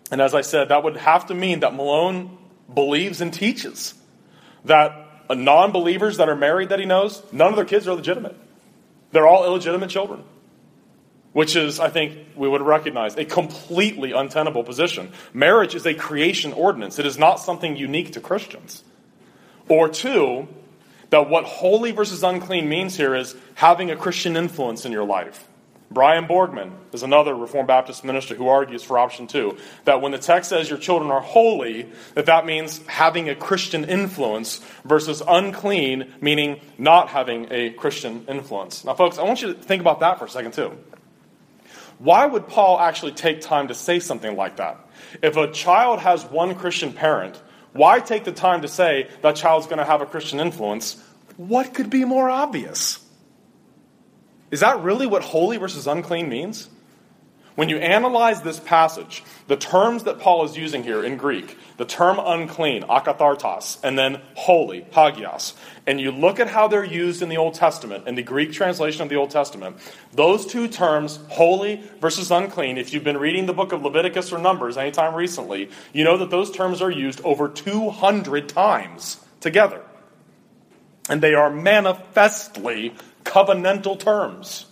and 0.10 0.22
as 0.22 0.34
I 0.34 0.42
said, 0.42 0.70
that 0.70 0.84
would 0.84 0.98
have 0.98 1.28
to 1.28 1.34
mean 1.34 1.60
that 1.60 1.76
Malone 1.76 2.38
believes 2.74 3.22
and 3.22 3.34
teaches 3.34 3.94
that 4.66 5.00
non 5.30 5.72
believers 5.72 6.18
that 6.18 6.30
are 6.30 6.36
married 6.36 6.70
that 6.70 6.80
he 6.80 6.86
knows, 6.86 7.22
none 7.32 7.50
of 7.50 7.56
their 7.56 7.66
kids 7.66 7.88
are 7.88 7.96
legitimate. 7.96 8.36
They're 9.12 9.28
all 9.28 9.46
illegitimate 9.46 9.90
children 9.90 10.24
which 11.34 11.56
is, 11.56 11.80
I 11.80 11.90
think, 11.90 12.18
we 12.36 12.48
would 12.48 12.62
recognize 12.62 13.16
a 13.18 13.26
completely 13.26 14.12
untenable 14.12 14.64
position. 14.64 15.12
Marriage 15.34 15.76
is 15.76 15.86
a 15.86 15.94
creation 15.94 16.54
ordinance, 16.54 17.00
it 17.00 17.06
is 17.06 17.18
not 17.18 17.40
something 17.40 17.76
unique 17.76 18.14
to 18.14 18.22
Christians. 18.22 18.84
Or 19.68 19.90
two, 19.90 20.48
that 21.14 21.30
what 21.30 21.44
holy 21.44 21.92
versus 21.92 22.24
unclean 22.24 22.68
means 22.68 22.98
here 22.98 23.14
is 23.14 23.36
having 23.54 23.92
a 23.92 23.96
Christian 23.96 24.36
influence 24.36 24.84
in 24.84 24.92
your 24.92 25.04
life. 25.04 25.48
Brian 25.92 26.26
Borgman 26.26 26.72
is 26.92 27.04
another 27.04 27.36
Reformed 27.36 27.68
Baptist 27.68 28.04
minister 28.04 28.34
who 28.34 28.48
argues 28.48 28.82
for 28.82 28.98
option 28.98 29.28
two 29.28 29.56
that 29.86 30.02
when 30.02 30.12
the 30.12 30.18
text 30.18 30.50
says 30.50 30.72
your 30.72 30.80
children 30.80 31.12
are 31.12 31.22
holy, 31.22 31.88
that 32.16 32.26
that 32.26 32.48
means 32.48 32.84
having 32.88 33.30
a 33.30 33.36
Christian 33.36 33.86
influence 33.86 34.60
versus 34.86 35.22
unclean, 35.28 36.12
meaning 36.20 36.60
not 36.80 37.10
having 37.10 37.48
a 37.52 37.70
Christian 37.70 38.26
influence. 38.28 38.84
Now, 38.84 38.96
folks, 38.96 39.20
I 39.20 39.24
want 39.24 39.44
you 39.44 39.54
to 39.54 39.54
think 39.54 39.82
about 39.82 40.00
that 40.00 40.18
for 40.18 40.26
a 40.26 40.30
second, 40.30 40.54
too. 40.54 40.76
Why 42.00 42.26
would 42.26 42.48
Paul 42.48 42.80
actually 42.80 43.12
take 43.12 43.42
time 43.42 43.68
to 43.68 43.76
say 43.76 44.00
something 44.00 44.36
like 44.36 44.56
that? 44.56 44.80
If 45.22 45.38
a 45.38 45.52
child 45.52 46.00
has 46.00 46.26
one 46.26 46.56
Christian 46.56 46.92
parent, 46.92 47.40
why 47.74 48.00
take 48.00 48.24
the 48.24 48.32
time 48.32 48.62
to 48.62 48.68
say 48.68 49.10
that 49.22 49.36
child's 49.36 49.68
going 49.68 49.80
to 49.80 49.86
have 49.86 50.02
a 50.02 50.06
Christian 50.06 50.40
influence? 50.40 51.02
What 51.38 51.74
could 51.74 51.90
be 51.90 52.06
more 52.06 52.30
obvious? 52.30 53.00
Is 54.52 54.60
that 54.60 54.82
really 54.82 55.08
what 55.08 55.24
holy 55.24 55.58
versus 55.58 55.88
unclean 55.88 56.30
means? 56.30 56.70
When 57.56 57.70
you 57.70 57.78
analyze 57.78 58.42
this 58.42 58.60
passage, 58.60 59.24
the 59.48 59.56
terms 59.56 60.06
that 60.06 60.20
Paul 60.20 60.44
is 60.44 60.58
using 60.58 60.84
here 60.84 61.04
in 61.04 61.18
Greek, 61.18 61.56
the 61.78 61.86
term 61.86 62.20
unclean, 62.20 62.82
akathartos, 62.84 63.78
and 63.84 63.98
then 63.98 64.22
holy, 64.34 64.88
hagios, 64.92 65.54
and 65.86 66.02
you 66.02 66.12
look 66.12 66.40
at 66.40 66.48
how 66.48 66.68
they're 66.68 66.84
used 66.84 67.22
in 67.22 67.30
the 67.30 67.38
Old 67.38 67.54
Testament, 67.54 68.08
in 68.08 68.16
the 68.16 68.24
Greek 68.24 68.54
translation 68.54 69.04
of 69.04 69.10
the 69.10 69.18
Old 69.18 69.30
Testament, 69.30 69.78
those 70.14 70.48
two 70.48 70.68
terms, 70.68 71.20
holy 71.30 71.84
versus 72.02 72.32
unclean, 72.32 72.80
if 72.80 72.92
you've 72.92 73.04
been 73.04 73.18
reading 73.18 73.46
the 73.46 73.54
book 73.54 73.72
of 73.72 73.84
Leviticus 73.84 74.32
or 74.32 74.40
Numbers 74.40 74.76
anytime 74.76 75.14
recently, 75.14 75.70
you 75.94 76.04
know 76.04 76.18
that 76.18 76.32
those 76.32 76.50
terms 76.50 76.82
are 76.82 76.92
used 76.92 77.22
over 77.22 77.48
200 77.48 78.50
times 78.50 79.24
together. 79.42 79.84
And 81.08 81.22
they 81.22 81.36
are 81.36 81.52
manifestly 81.52 82.96
covenantal 83.26 84.00
terms. 84.00 84.66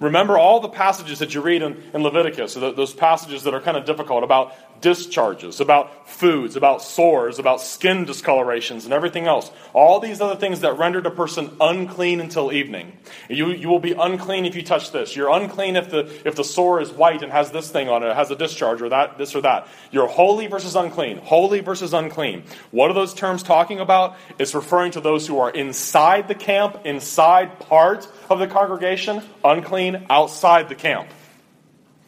Remember 0.00 0.38
all 0.38 0.60
the 0.60 0.68
passages 0.68 1.18
that 1.18 1.34
you 1.34 1.42
read 1.42 1.62
in, 1.62 1.82
in 1.92 2.02
Leviticus, 2.02 2.54
those 2.54 2.94
passages 2.94 3.42
that 3.44 3.52
are 3.52 3.60
kind 3.60 3.76
of 3.76 3.84
difficult 3.84 4.24
about 4.24 4.54
discharges, 4.80 5.60
about 5.60 6.08
foods, 6.08 6.56
about 6.56 6.82
sores, 6.82 7.38
about 7.38 7.60
skin 7.60 8.04
discolorations, 8.04 8.84
and 8.84 8.92
everything 8.92 9.26
else. 9.26 9.50
All 9.72 10.00
these 10.00 10.20
other 10.20 10.36
things 10.36 10.60
that 10.60 10.78
rendered 10.78 11.06
a 11.06 11.10
person 11.10 11.56
unclean 11.60 12.20
until 12.20 12.52
evening. 12.52 12.96
You, 13.28 13.50
you 13.52 13.68
will 13.68 13.78
be 13.78 13.92
unclean 13.92 14.44
if 14.44 14.54
you 14.54 14.62
touch 14.62 14.92
this. 14.92 15.14
You're 15.14 15.30
unclean 15.30 15.76
if 15.76 15.90
the, 15.90 16.10
if 16.24 16.34
the 16.34 16.44
sore 16.44 16.80
is 16.80 16.90
white 16.90 17.22
and 17.22 17.32
has 17.32 17.50
this 17.50 17.70
thing 17.70 17.88
on 17.88 18.02
it, 18.02 18.14
has 18.14 18.30
a 18.30 18.36
discharge, 18.36 18.82
or 18.82 18.88
that, 18.90 19.18
this 19.18 19.34
or 19.34 19.42
that. 19.42 19.68
You're 19.90 20.08
holy 20.08 20.46
versus 20.46 20.74
unclean. 20.76 21.18
Holy 21.18 21.60
versus 21.60 21.92
unclean. 21.92 22.44
What 22.70 22.90
are 22.90 22.94
those 22.94 23.14
terms 23.14 23.42
talking 23.42 23.80
about? 23.80 24.16
It's 24.38 24.54
referring 24.54 24.92
to 24.92 25.00
those 25.00 25.26
who 25.26 25.38
are 25.38 25.50
inside 25.50 26.28
the 26.28 26.34
camp, 26.34 26.80
inside 26.84 27.58
part 27.60 28.08
of 28.28 28.38
the 28.38 28.46
congregation, 28.46 29.22
unclean 29.44 30.06
outside 30.10 30.68
the 30.68 30.74
camp. 30.74 31.08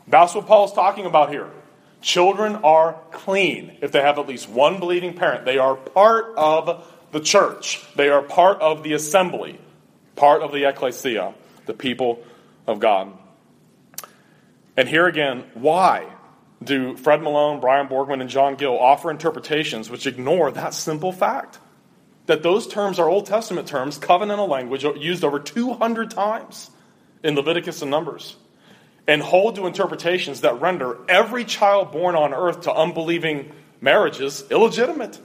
That's 0.08 0.34
what 0.34 0.46
Paul's 0.46 0.72
talking 0.72 1.06
about 1.06 1.30
here. 1.30 1.48
Children 2.02 2.56
are 2.56 2.96
clean 3.12 3.78
if 3.80 3.92
they 3.92 4.00
have 4.00 4.18
at 4.18 4.26
least 4.26 4.48
one 4.48 4.80
believing 4.80 5.14
parent. 5.14 5.44
They 5.44 5.58
are 5.58 5.76
part 5.76 6.34
of 6.36 6.84
the 7.12 7.20
church, 7.20 7.84
they 7.94 8.08
are 8.08 8.22
part 8.22 8.60
of 8.60 8.82
the 8.82 8.94
assembly, 8.94 9.60
part 10.16 10.42
of 10.42 10.50
the 10.50 10.68
ecclesia, 10.68 11.34
the 11.66 11.74
people 11.74 12.24
of 12.66 12.80
God. 12.80 13.12
And 14.76 14.88
here 14.88 15.06
again, 15.06 15.44
why 15.54 16.06
do 16.64 16.96
Fred 16.96 17.22
Malone, 17.22 17.60
Brian 17.60 17.86
Borgman, 17.86 18.20
and 18.20 18.30
John 18.30 18.56
Gill 18.56 18.78
offer 18.78 19.10
interpretations 19.10 19.90
which 19.90 20.06
ignore 20.06 20.50
that 20.50 20.74
simple 20.74 21.12
fact? 21.12 21.58
That 22.26 22.42
those 22.42 22.66
terms 22.66 22.98
are 22.98 23.08
Old 23.08 23.26
Testament 23.26 23.68
terms, 23.68 23.98
covenantal 23.98 24.48
language, 24.48 24.84
used 24.84 25.22
over 25.22 25.38
200 25.38 26.10
times 26.10 26.70
in 27.22 27.34
Leviticus 27.34 27.82
and 27.82 27.90
Numbers 27.90 28.36
and 29.06 29.22
hold 29.22 29.56
to 29.56 29.66
interpretations 29.66 30.42
that 30.42 30.60
render 30.60 30.98
every 31.08 31.44
child 31.44 31.92
born 31.92 32.14
on 32.14 32.32
earth 32.32 32.62
to 32.62 32.72
unbelieving 32.72 33.52
marriages 33.80 34.44
illegitimate. 34.50 35.18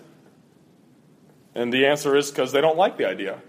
And 1.54 1.72
the 1.72 1.86
answer 1.86 2.16
is 2.16 2.30
because 2.30 2.52
they 2.52 2.62
don't 2.62 2.78
like 2.78 2.98
the 2.98 3.06
idea 3.06 3.42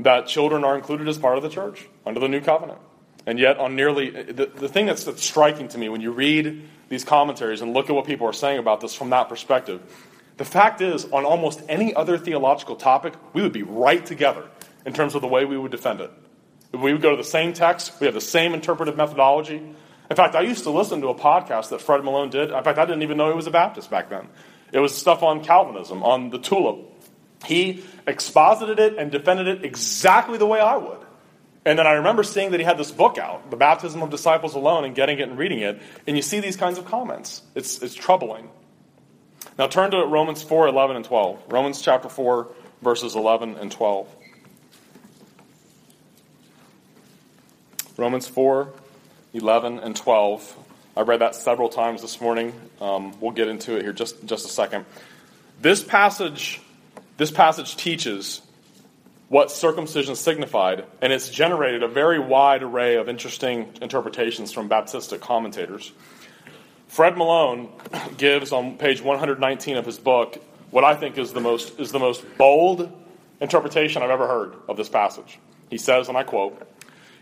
that 0.00 0.26
children 0.26 0.64
are 0.64 0.76
included 0.76 1.08
as 1.08 1.18
part 1.18 1.36
of 1.36 1.42
the 1.42 1.48
church 1.48 1.86
under 2.04 2.20
the 2.20 2.28
new 2.28 2.40
covenant. 2.40 2.78
And 3.24 3.38
yet, 3.38 3.58
on 3.58 3.74
nearly 3.74 4.10
the, 4.10 4.46
the 4.46 4.68
thing 4.68 4.86
that's, 4.86 5.04
that's 5.04 5.24
striking 5.24 5.68
to 5.68 5.78
me 5.78 5.88
when 5.88 6.00
you 6.00 6.12
read 6.12 6.68
these 6.88 7.04
commentaries 7.04 7.60
and 7.60 7.72
look 7.72 7.90
at 7.90 7.96
what 7.96 8.06
people 8.06 8.26
are 8.28 8.32
saying 8.32 8.58
about 8.58 8.80
this 8.80 8.94
from 8.94 9.10
that 9.10 9.28
perspective, 9.28 9.80
the 10.36 10.44
fact 10.44 10.80
is, 10.80 11.06
on 11.06 11.24
almost 11.24 11.62
any 11.68 11.94
other 11.94 12.18
theological 12.18 12.76
topic, 12.76 13.14
we 13.32 13.42
would 13.42 13.52
be 13.52 13.62
right 13.62 14.04
together 14.04 14.44
in 14.84 14.92
terms 14.92 15.14
of 15.14 15.22
the 15.22 15.28
way 15.28 15.44
we 15.44 15.56
would 15.56 15.72
defend 15.72 16.00
it. 16.00 16.12
We 16.72 16.92
would 16.92 17.02
go 17.02 17.10
to 17.10 17.16
the 17.16 17.24
same 17.24 17.52
text, 17.52 17.98
we 18.00 18.06
have 18.06 18.14
the 18.14 18.20
same 18.20 18.54
interpretive 18.54 18.96
methodology. 18.96 19.62
In 20.08 20.16
fact, 20.16 20.34
I 20.34 20.42
used 20.42 20.64
to 20.64 20.70
listen 20.70 21.00
to 21.00 21.08
a 21.08 21.14
podcast 21.14 21.70
that 21.70 21.80
Fred 21.80 22.04
Malone 22.04 22.30
did. 22.30 22.50
In 22.50 22.64
fact, 22.64 22.78
I 22.78 22.84
didn't 22.84 23.02
even 23.02 23.16
know 23.16 23.28
he 23.28 23.36
was 23.36 23.46
a 23.46 23.50
Baptist 23.50 23.90
back 23.90 24.08
then. 24.08 24.28
It 24.72 24.78
was 24.78 24.94
stuff 24.94 25.22
on 25.22 25.42
Calvinism, 25.42 26.02
on 26.02 26.30
the 26.30 26.38
tulip. 26.38 26.78
He 27.44 27.84
exposited 28.06 28.78
it 28.78 28.98
and 28.98 29.10
defended 29.10 29.48
it 29.48 29.64
exactly 29.64 30.38
the 30.38 30.46
way 30.46 30.60
I 30.60 30.76
would. 30.76 30.98
And 31.64 31.78
then 31.78 31.86
I 31.86 31.94
remember 31.94 32.22
seeing 32.22 32.52
that 32.52 32.60
he 32.60 32.64
had 32.64 32.78
this 32.78 32.92
book 32.92 33.18
out, 33.18 33.50
The 33.50 33.56
Baptism 33.56 34.00
of 34.00 34.10
Disciples 34.10 34.54
Alone, 34.54 34.84
and 34.84 34.94
getting 34.94 35.18
it 35.18 35.28
and 35.28 35.36
reading 35.36 35.58
it. 35.58 35.80
And 36.06 36.16
you 36.16 36.22
see 36.22 36.38
these 36.38 36.56
kinds 36.56 36.78
of 36.78 36.84
comments. 36.84 37.42
It's, 37.56 37.82
it's 37.82 37.94
troubling. 37.94 38.48
Now 39.58 39.66
turn 39.66 39.90
to 39.90 40.06
Romans 40.06 40.42
4 40.42 40.68
11 40.68 40.96
and 40.96 41.04
12. 41.04 41.42
Romans 41.48 41.80
chapter 41.80 42.08
4, 42.08 42.48
verses 42.82 43.16
11 43.16 43.56
and 43.56 43.72
12. 43.72 44.15
Romans 47.96 48.28
4 48.28 48.72
11 49.34 49.78
and 49.80 49.94
12. 49.94 50.56
I 50.96 51.02
read 51.02 51.20
that 51.20 51.34
several 51.34 51.68
times 51.68 52.00
this 52.00 52.20
morning. 52.20 52.54
Um, 52.80 53.18
we'll 53.20 53.32
get 53.32 53.48
into 53.48 53.76
it 53.76 53.82
here 53.82 53.92
just, 53.92 54.24
just 54.24 54.46
a 54.46 54.48
second. 54.48 54.86
This 55.60 55.84
passage, 55.84 56.60
this 57.18 57.30
passage 57.30 57.76
teaches 57.76 58.40
what 59.28 59.50
circumcision 59.50 60.14
signified, 60.14 60.84
and 61.02 61.12
it's 61.12 61.28
generated 61.28 61.82
a 61.82 61.88
very 61.88 62.18
wide 62.18 62.62
array 62.62 62.96
of 62.96 63.08
interesting 63.08 63.68
interpretations 63.82 64.52
from 64.52 64.68
Baptistic 64.68 65.20
commentators. 65.20 65.92
Fred 66.88 67.16
Malone 67.16 67.68
gives 68.16 68.52
on 68.52 68.78
page 68.78 69.02
119 69.02 69.76
of 69.76 69.84
his 69.84 69.98
book 69.98 70.42
what 70.70 70.84
I 70.84 70.94
think 70.94 71.18
is 71.18 71.32
the 71.32 71.40
most 71.40 71.78
is 71.78 71.92
the 71.92 71.98
most 71.98 72.24
bold 72.38 72.92
interpretation 73.40 74.02
I've 74.02 74.10
ever 74.10 74.26
heard 74.26 74.54
of 74.68 74.76
this 74.76 74.88
passage. 74.88 75.38
He 75.70 75.78
says, 75.78 76.08
and 76.08 76.16
I 76.16 76.22
quote, 76.22 76.60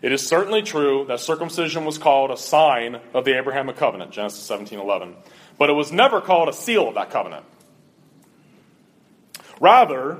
"It 0.05 0.12
is 0.12 0.27
certainly 0.27 0.61
true 0.61 1.07
that 1.09 1.21
circumcision 1.21 1.87
was 1.87 1.97
called 1.97 2.31
a 2.31 2.37
sign 2.37 3.01
of 3.14 3.25
the 3.25 3.38
Abrahamic 3.38 3.79
covenant, 3.79 4.11
Genesis 4.11 4.43
17:11, 4.47 5.17
but 5.57 5.71
it 5.71 5.73
was 5.73 5.93
never 5.93 6.21
called 6.21 6.51
a 6.51 6.53
seal 6.53 6.88
of 6.88 6.95
that 6.97 7.09
covenant. 7.09 7.47
Rather, 9.61 10.19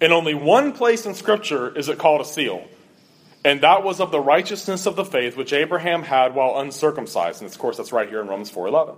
in 0.00 0.12
only 0.12 0.34
one 0.34 0.70
place 0.70 1.06
in 1.06 1.14
Scripture 1.14 1.76
is 1.76 1.88
it 1.88 1.98
called 1.98 2.20
a 2.20 2.24
seal, 2.24 2.68
and 3.44 3.62
that 3.62 3.82
was 3.82 3.98
of 3.98 4.12
the 4.12 4.20
righteousness 4.20 4.86
of 4.86 4.94
the 4.94 5.04
faith 5.04 5.36
which 5.36 5.52
Abraham 5.52 6.04
had 6.04 6.32
while 6.32 6.60
uncircumcised. 6.60 7.42
And 7.42 7.50
of 7.50 7.58
course, 7.58 7.78
that's 7.78 7.90
right 7.90 8.08
here 8.08 8.20
in 8.20 8.28
Romans 8.28 8.52
4:11. 8.52 8.94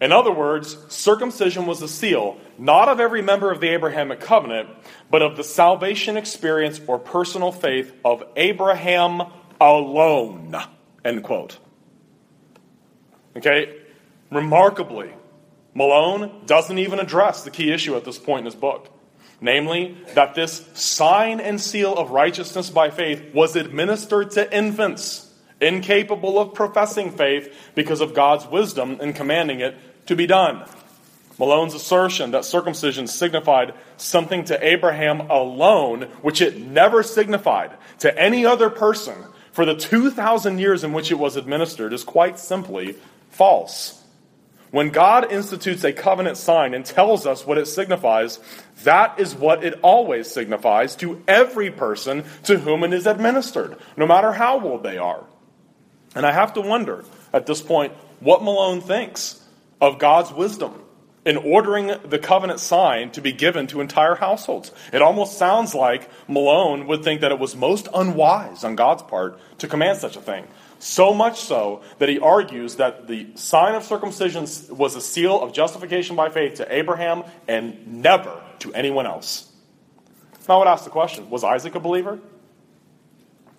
In 0.00 0.12
other 0.12 0.32
words, 0.32 0.76
circumcision 0.88 1.66
was 1.66 1.82
a 1.82 1.88
seal, 1.88 2.38
not 2.58 2.88
of 2.88 3.00
every 3.00 3.20
member 3.20 3.50
of 3.50 3.60
the 3.60 3.68
Abrahamic 3.68 4.20
covenant, 4.20 4.70
but 5.10 5.20
of 5.20 5.36
the 5.36 5.44
salvation 5.44 6.16
experience 6.16 6.80
or 6.86 6.98
personal 6.98 7.52
faith 7.52 7.92
of 8.04 8.22
Abraham 8.36 9.22
alone. 9.60 10.56
End 11.04 11.22
quote. 11.22 11.58
Okay? 13.36 13.76
Remarkably, 14.30 15.12
Malone 15.74 16.42
doesn't 16.46 16.78
even 16.78 16.98
address 16.98 17.44
the 17.44 17.50
key 17.50 17.70
issue 17.70 17.94
at 17.94 18.04
this 18.04 18.18
point 18.18 18.40
in 18.40 18.44
his 18.46 18.54
book 18.54 18.90
namely, 19.40 19.96
that 20.14 20.34
this 20.34 20.66
sign 20.74 21.40
and 21.40 21.60
seal 21.60 21.96
of 21.96 22.10
righteousness 22.10 22.68
by 22.68 22.90
faith 22.90 23.32
was 23.34 23.56
administered 23.56 24.30
to 24.32 24.54
infants 24.54 25.26
incapable 25.60 26.38
of 26.38 26.54
professing 26.54 27.10
faith 27.10 27.54
because 27.74 28.00
of 28.00 28.14
God's 28.14 28.46
wisdom 28.46 28.98
in 29.00 29.12
commanding 29.12 29.60
it 29.60 29.76
to 30.06 30.16
be 30.16 30.26
done. 30.26 30.64
Malone's 31.38 31.72
assertion 31.74 32.32
that 32.32 32.44
circumcision 32.44 33.06
signified 33.06 33.72
something 33.96 34.44
to 34.44 34.66
Abraham 34.66 35.20
alone, 35.30 36.02
which 36.20 36.42
it 36.42 36.60
never 36.60 37.02
signified 37.02 37.72
to 38.00 38.16
any 38.18 38.44
other 38.44 38.68
person 38.68 39.24
for 39.52 39.64
the 39.64 39.74
2,000 39.74 40.58
years 40.58 40.84
in 40.84 40.92
which 40.92 41.10
it 41.10 41.18
was 41.18 41.36
administered, 41.36 41.92
is 41.92 42.04
quite 42.04 42.38
simply 42.38 42.96
false. 43.30 44.00
When 44.70 44.90
God 44.90 45.32
institutes 45.32 45.82
a 45.82 45.92
covenant 45.92 46.36
sign 46.36 46.74
and 46.74 46.84
tells 46.84 47.26
us 47.26 47.44
what 47.44 47.58
it 47.58 47.66
signifies, 47.66 48.38
that 48.84 49.18
is 49.18 49.34
what 49.34 49.64
it 49.64 49.80
always 49.82 50.30
signifies 50.30 50.94
to 50.96 51.22
every 51.26 51.70
person 51.70 52.24
to 52.44 52.58
whom 52.58 52.84
it 52.84 52.92
is 52.92 53.06
administered, 53.06 53.76
no 53.96 54.06
matter 54.06 54.32
how 54.32 54.60
old 54.60 54.82
they 54.82 54.98
are. 54.98 55.24
And 56.14 56.24
I 56.24 56.32
have 56.32 56.54
to 56.54 56.60
wonder 56.60 57.04
at 57.32 57.46
this 57.46 57.62
point 57.62 57.94
what 58.20 58.44
Malone 58.44 58.80
thinks 58.80 59.39
of 59.80 59.98
God's 59.98 60.32
wisdom 60.32 60.74
in 61.24 61.36
ordering 61.36 61.92
the 62.04 62.18
covenant 62.18 62.60
sign 62.60 63.10
to 63.10 63.20
be 63.20 63.32
given 63.32 63.66
to 63.68 63.80
entire 63.80 64.14
households. 64.14 64.72
It 64.92 65.02
almost 65.02 65.38
sounds 65.38 65.74
like 65.74 66.08
Malone 66.28 66.86
would 66.86 67.04
think 67.04 67.20
that 67.20 67.30
it 67.30 67.38
was 67.38 67.54
most 67.54 67.88
unwise 67.94 68.64
on 68.64 68.74
God's 68.74 69.02
part 69.02 69.38
to 69.58 69.68
command 69.68 69.98
such 69.98 70.16
a 70.16 70.20
thing. 70.20 70.46
So 70.78 71.12
much 71.12 71.40
so 71.40 71.82
that 71.98 72.08
he 72.08 72.18
argues 72.18 72.76
that 72.76 73.06
the 73.06 73.28
sign 73.34 73.74
of 73.74 73.84
circumcision 73.84 74.46
was 74.70 74.96
a 74.96 75.00
seal 75.00 75.40
of 75.40 75.52
justification 75.52 76.16
by 76.16 76.30
faith 76.30 76.54
to 76.54 76.74
Abraham 76.74 77.24
and 77.46 78.02
never 78.02 78.42
to 78.60 78.72
anyone 78.72 79.06
else. 79.06 79.50
Now, 80.48 80.56
I 80.56 80.58
would 80.58 80.68
ask 80.68 80.84
the 80.84 80.90
question 80.90 81.28
was 81.28 81.44
Isaac 81.44 81.74
a 81.74 81.80
believer? 81.80 82.18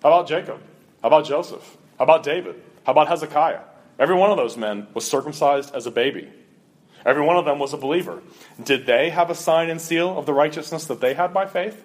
How 0.02 0.08
about 0.08 0.26
Jacob? 0.26 0.60
How 1.00 1.08
about 1.08 1.24
Joseph? 1.26 1.76
How 1.96 2.04
about 2.04 2.24
David? 2.24 2.60
How 2.84 2.92
about 2.92 3.06
Hezekiah? 3.06 3.60
Every 3.98 4.14
one 4.14 4.30
of 4.30 4.36
those 4.36 4.56
men 4.56 4.86
was 4.94 5.06
circumcised 5.06 5.74
as 5.74 5.86
a 5.86 5.90
baby. 5.90 6.30
Every 7.04 7.22
one 7.22 7.36
of 7.36 7.44
them 7.44 7.58
was 7.58 7.72
a 7.72 7.76
believer. 7.76 8.22
Did 8.62 8.86
they 8.86 9.10
have 9.10 9.30
a 9.30 9.34
sign 9.34 9.70
and 9.70 9.80
seal 9.80 10.16
of 10.16 10.26
the 10.26 10.32
righteousness 10.32 10.86
that 10.86 11.00
they 11.00 11.14
had 11.14 11.34
by 11.34 11.46
faith? 11.46 11.82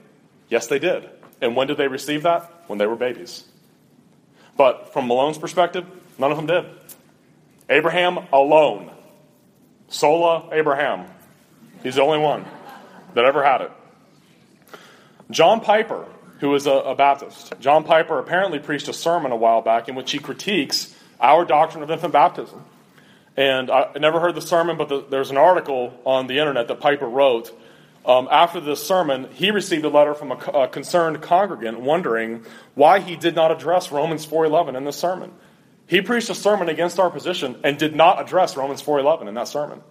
Yes, 0.50 0.68
they 0.68 0.80
did. 0.80 1.10
And 1.42 1.56
when 1.56 1.68
did 1.68 1.78
they 1.78 1.88
receive 1.88 2.24
that? 2.24 2.52
When 2.68 2.80
they 2.80 2.86
were 2.86 2.96
babies. 2.96 3.44
But 4.56 4.94
from 4.94 5.08
Malone's 5.08 5.38
perspective, 5.38 5.86
none 6.18 6.32
of 6.32 6.38
them 6.38 6.48
did. 6.48 6.66
Abraham 7.70 8.20
alone. 8.32 8.92
Sola 9.90 10.50
Abraham. 10.52 11.06
He's 11.84 11.96
the 11.96 12.02
only 12.02 12.20
one 12.20 12.46
that 13.14 13.26
ever 13.26 13.44
had 13.44 13.62
it. 13.62 13.72
John 15.30 15.62
Piper, 15.62 16.06
who 16.40 16.54
is 16.56 16.68
a, 16.68 16.72
a, 16.72 16.96
Baptist, 16.96 17.54
John 17.60 17.84
Piper 17.84 18.20
apparently 18.20 18.60
preached 18.60 18.88
a 18.88 18.94
sermon 18.94 19.32
a 19.32 19.36
while 19.36 19.62
back 19.62 19.90
in 19.90 19.96
which 19.96 20.12
he 20.12 20.20
critiques 20.20 20.94
our 21.20 21.46
doctrine 21.46 21.84
of 21.84 21.92
infant 21.92 22.14
baptism. 22.14 22.64
And 23.36 23.70
I 23.70 23.92
never 24.00 24.20
heard 24.20 24.36
the 24.36 24.42
sermon, 24.42 24.78
but 24.78 24.90
the, 24.90 25.06
there's 25.10 25.30
an 25.30 25.38
article 25.38 25.94
on 26.06 26.28
the 26.28 26.40
internet 26.40 26.68
that 26.68 26.80
Piper 26.80 27.08
wrote 27.08 27.52
um, 28.08 28.30
after 28.32 28.62
this 28.62 28.88
sermon, 28.88 29.28
he 29.34 29.52
received 29.52 29.84
a 29.84 29.90
letter 29.90 30.14
from 30.14 30.32
a, 30.32 30.36
a, 30.36 30.68
concerned 30.70 31.22
congregant 31.22 31.82
wondering 31.82 32.46
why 32.74 33.02
he 33.02 33.18
did 33.18 33.36
not 33.36 33.52
address 33.52 33.92
Romans 33.92 34.26
4:11 34.26 34.78
in 34.78 34.86
the 34.86 34.94
sermon. 34.94 35.34
He 35.88 36.02
preached 36.02 36.30
a 36.30 36.36
sermon 36.36 36.70
against 36.70 37.00
our 37.00 37.10
position 37.10 37.60
and 37.66 37.78
did 37.78 37.96
not 37.96 38.22
address 38.22 38.56
Romans 38.56 38.82
4:11 38.82 39.28
in 39.28 39.34
that 39.34 39.50
sermon. 39.50 39.82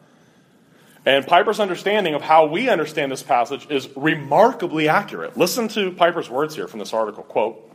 And 1.04 1.26
Piper's 1.26 1.60
understanding 1.60 2.14
of 2.14 2.22
how 2.22 2.46
we 2.46 2.70
understand 2.70 3.12
this 3.12 3.22
passage 3.22 3.66
is 3.70 3.88
remarkably 3.94 4.88
accurate. 4.88 5.36
Listen 5.36 5.68
to 5.68 5.92
Piper's 5.92 6.30
words 6.30 6.56
here 6.56 6.66
from 6.66 6.80
this 6.80 6.94
article. 6.94 7.22
Quote, 7.22 7.70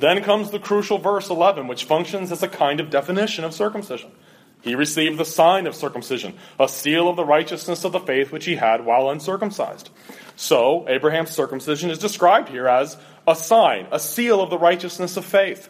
then 0.00 0.22
comes 0.22 0.50
the 0.50 0.58
crucial 0.58 0.98
verse 0.98 1.30
11, 1.30 1.66
which 1.66 1.84
functions 1.84 2.32
as 2.32 2.42
a 2.42 2.48
kind 2.48 2.80
of 2.80 2.90
definition 2.90 3.44
of 3.44 3.54
circumcision. 3.54 4.10
He 4.62 4.74
received 4.74 5.18
the 5.18 5.24
sign 5.24 5.66
of 5.66 5.74
circumcision, 5.74 6.34
a 6.58 6.68
seal 6.68 7.08
of 7.08 7.16
the 7.16 7.24
righteousness 7.24 7.84
of 7.84 7.92
the 7.92 8.00
faith 8.00 8.30
which 8.30 8.44
he 8.44 8.56
had 8.56 8.84
while 8.84 9.08
uncircumcised. 9.08 9.88
So, 10.36 10.86
Abraham's 10.88 11.30
circumcision 11.30 11.90
is 11.90 11.98
described 11.98 12.50
here 12.50 12.68
as 12.68 12.96
a 13.26 13.34
sign, 13.34 13.86
a 13.90 13.98
seal 13.98 14.40
of 14.40 14.50
the 14.50 14.58
righteousness 14.58 15.16
of 15.16 15.24
faith. 15.24 15.68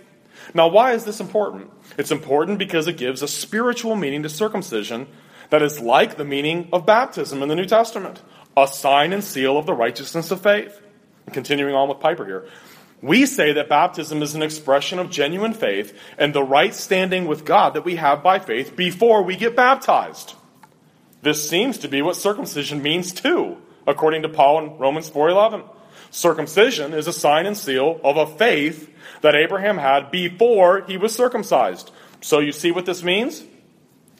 Now, 0.54 0.68
why 0.68 0.94
is 0.94 1.04
this 1.04 1.20
important? 1.20 1.70
It's 1.98 2.10
important 2.10 2.58
because 2.58 2.88
it 2.88 2.96
gives 2.96 3.22
a 3.22 3.28
spiritual 3.28 3.94
meaning 3.94 4.22
to 4.24 4.28
circumcision 4.28 5.06
that 5.50 5.62
is 5.62 5.80
like 5.80 6.16
the 6.16 6.24
meaning 6.24 6.68
of 6.72 6.86
baptism 6.86 7.42
in 7.42 7.48
the 7.48 7.56
New 7.56 7.66
Testament 7.66 8.22
a 8.56 8.66
sign 8.66 9.12
and 9.12 9.22
seal 9.22 9.56
of 9.56 9.66
the 9.66 9.72
righteousness 9.72 10.30
of 10.30 10.40
faith. 10.40 10.80
Continuing 11.32 11.74
on 11.74 11.88
with 11.88 12.00
Piper 12.00 12.26
here. 12.26 12.48
We 13.02 13.24
say 13.26 13.52
that 13.52 13.68
baptism 13.68 14.22
is 14.22 14.34
an 14.34 14.42
expression 14.42 14.98
of 14.98 15.10
genuine 15.10 15.54
faith 15.54 15.96
and 16.18 16.34
the 16.34 16.42
right 16.42 16.74
standing 16.74 17.26
with 17.26 17.44
God 17.44 17.74
that 17.74 17.84
we 17.84 17.96
have 17.96 18.22
by 18.22 18.38
faith 18.38 18.76
before 18.76 19.22
we 19.22 19.36
get 19.36 19.56
baptized. 19.56 20.34
This 21.22 21.48
seems 21.48 21.78
to 21.78 21.88
be 21.88 22.02
what 22.02 22.16
circumcision 22.16 22.82
means 22.82 23.12
too, 23.12 23.56
according 23.86 24.22
to 24.22 24.28
Paul 24.28 24.58
in 24.58 24.78
Romans 24.78 25.08
4:11. 25.08 25.62
Circumcision 26.10 26.92
is 26.92 27.06
a 27.06 27.12
sign 27.12 27.46
and 27.46 27.56
seal 27.56 28.00
of 28.02 28.16
a 28.16 28.26
faith 28.26 28.90
that 29.22 29.34
Abraham 29.34 29.78
had 29.78 30.10
before 30.10 30.84
he 30.86 30.96
was 30.96 31.14
circumcised. 31.14 31.90
So 32.20 32.40
you 32.40 32.52
see 32.52 32.70
what 32.70 32.86
this 32.86 33.02
means? 33.02 33.44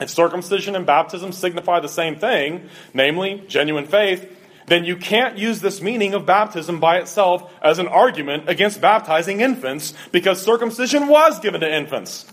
If 0.01 0.09
circumcision 0.09 0.75
and 0.77 0.87
baptism 0.87 1.33
signify 1.33 1.81
the 1.81 1.89
same 1.89 2.17
thing, 2.17 2.69
namely 2.95 3.45
genuine 3.49 3.87
faith, 3.87 4.27
then 4.71 4.85
you 4.85 4.97
can't 4.97 5.37
use 5.37 5.61
this 5.61 5.83
meaning 5.83 6.15
of 6.15 6.25
baptism 6.25 6.79
by 6.79 6.99
itself 6.99 7.53
as 7.61 7.81
an 7.81 7.89
argument 7.89 8.49
against 8.49 8.81
baptizing 8.81 9.41
infants 9.41 9.95
because 10.13 10.41
circumcision 10.41 11.09
was 11.09 11.41
given 11.41 11.61
to 11.61 11.69
infants. 11.69 12.25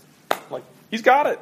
Like, 0.48 0.62
he's 0.88 1.02
got 1.02 1.26
it. 1.26 1.40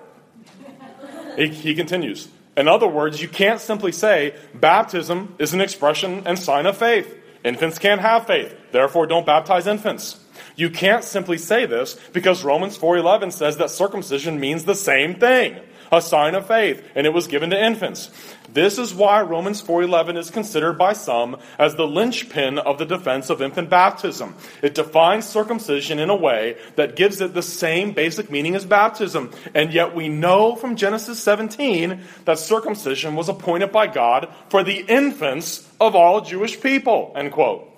He, 1.36 1.48
he 1.48 1.74
continues. 1.74 2.28
In 2.56 2.66
other 2.66 2.88
words, 2.88 3.20
you 3.20 3.28
can't 3.28 3.60
simply 3.60 3.92
say 3.92 4.34
baptism 4.54 5.34
is 5.38 5.52
an 5.52 5.60
expression 5.60 6.22
and 6.24 6.38
sign 6.38 6.64
of 6.64 6.78
faith. 6.78 7.14
Infants 7.44 7.78
can't 7.78 8.00
have 8.00 8.26
faith, 8.26 8.56
therefore, 8.72 9.06
don't 9.06 9.26
baptize 9.26 9.66
infants. 9.66 10.18
You 10.56 10.70
can't 10.70 11.04
simply 11.04 11.36
say 11.36 11.66
this 11.66 11.94
because 12.14 12.42
Romans 12.42 12.78
4:11 12.78 13.30
says 13.32 13.58
that 13.58 13.70
circumcision 13.70 14.40
means 14.40 14.64
the 14.64 14.74
same 14.74 15.16
thing, 15.16 15.56
a 15.92 16.00
sign 16.00 16.34
of 16.34 16.46
faith, 16.46 16.82
and 16.94 17.06
it 17.06 17.12
was 17.12 17.26
given 17.26 17.50
to 17.50 17.62
infants. 17.62 18.10
This 18.56 18.78
is 18.78 18.94
why 18.94 19.20
Romans 19.20 19.60
4:11 19.60 20.16
is 20.16 20.30
considered 20.30 20.78
by 20.78 20.94
some 20.94 21.36
as 21.58 21.74
the 21.74 21.86
linchpin 21.86 22.58
of 22.58 22.78
the 22.78 22.86
defense 22.86 23.28
of 23.28 23.42
infant 23.42 23.68
baptism. 23.68 24.34
It 24.62 24.74
defines 24.74 25.26
circumcision 25.26 25.98
in 25.98 26.08
a 26.08 26.16
way 26.16 26.56
that 26.76 26.96
gives 26.96 27.20
it 27.20 27.34
the 27.34 27.42
same 27.42 27.92
basic 27.92 28.30
meaning 28.30 28.54
as 28.54 28.64
baptism, 28.64 29.30
and 29.54 29.74
yet 29.74 29.94
we 29.94 30.08
know 30.08 30.56
from 30.56 30.74
Genesis 30.74 31.22
17 31.22 32.00
that 32.24 32.38
circumcision 32.38 33.14
was 33.14 33.28
appointed 33.28 33.72
by 33.72 33.88
God 33.88 34.30
for 34.48 34.62
the 34.62 34.78
infants 34.88 35.68
of 35.78 35.94
all 35.94 36.22
Jewish 36.22 36.58
people. 36.58 37.12
End 37.14 37.32
quote. 37.32 37.70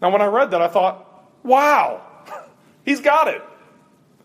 Now 0.00 0.12
when 0.12 0.22
I 0.22 0.26
read 0.26 0.52
that 0.52 0.62
I 0.62 0.68
thought, 0.68 1.02
Wow, 1.42 2.00
he's 2.84 3.00
got 3.00 3.26
it. 3.26 3.42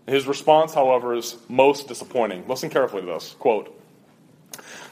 His 0.05 0.27
response, 0.27 0.75
however, 0.75 1.15
is 1.15 1.37
most 1.49 1.87
disappointing. 1.87 2.47
Listen 2.47 2.69
carefully 2.69 3.01
to 3.01 3.07
this. 3.07 3.35
Quote 3.39 3.80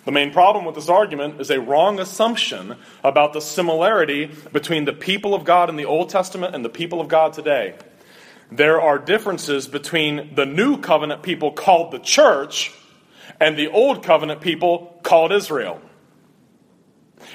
The 0.05 0.12
main 0.12 0.31
problem 0.31 0.65
with 0.65 0.75
this 0.75 0.89
argument 0.89 1.41
is 1.41 1.49
a 1.49 1.59
wrong 1.59 1.99
assumption 1.99 2.75
about 3.03 3.33
the 3.33 3.41
similarity 3.41 4.31
between 4.51 4.85
the 4.85 4.93
people 4.93 5.35
of 5.35 5.43
God 5.43 5.69
in 5.69 5.75
the 5.75 5.85
Old 5.85 6.09
Testament 6.09 6.55
and 6.55 6.63
the 6.63 6.69
people 6.69 7.01
of 7.01 7.07
God 7.07 7.33
today. 7.33 7.75
There 8.51 8.81
are 8.81 8.97
differences 8.97 9.67
between 9.67 10.33
the 10.35 10.45
new 10.45 10.77
covenant 10.77 11.21
people 11.21 11.51
called 11.51 11.91
the 11.91 11.99
church 11.99 12.73
and 13.39 13.57
the 13.57 13.67
old 13.67 14.03
covenant 14.03 14.41
people 14.41 14.99
called 15.03 15.31
Israel. 15.31 15.81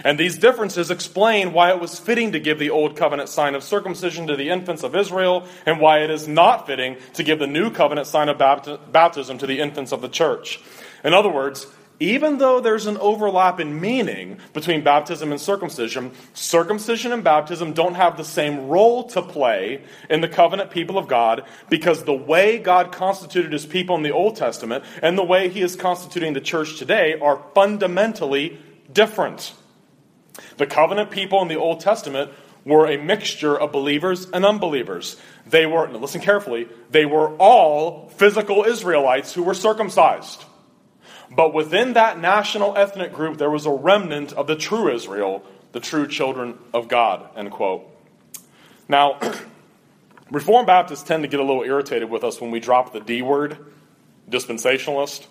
And 0.02 0.18
these 0.18 0.38
differences 0.38 0.90
explain 0.90 1.52
why 1.52 1.70
it 1.70 1.78
was 1.78 2.00
fitting 2.00 2.32
to 2.32 2.40
give 2.40 2.58
the 2.58 2.70
Old 2.70 2.96
Covenant 2.96 3.28
sign 3.28 3.54
of 3.54 3.62
circumcision 3.62 4.26
to 4.26 4.34
the 4.34 4.48
infants 4.48 4.82
of 4.82 4.96
Israel, 4.96 5.46
and 5.66 5.78
why 5.78 5.98
it 6.00 6.10
is 6.10 6.26
not 6.26 6.66
fitting 6.66 6.96
to 7.12 7.22
give 7.22 7.38
the 7.38 7.46
New 7.46 7.70
Covenant 7.70 8.06
sign 8.06 8.28
of 8.28 8.38
baptism 8.38 9.38
to 9.38 9.46
the 9.46 9.60
infants 9.60 9.92
of 9.92 10.00
the 10.00 10.08
church. 10.08 10.58
In 11.04 11.12
other 11.12 11.28
words, 11.28 11.66
even 12.12 12.38
though 12.38 12.60
there's 12.60 12.86
an 12.86 12.98
overlap 12.98 13.58
in 13.60 13.80
meaning 13.80 14.38
between 14.52 14.84
baptism 14.84 15.30
and 15.30 15.40
circumcision, 15.40 16.12
circumcision 16.34 17.12
and 17.12 17.24
baptism 17.24 17.72
don't 17.72 17.94
have 17.94 18.16
the 18.16 18.24
same 18.24 18.68
role 18.68 19.04
to 19.04 19.22
play 19.22 19.82
in 20.10 20.20
the 20.20 20.28
covenant 20.28 20.70
people 20.70 20.98
of 20.98 21.08
God 21.08 21.44
because 21.70 22.04
the 22.04 22.12
way 22.12 22.58
God 22.58 22.92
constituted 22.92 23.52
his 23.52 23.64
people 23.64 23.96
in 23.96 24.02
the 24.02 24.12
Old 24.12 24.36
Testament 24.36 24.84
and 25.02 25.16
the 25.16 25.24
way 25.24 25.48
he 25.48 25.62
is 25.62 25.76
constituting 25.76 26.34
the 26.34 26.40
church 26.40 26.78
today 26.78 27.18
are 27.18 27.42
fundamentally 27.54 28.58
different. 28.92 29.54
The 30.58 30.66
covenant 30.66 31.10
people 31.10 31.40
in 31.40 31.48
the 31.48 31.58
Old 31.58 31.80
Testament 31.80 32.32
were 32.64 32.86
a 32.86 32.96
mixture 32.96 33.58
of 33.58 33.72
believers 33.72 34.28
and 34.30 34.44
unbelievers. 34.44 35.16
They 35.46 35.66
were, 35.66 35.88
listen 35.88 36.20
carefully, 36.20 36.68
they 36.90 37.06
were 37.06 37.34
all 37.36 38.08
physical 38.10 38.64
Israelites 38.64 39.32
who 39.32 39.42
were 39.42 39.54
circumcised. 39.54 40.44
But 41.34 41.52
within 41.52 41.94
that 41.94 42.20
national 42.20 42.76
ethnic 42.76 43.12
group, 43.12 43.38
there 43.38 43.50
was 43.50 43.66
a 43.66 43.70
remnant 43.70 44.32
of 44.32 44.46
the 44.46 44.56
true 44.56 44.92
Israel, 44.94 45.42
the 45.72 45.80
true 45.80 46.06
children 46.06 46.58
of 46.72 46.88
God, 46.88 47.28
end 47.36 47.50
quote. 47.50 47.84
Now, 48.88 49.18
Reformed 50.30 50.66
Baptists 50.66 51.02
tend 51.02 51.22
to 51.22 51.28
get 51.28 51.40
a 51.40 51.44
little 51.44 51.62
irritated 51.62 52.08
with 52.08 52.24
us 52.24 52.40
when 52.40 52.50
we 52.50 52.60
drop 52.60 52.92
the 52.92 53.00
D 53.00 53.22
word, 53.22 53.58
dispensationalist. 54.30 55.26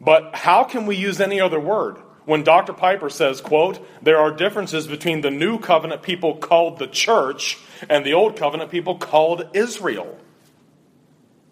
But 0.00 0.34
how 0.34 0.64
can 0.64 0.86
we 0.86 0.96
use 0.96 1.20
any 1.20 1.40
other 1.40 1.60
word? 1.60 1.96
when 2.26 2.42
Dr. 2.42 2.72
Piper 2.72 3.08
says, 3.08 3.40
quote, 3.40 3.78
there 4.02 4.18
are 4.18 4.32
differences 4.32 4.86
between 4.86 5.20
the 5.20 5.30
new 5.30 5.58
covenant 5.58 6.02
people 6.02 6.34
called 6.34 6.78
the 6.78 6.88
church 6.88 7.56
and 7.88 8.04
the 8.04 8.14
old 8.14 8.36
covenant 8.36 8.70
people 8.70 8.98
called 8.98 9.48
Israel. 9.54 10.18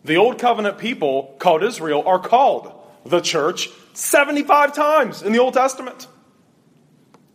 The 0.05 0.17
old 0.17 0.39
covenant 0.39 0.79
people 0.79 1.37
called 1.39 1.63
Israel 1.63 2.03
are 2.07 2.19
called 2.19 2.73
the 3.05 3.21
church 3.21 3.69
75 3.95 4.75
times 4.75 5.23
in 5.23 5.33
the 5.33 5.39
Old 5.39 5.55
Testament. 5.55 6.09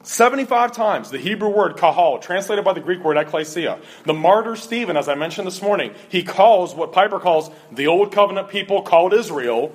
75 0.02 0.72
times. 0.72 1.12
The 1.12 1.20
Hebrew 1.20 1.50
word 1.50 1.78
kahal, 1.78 2.20
translated 2.20 2.66
by 2.66 2.74
the 2.74 2.80
Greek 2.80 3.04
word 3.04 3.18
ekklesia. 3.18 3.80
The 4.06 4.14
martyr 4.14 4.56
Stephen, 4.56 4.98
as 4.98 5.10
I 5.10 5.16
mentioned 5.16 5.46
this 5.46 5.62
morning, 5.62 5.94
he 6.08 6.24
calls 6.24 6.74
what 6.74 6.94
Piper 6.94 7.20
calls 7.20 7.52
the 7.72 7.88
old 7.88 8.12
covenant 8.12 8.50
people 8.50 8.82
called 8.82 9.14
Israel 9.14 9.74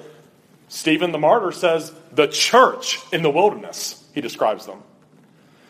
Stephen 0.68 1.12
the 1.12 1.18
martyr 1.18 1.52
says, 1.52 1.92
the 2.12 2.26
church 2.26 2.98
in 3.12 3.22
the 3.22 3.30
wilderness, 3.30 4.02
he 4.14 4.20
describes 4.20 4.66
them. 4.66 4.82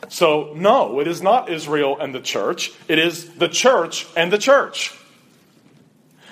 So, 0.09 0.53
no, 0.55 1.01
it 1.01 1.07
is 1.07 1.23
not 1.23 1.51
Israel 1.51 1.99
and 1.99 2.15
the 2.15 2.21
church, 2.21 2.73
it 2.89 2.99
is 2.99 3.35
the 3.35 3.49
church 3.49 4.07
and 4.17 4.33
the 4.33 4.39
church. 4.39 4.93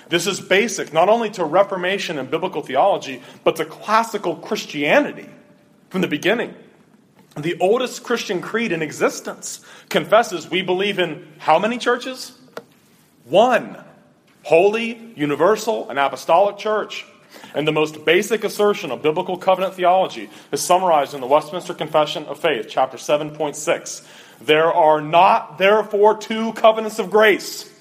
This 0.09 0.27
is 0.27 0.39
basic 0.39 0.93
not 0.93 1.09
only 1.09 1.29
to 1.31 1.43
Reformation 1.43 2.17
and 2.17 2.29
biblical 2.29 2.61
theology, 2.61 3.21
but 3.43 3.55
to 3.57 3.65
classical 3.65 4.35
Christianity 4.35 5.29
from 5.89 6.01
the 6.01 6.07
beginning. 6.07 6.53
The 7.37 7.57
oldest 7.59 8.03
Christian 8.03 8.41
creed 8.41 8.71
in 8.71 8.81
existence 8.81 9.61
confesses 9.89 10.49
we 10.49 10.61
believe 10.61 10.99
in 10.99 11.27
how 11.39 11.57
many 11.57 11.77
churches? 11.77 12.37
One. 13.25 13.77
Holy, 14.43 15.13
universal, 15.15 15.89
and 15.89 15.97
apostolic 15.97 16.57
church. 16.57 17.05
And 17.55 17.67
the 17.67 17.71
most 17.71 18.05
basic 18.05 18.43
assertion 18.43 18.91
of 18.91 19.01
biblical 19.01 19.37
covenant 19.37 19.73
theology 19.73 20.29
is 20.51 20.61
summarized 20.61 21.13
in 21.13 21.21
the 21.21 21.27
Westminster 21.27 21.73
Confession 21.73 22.25
of 22.25 22.39
Faith, 22.39 22.67
chapter 22.69 22.97
7.6. 22.97 24.05
There 24.41 24.71
are 24.71 25.01
not, 25.01 25.57
therefore, 25.57 26.17
two 26.17 26.53
covenants 26.53 26.99
of 26.99 27.09
grace. 27.09 27.72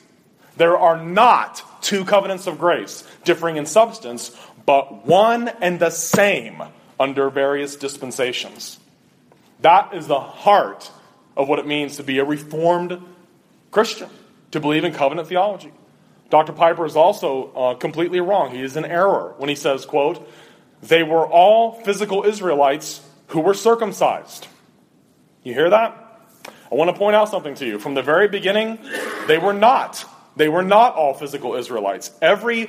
There 0.57 0.77
are 0.77 1.03
not 1.03 1.63
two 1.83 2.05
covenants 2.05 2.47
of 2.47 2.59
grace, 2.59 3.05
differing 3.25 3.57
in 3.57 3.67
substance, 3.67 4.37
but 4.67 5.07
one 5.07 5.49
and 5.49 5.81
the 5.81 5.91
same 5.91 6.63
under 7.01 7.31
various 7.31 7.77
dispensations. 7.77 8.79
That 9.61 9.95
is 9.95 10.07
the 10.07 10.21
heart 10.21 10.91
of 11.37 11.49
what 11.49 11.59
it 11.59 11.67
means 11.67 11.97
to 11.97 12.03
be 12.03 12.19
a 12.19 12.25
reformed 12.25 13.01
Christian, 13.71 14.11
to 14.51 14.61
believe 14.61 14.85
in 14.85 14.93
covenant 14.93 15.29
theology. 15.29 15.73
Dr. 16.31 16.53
Piper 16.53 16.87
is 16.87 16.97
also 16.97 17.53
uh, 17.53 17.75
completely 17.75 18.21
wrong. 18.21 18.55
He 18.55 18.63
is 18.63 18.77
in 18.77 18.85
error 18.85 19.35
when 19.39 19.49
he 19.49 19.55
says, 19.55 19.85
quote, 19.85 20.27
they 20.83 21.03
were 21.03 21.27
all 21.27 21.81
physical 21.83 22.25
Israelites 22.25 23.03
who 23.29 23.41
were 23.41 23.55
circumcised. 23.55 24.47
You 25.43 25.55
hear 25.55 25.71
that? 25.71 25.99
I 26.71 26.75
want 26.75 26.91
to 26.91 26.97
point 26.97 27.15
out 27.15 27.29
something 27.29 27.55
to 27.57 27.67
you. 27.67 27.79
From 27.79 27.95
the 27.95 28.03
very 28.03 28.29
beginning, 28.29 28.79
they 29.27 29.39
were 29.39 29.53
not. 29.53 30.05
They 30.37 30.49
were 30.49 30.63
not 30.63 30.95
all 30.95 31.15
physical 31.15 31.55
Israelites. 31.55 32.11
Every 32.21 32.67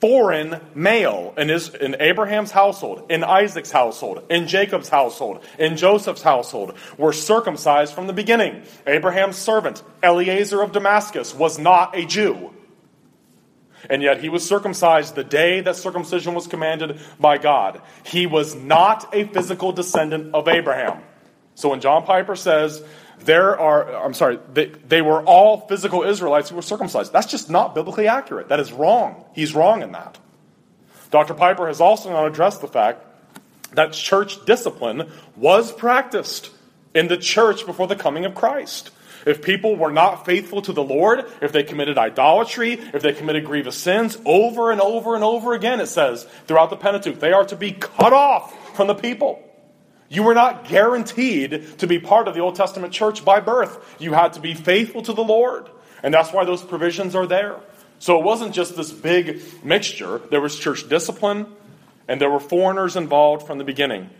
foreign 0.00 0.60
male 0.74 1.34
in, 1.36 1.48
his, 1.48 1.74
in 1.74 1.96
Abraham's 2.00 2.50
household, 2.50 3.10
in 3.10 3.22
Isaac's 3.22 3.70
household, 3.70 4.24
in 4.30 4.46
Jacob's 4.46 4.88
household, 4.88 5.44
in 5.58 5.76
Joseph's 5.76 6.22
household 6.22 6.74
were 6.96 7.12
circumcised 7.12 7.92
from 7.92 8.06
the 8.06 8.12
beginning. 8.12 8.62
Abraham's 8.86 9.36
servant, 9.36 9.82
Eliezer 10.02 10.62
of 10.62 10.72
Damascus, 10.72 11.34
was 11.34 11.58
not 11.58 11.96
a 11.96 12.06
Jew 12.06 12.50
and 13.88 14.02
yet 14.02 14.20
he 14.20 14.28
was 14.28 14.46
circumcised 14.46 15.14
the 15.14 15.24
day 15.24 15.60
that 15.62 15.76
circumcision 15.76 16.34
was 16.34 16.46
commanded 16.46 17.00
by 17.18 17.38
God. 17.38 17.80
He 18.04 18.26
was 18.26 18.54
not 18.54 19.14
a 19.14 19.24
physical 19.24 19.72
descendant 19.72 20.34
of 20.34 20.48
Abraham. 20.48 21.02
So 21.54 21.70
when 21.70 21.80
John 21.80 22.04
Piper 22.04 22.36
says 22.36 22.82
there 23.24 23.58
are, 23.58 24.04
I'm 24.04 24.14
sorry, 24.14 24.38
they, 24.52 24.66
they 24.66 25.02
were 25.02 25.22
all 25.22 25.66
physical 25.68 26.02
Israelites 26.02 26.50
who 26.50 26.56
were 26.56 26.62
circumcised, 26.62 27.12
that's 27.12 27.30
just 27.30 27.50
not 27.50 27.74
biblically 27.74 28.08
accurate. 28.08 28.48
That 28.48 28.60
is 28.60 28.72
wrong. 28.72 29.24
He's 29.34 29.54
wrong 29.54 29.82
in 29.82 29.92
that. 29.92 30.18
Dr. 31.10 31.34
Piper 31.34 31.66
has 31.66 31.80
also 31.80 32.10
not 32.10 32.26
addressed 32.26 32.60
the 32.60 32.68
fact 32.68 33.04
that 33.72 33.92
church 33.92 34.44
discipline 34.44 35.10
was 35.36 35.72
practiced 35.72 36.50
in 36.94 37.08
the 37.08 37.16
church 37.16 37.66
before 37.66 37.86
the 37.86 37.96
coming 37.96 38.24
of 38.24 38.34
Christ. 38.34 38.90
If 39.26 39.42
people 39.42 39.76
were 39.76 39.92
not 39.92 40.24
faithful 40.24 40.62
to 40.62 40.72
the 40.72 40.82
Lord, 40.82 41.24
if 41.42 41.52
they 41.52 41.62
committed 41.62 41.98
idolatry, 41.98 42.72
if 42.72 43.02
they 43.02 43.12
committed 43.12 43.44
grievous 43.44 43.76
sins, 43.76 44.16
over 44.24 44.70
and 44.70 44.80
over 44.80 45.14
and 45.14 45.22
over 45.22 45.52
again, 45.52 45.80
it 45.80 45.86
says 45.86 46.26
throughout 46.46 46.70
the 46.70 46.76
Pentateuch, 46.76 47.20
they 47.20 47.32
are 47.32 47.44
to 47.46 47.56
be 47.56 47.72
cut 47.72 48.12
off 48.12 48.76
from 48.76 48.86
the 48.86 48.94
people. 48.94 49.42
You 50.10 50.24
were 50.24 50.34
not 50.34 50.68
guaranteed 50.68 51.78
to 51.78 51.86
be 51.86 52.00
part 52.00 52.26
of 52.26 52.34
the 52.34 52.40
Old 52.40 52.56
Testament 52.56 52.92
church 52.92 53.24
by 53.24 53.38
birth. 53.38 53.96
You 54.00 54.12
had 54.12 54.32
to 54.32 54.40
be 54.40 54.54
faithful 54.54 55.02
to 55.02 55.12
the 55.12 55.22
Lord. 55.22 55.70
And 56.02 56.12
that's 56.12 56.32
why 56.32 56.44
those 56.44 56.62
provisions 56.62 57.14
are 57.14 57.28
there. 57.28 57.54
So 58.00 58.18
it 58.18 58.24
wasn't 58.24 58.52
just 58.52 58.76
this 58.76 58.90
big 58.90 59.40
mixture. 59.62 60.20
There 60.30 60.40
was 60.40 60.58
church 60.58 60.88
discipline, 60.88 61.46
and 62.08 62.20
there 62.20 62.28
were 62.28 62.40
foreigners 62.40 62.96
involved 62.96 63.46
from 63.46 63.58
the 63.58 63.64
beginning. 63.64 64.10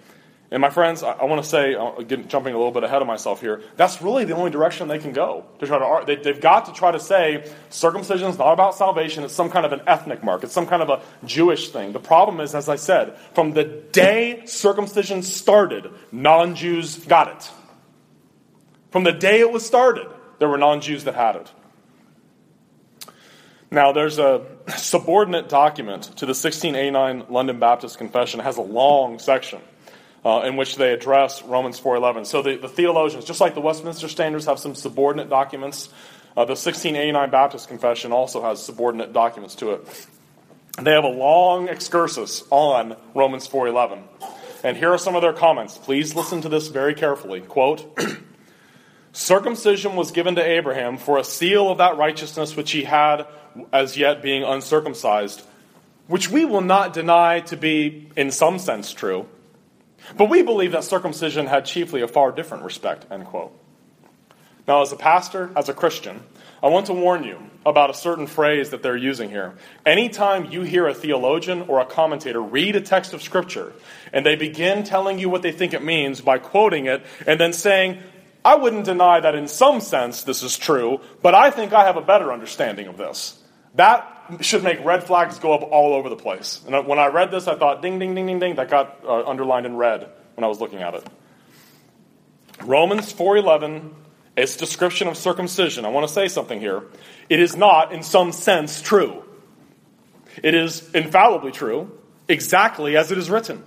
And 0.52 0.60
my 0.60 0.70
friends, 0.70 1.04
I, 1.04 1.12
I 1.12 1.24
want 1.24 1.42
to 1.42 1.48
say, 1.48 1.74
uh, 1.74 1.94
again, 1.94 2.26
jumping 2.26 2.54
a 2.54 2.56
little 2.56 2.72
bit 2.72 2.82
ahead 2.82 3.00
of 3.02 3.06
myself 3.06 3.40
here, 3.40 3.62
that's 3.76 4.02
really 4.02 4.24
the 4.24 4.34
only 4.34 4.50
direction 4.50 4.88
they 4.88 4.98
can 4.98 5.12
go. 5.12 5.44
To 5.60 5.66
try 5.66 5.78
to, 5.78 6.06
they, 6.06 6.16
they've 6.16 6.40
got 6.40 6.66
to 6.66 6.72
try 6.72 6.90
to 6.90 6.98
say 6.98 7.48
circumcision 7.68 8.28
is 8.28 8.38
not 8.38 8.52
about 8.52 8.74
salvation. 8.74 9.22
It's 9.22 9.34
some 9.34 9.48
kind 9.48 9.64
of 9.64 9.72
an 9.72 9.82
ethnic 9.86 10.24
mark. 10.24 10.42
It's 10.42 10.52
some 10.52 10.66
kind 10.66 10.82
of 10.82 10.90
a 10.90 11.02
Jewish 11.24 11.70
thing. 11.70 11.92
The 11.92 12.00
problem 12.00 12.40
is, 12.40 12.54
as 12.56 12.68
I 12.68 12.76
said, 12.76 13.16
from 13.34 13.52
the 13.52 13.62
day 13.64 14.42
circumcision 14.46 15.22
started, 15.22 15.92
non-Jews 16.10 17.04
got 17.04 17.28
it. 17.28 17.50
From 18.90 19.04
the 19.04 19.12
day 19.12 19.38
it 19.38 19.52
was 19.52 19.64
started, 19.64 20.08
there 20.40 20.48
were 20.48 20.58
non-Jews 20.58 21.04
that 21.04 21.14
had 21.14 21.36
it. 21.36 21.52
Now, 23.70 23.92
there's 23.92 24.18
a 24.18 24.46
subordinate 24.76 25.48
document 25.48 26.02
to 26.02 26.26
the 26.26 26.30
1689 26.30 27.26
London 27.28 27.60
Baptist 27.60 27.98
Confession. 27.98 28.40
It 28.40 28.42
has 28.42 28.56
a 28.56 28.62
long 28.62 29.20
section 29.20 29.60
uh, 30.24 30.42
in 30.44 30.56
which 30.56 30.76
they 30.76 30.92
address 30.92 31.42
Romans 31.42 31.80
4.11. 31.80 32.26
So 32.26 32.42
the, 32.42 32.56
the, 32.56 32.68
theologians, 32.68 33.24
just 33.24 33.40
like 33.40 33.54
the 33.54 33.60
Westminster 33.60 34.08
Standards 34.08 34.46
have 34.46 34.58
some 34.58 34.74
subordinate 34.74 35.30
documents, 35.30 35.88
uh, 36.36 36.44
the 36.44 36.52
1689 36.52 37.30
Baptist 37.30 37.68
Confession 37.68 38.12
also 38.12 38.42
has 38.42 38.62
subordinate 38.62 39.12
documents 39.12 39.54
to 39.56 39.70
it. 39.72 40.06
They 40.80 40.92
have 40.92 41.04
a 41.04 41.08
long 41.08 41.68
excursus 41.68 42.44
on 42.50 42.96
Romans 43.14 43.48
4.11. 43.48 44.02
And 44.62 44.76
here 44.76 44.92
are 44.92 44.98
some 44.98 45.16
of 45.16 45.22
their 45.22 45.32
comments. 45.32 45.78
Please 45.78 46.14
listen 46.14 46.42
to 46.42 46.48
this 46.48 46.68
very 46.68 46.94
carefully. 46.94 47.40
Quote, 47.40 47.98
Circumcision 49.12 49.96
was 49.96 50.12
given 50.12 50.36
to 50.36 50.42
Abraham 50.42 50.96
for 50.96 51.18
a 51.18 51.24
seal 51.24 51.68
of 51.68 51.78
that 51.78 51.96
righteousness 51.96 52.56
which 52.56 52.70
he 52.70 52.84
had 52.84 53.26
as 53.72 53.96
yet 53.96 54.22
being 54.22 54.44
uncircumcised, 54.44 55.42
which 56.06 56.30
we 56.30 56.44
will 56.44 56.60
not 56.60 56.92
deny 56.92 57.40
to 57.40 57.56
be 57.56 58.08
in 58.16 58.30
some 58.30 58.58
sense 58.58 58.92
true. 58.92 59.26
But 60.16 60.30
we 60.30 60.42
believe 60.42 60.72
that 60.72 60.84
circumcision 60.84 61.46
had 61.46 61.66
chiefly 61.66 62.02
a 62.02 62.08
far 62.08 62.32
different 62.32 62.64
respect, 62.64 63.06
end 63.10 63.26
quote. 63.26 63.56
Now, 64.66 64.82
as 64.82 64.92
a 64.92 64.96
pastor, 64.96 65.50
as 65.56 65.68
a 65.68 65.74
Christian, 65.74 66.22
I 66.62 66.68
want 66.68 66.86
to 66.86 66.92
warn 66.92 67.24
you 67.24 67.38
about 67.64 67.90
a 67.90 67.94
certain 67.94 68.26
phrase 68.26 68.70
that 68.70 68.82
they're 68.82 68.96
using 68.96 69.30
here. 69.30 69.54
Anytime 69.84 70.50
you 70.50 70.62
hear 70.62 70.86
a 70.86 70.94
theologian 70.94 71.62
or 71.62 71.80
a 71.80 71.84
commentator 71.84 72.40
read 72.40 72.76
a 72.76 72.80
text 72.80 73.12
of 73.12 73.22
Scripture 73.22 73.72
and 74.12 74.24
they 74.24 74.36
begin 74.36 74.84
telling 74.84 75.18
you 75.18 75.28
what 75.28 75.42
they 75.42 75.52
think 75.52 75.74
it 75.74 75.82
means 75.82 76.20
by 76.20 76.38
quoting 76.38 76.86
it 76.86 77.02
and 77.26 77.40
then 77.40 77.52
saying, 77.52 77.98
I 78.44 78.54
wouldn't 78.54 78.84
deny 78.84 79.20
that 79.20 79.34
in 79.34 79.48
some 79.48 79.80
sense 79.80 80.22
this 80.22 80.42
is 80.42 80.56
true, 80.56 81.00
but 81.22 81.34
I 81.34 81.50
think 81.50 81.72
I 81.72 81.84
have 81.84 81.96
a 81.96 82.02
better 82.02 82.32
understanding 82.32 82.86
of 82.86 82.96
this. 82.96 83.38
That 83.74 84.19
should 84.40 84.62
make 84.62 84.84
red 84.84 85.04
flags 85.04 85.38
go 85.38 85.52
up 85.52 85.62
all 85.62 85.94
over 85.94 86.08
the 86.08 86.16
place. 86.16 86.60
And 86.66 86.86
when 86.86 86.98
I 86.98 87.06
read 87.06 87.30
this, 87.30 87.46
I 87.46 87.56
thought, 87.56 87.82
ding, 87.82 87.98
ding, 87.98 88.14
ding, 88.14 88.26
ding, 88.26 88.38
ding. 88.38 88.54
That 88.56 88.68
got 88.70 89.00
uh, 89.04 89.28
underlined 89.28 89.66
in 89.66 89.76
red 89.76 90.08
when 90.34 90.44
I 90.44 90.48
was 90.48 90.60
looking 90.60 90.80
at 90.80 90.94
it. 90.94 91.06
Romans 92.62 93.12
4.11, 93.12 93.92
its 94.36 94.56
description 94.56 95.08
of 95.08 95.16
circumcision. 95.16 95.84
I 95.84 95.88
want 95.88 96.06
to 96.06 96.12
say 96.12 96.28
something 96.28 96.60
here. 96.60 96.82
It 97.28 97.40
is 97.40 97.56
not, 97.56 97.92
in 97.92 98.02
some 98.02 98.32
sense, 98.32 98.82
true. 98.82 99.24
It 100.42 100.54
is 100.54 100.90
infallibly 100.94 101.52
true, 101.52 101.98
exactly 102.28 102.96
as 102.96 103.10
it 103.10 103.18
is 103.18 103.30
written. 103.30 103.62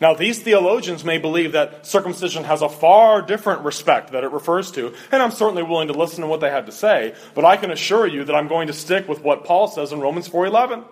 Now, 0.00 0.14
these 0.14 0.38
theologians 0.40 1.04
may 1.04 1.18
believe 1.18 1.52
that 1.52 1.86
circumcision 1.86 2.44
has 2.44 2.62
a 2.62 2.68
far 2.68 3.22
different 3.22 3.62
respect 3.62 4.12
that 4.12 4.24
it 4.24 4.30
refers 4.30 4.70
to, 4.72 4.94
and 5.10 5.22
I'm 5.22 5.30
certainly 5.30 5.62
willing 5.62 5.88
to 5.88 5.94
listen 5.94 6.20
to 6.20 6.26
what 6.26 6.40
they 6.40 6.50
have 6.50 6.66
to 6.66 6.72
say, 6.72 7.14
but 7.34 7.44
I 7.44 7.56
can 7.56 7.70
assure 7.70 8.06
you 8.06 8.24
that 8.24 8.34
I'm 8.34 8.48
going 8.48 8.66
to 8.68 8.72
stick 8.72 9.08
with 9.08 9.22
what 9.22 9.44
Paul 9.44 9.68
says 9.68 9.92
in 9.92 10.00
Romans 10.00 10.28
4:11 10.28 10.84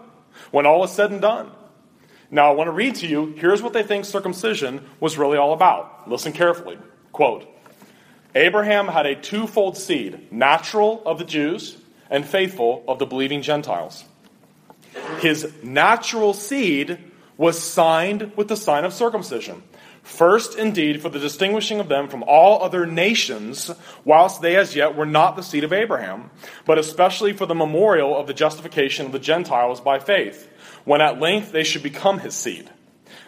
when 0.50 0.66
all 0.66 0.84
is 0.84 0.90
said 0.90 1.10
and 1.10 1.20
done. 1.20 1.50
Now, 2.30 2.50
I 2.50 2.54
want 2.54 2.68
to 2.68 2.72
read 2.72 2.96
to 2.96 3.06
you, 3.06 3.34
here's 3.38 3.62
what 3.62 3.72
they 3.72 3.82
think 3.82 4.04
circumcision 4.04 4.86
was 5.00 5.16
really 5.16 5.38
all 5.38 5.52
about. 5.52 6.08
Listen 6.08 6.32
carefully. 6.32 6.78
Quote, 7.12 7.46
Abraham 8.34 8.88
had 8.88 9.06
a 9.06 9.14
twofold 9.14 9.76
seed, 9.76 10.30
natural 10.30 11.02
of 11.06 11.18
the 11.18 11.24
Jews 11.24 11.76
and 12.10 12.26
faithful 12.26 12.84
of 12.86 12.98
the 12.98 13.06
believing 13.06 13.42
Gentiles. 13.42 14.04
His 15.20 15.50
natural 15.62 16.34
seed 16.34 16.98
was 17.38 17.62
signed 17.62 18.32
with 18.36 18.48
the 18.48 18.56
sign 18.56 18.84
of 18.84 18.92
circumcision. 18.92 19.62
First, 20.02 20.58
indeed, 20.58 21.00
for 21.00 21.08
the 21.08 21.18
distinguishing 21.18 21.80
of 21.80 21.88
them 21.88 22.08
from 22.08 22.24
all 22.24 22.62
other 22.62 22.84
nations, 22.84 23.70
whilst 24.04 24.42
they 24.42 24.56
as 24.56 24.74
yet 24.74 24.96
were 24.96 25.06
not 25.06 25.36
the 25.36 25.42
seed 25.42 25.64
of 25.64 25.72
Abraham, 25.72 26.30
but 26.66 26.78
especially 26.78 27.32
for 27.32 27.46
the 27.46 27.54
memorial 27.54 28.16
of 28.16 28.26
the 28.26 28.34
justification 28.34 29.06
of 29.06 29.12
the 29.12 29.18
Gentiles 29.18 29.80
by 29.80 29.98
faith, 29.98 30.50
when 30.84 31.00
at 31.00 31.20
length 31.20 31.52
they 31.52 31.62
should 31.62 31.82
become 31.82 32.18
his 32.18 32.34
seed. 32.34 32.68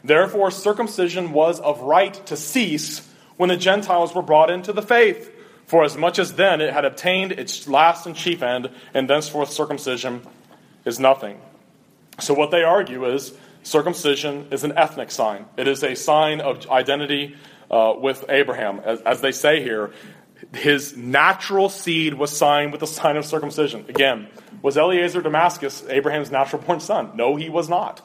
Therefore, 0.03 0.51
circumcision 0.51 1.33
was 1.33 1.61
of 1.61 1.81
right 1.83 2.15
to 2.27 2.37
cease 2.37 3.07
when 3.37 3.49
the 3.49 3.57
Gentiles 3.57 4.15
were 4.15 4.23
brought 4.23 4.51
into 4.51 4.73
the 4.73 4.83
faith, 4.83 5.31
for 5.67 5.85
as 5.85 5.97
much 5.97 6.19
as 6.19 6.35
then 6.35 6.61
it 6.61 6.73
had 6.73 6.85
obtained 6.85 7.33
its 7.33 7.69
last 7.69 8.07
and 8.07 8.17
chief 8.17 8.43
end, 8.43 8.71
and 8.93 9.09
thenceforth 9.09 9.53
circumcision 9.53 10.23
is 10.85 10.99
nothing. 10.99 11.41
So, 12.19 12.35
what 12.35 12.51
they 12.51 12.63
argue 12.63 13.05
is 13.05 13.33
Circumcision 13.63 14.49
is 14.51 14.65
an 14.65 14.73
ethnic 14.77 15.11
sign, 15.11 15.47
it 15.57 15.69
is 15.69 15.83
a 15.83 15.95
sign 15.95 16.41
of 16.41 16.69
identity 16.69 17.37
uh, 17.71 17.95
with 17.97 18.25
Abraham. 18.29 18.81
As, 18.81 19.01
as 19.03 19.21
they 19.21 19.33
say 19.33 19.63
here, 19.63 19.93
his 20.55 20.97
natural 20.97 21.69
seed 21.69 22.15
was 22.15 22.35
signed 22.37 22.73
with 22.73 22.81
the 22.81 22.87
sign 22.87 23.17
of 23.17 23.25
circumcision. 23.25 23.85
Again, 23.89 24.29
was 24.63 24.77
Eliezer 24.77 25.23
Damascus 25.23 25.85
Abraham's 25.89 26.31
natural 26.31 26.63
born 26.63 26.81
son? 26.81 27.11
No, 27.15 27.37
he 27.37 27.49
was 27.49 27.69
not. 27.69 28.01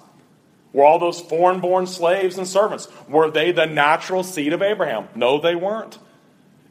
Were 0.73 0.83
all 0.83 0.99
those 0.99 1.21
foreign 1.21 1.61
born 1.61 1.87
slaves 1.87 2.37
and 2.37 2.45
servants, 2.45 2.89
were 3.07 3.31
they 3.31 3.53
the 3.53 3.65
natural 3.65 4.23
seed 4.23 4.51
of 4.51 4.61
Abraham? 4.61 5.07
No, 5.15 5.39
they 5.39 5.55
weren't. 5.55 5.97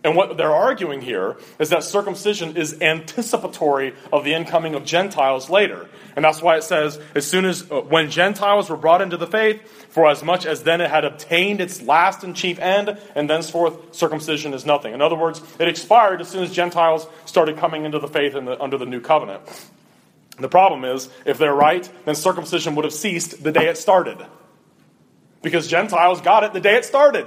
And 0.04 0.14
what 0.14 0.36
they're 0.36 0.54
arguing 0.54 1.00
here 1.00 1.36
is 1.58 1.70
that 1.70 1.82
circumcision 1.82 2.58
is 2.58 2.80
anticipatory 2.82 3.94
of 4.12 4.22
the 4.22 4.34
incoming 4.34 4.74
of 4.74 4.84
Gentiles 4.84 5.48
later. 5.48 5.88
And 6.14 6.24
that's 6.24 6.42
why 6.42 6.58
it 6.58 6.62
says, 6.62 7.00
as 7.14 7.26
soon 7.26 7.46
as, 7.46 7.68
uh, 7.70 7.80
when 7.80 8.10
Gentiles 8.10 8.68
were 8.68 8.76
brought 8.76 9.00
into 9.00 9.16
the 9.16 9.26
faith, 9.26 9.66
for 9.88 10.08
as 10.08 10.22
much 10.22 10.44
as 10.44 10.62
then 10.62 10.82
it 10.82 10.90
had 10.90 11.06
obtained 11.06 11.62
its 11.62 11.80
last 11.80 12.22
and 12.22 12.36
chief 12.36 12.58
end, 12.58 12.98
and 13.14 13.30
thenceforth 13.30 13.94
circumcision 13.94 14.52
is 14.52 14.66
nothing. 14.66 14.92
In 14.92 15.00
other 15.00 15.16
words, 15.16 15.40
it 15.58 15.68
expired 15.68 16.20
as 16.20 16.28
soon 16.28 16.44
as 16.44 16.52
Gentiles 16.52 17.06
started 17.24 17.56
coming 17.56 17.86
into 17.86 17.98
the 17.98 18.06
faith 18.06 18.34
the, 18.34 18.62
under 18.62 18.76
the 18.76 18.86
new 18.86 19.00
covenant. 19.00 19.40
The 20.38 20.48
problem 20.48 20.84
is, 20.84 21.08
if 21.24 21.38
they're 21.38 21.54
right, 21.54 21.88
then 22.04 22.14
circumcision 22.14 22.74
would 22.74 22.84
have 22.84 22.92
ceased 22.92 23.42
the 23.42 23.52
day 23.52 23.68
it 23.68 23.78
started. 23.78 24.18
Because 25.42 25.66
Gentiles 25.66 26.20
got 26.20 26.44
it 26.44 26.52
the 26.52 26.60
day 26.60 26.76
it 26.76 26.84
started. 26.84 27.26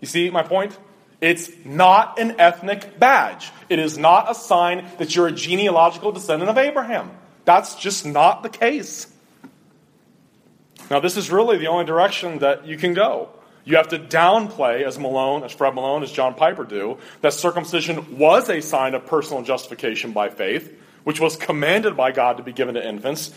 You 0.00 0.06
see 0.06 0.28
my 0.28 0.42
point? 0.42 0.76
It's 1.24 1.50
not 1.64 2.18
an 2.18 2.38
ethnic 2.38 2.98
badge. 2.98 3.50
It 3.70 3.78
is 3.78 3.96
not 3.96 4.30
a 4.30 4.34
sign 4.34 4.86
that 4.98 5.16
you're 5.16 5.28
a 5.28 5.32
genealogical 5.32 6.12
descendant 6.12 6.50
of 6.50 6.58
Abraham. 6.58 7.10
That's 7.46 7.76
just 7.76 8.04
not 8.04 8.42
the 8.42 8.50
case. 8.50 9.06
Now, 10.90 11.00
this 11.00 11.16
is 11.16 11.30
really 11.30 11.56
the 11.56 11.68
only 11.68 11.86
direction 11.86 12.40
that 12.40 12.66
you 12.66 12.76
can 12.76 12.92
go. 12.92 13.30
You 13.64 13.76
have 13.78 13.88
to 13.88 13.98
downplay, 13.98 14.82
as 14.82 14.98
Malone, 14.98 15.44
as 15.44 15.52
Fred 15.52 15.74
Malone, 15.74 16.02
as 16.02 16.12
John 16.12 16.34
Piper 16.34 16.64
do, 16.64 16.98
that 17.22 17.32
circumcision 17.32 18.18
was 18.18 18.50
a 18.50 18.60
sign 18.60 18.92
of 18.92 19.06
personal 19.06 19.42
justification 19.42 20.12
by 20.12 20.28
faith, 20.28 20.78
which 21.04 21.20
was 21.20 21.36
commanded 21.36 21.96
by 21.96 22.12
God 22.12 22.36
to 22.36 22.42
be 22.42 22.52
given 22.52 22.74
to 22.74 22.86
infants, 22.86 23.32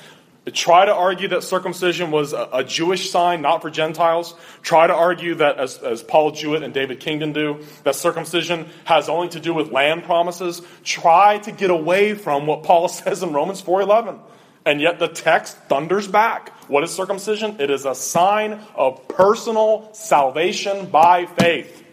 try 0.51 0.85
to 0.85 0.93
argue 0.93 1.27
that 1.29 1.43
circumcision 1.43 2.09
was 2.09 2.31
a, 2.31 2.47
a, 2.53 2.63
Jewish 2.63 3.09
sign, 3.09 3.41
not 3.41 3.61
for 3.61 3.69
Gentiles. 3.69 4.33
Try 4.61 4.87
to 4.87 4.93
argue 4.93 5.35
that, 5.35 5.57
as, 5.57 5.77
as 5.79 6.03
Paul 6.03 6.31
Jewett 6.31 6.63
and 6.63 6.73
David 6.73 6.99
Kingdon 6.99 7.33
do, 7.33 7.65
that 7.83 7.95
circumcision 7.95 8.67
has 8.85 9.09
only 9.09 9.29
to 9.29 9.39
do 9.39 9.53
with 9.53 9.71
land 9.71 10.03
promises. 10.03 10.61
Try 10.83 11.39
to 11.39 11.51
get 11.51 11.69
away 11.69 12.13
from 12.13 12.45
what 12.47 12.63
Paul 12.63 12.87
says 12.87 13.23
in 13.23 13.33
Romans 13.33 13.61
4.11. 13.61 14.19
And 14.65 14.81
yet 14.81 14.99
the 14.99 15.07
text 15.07 15.57
thunders 15.69 16.07
back. 16.07 16.49
What 16.69 16.83
is 16.83 16.91
circumcision? 16.91 17.59
It 17.59 17.69
is 17.69 17.85
a 17.85 17.95
sign 17.95 18.59
of 18.75 19.07
personal 19.07 19.89
salvation 19.93 20.87
by 20.87 21.25
faith. 21.25 21.85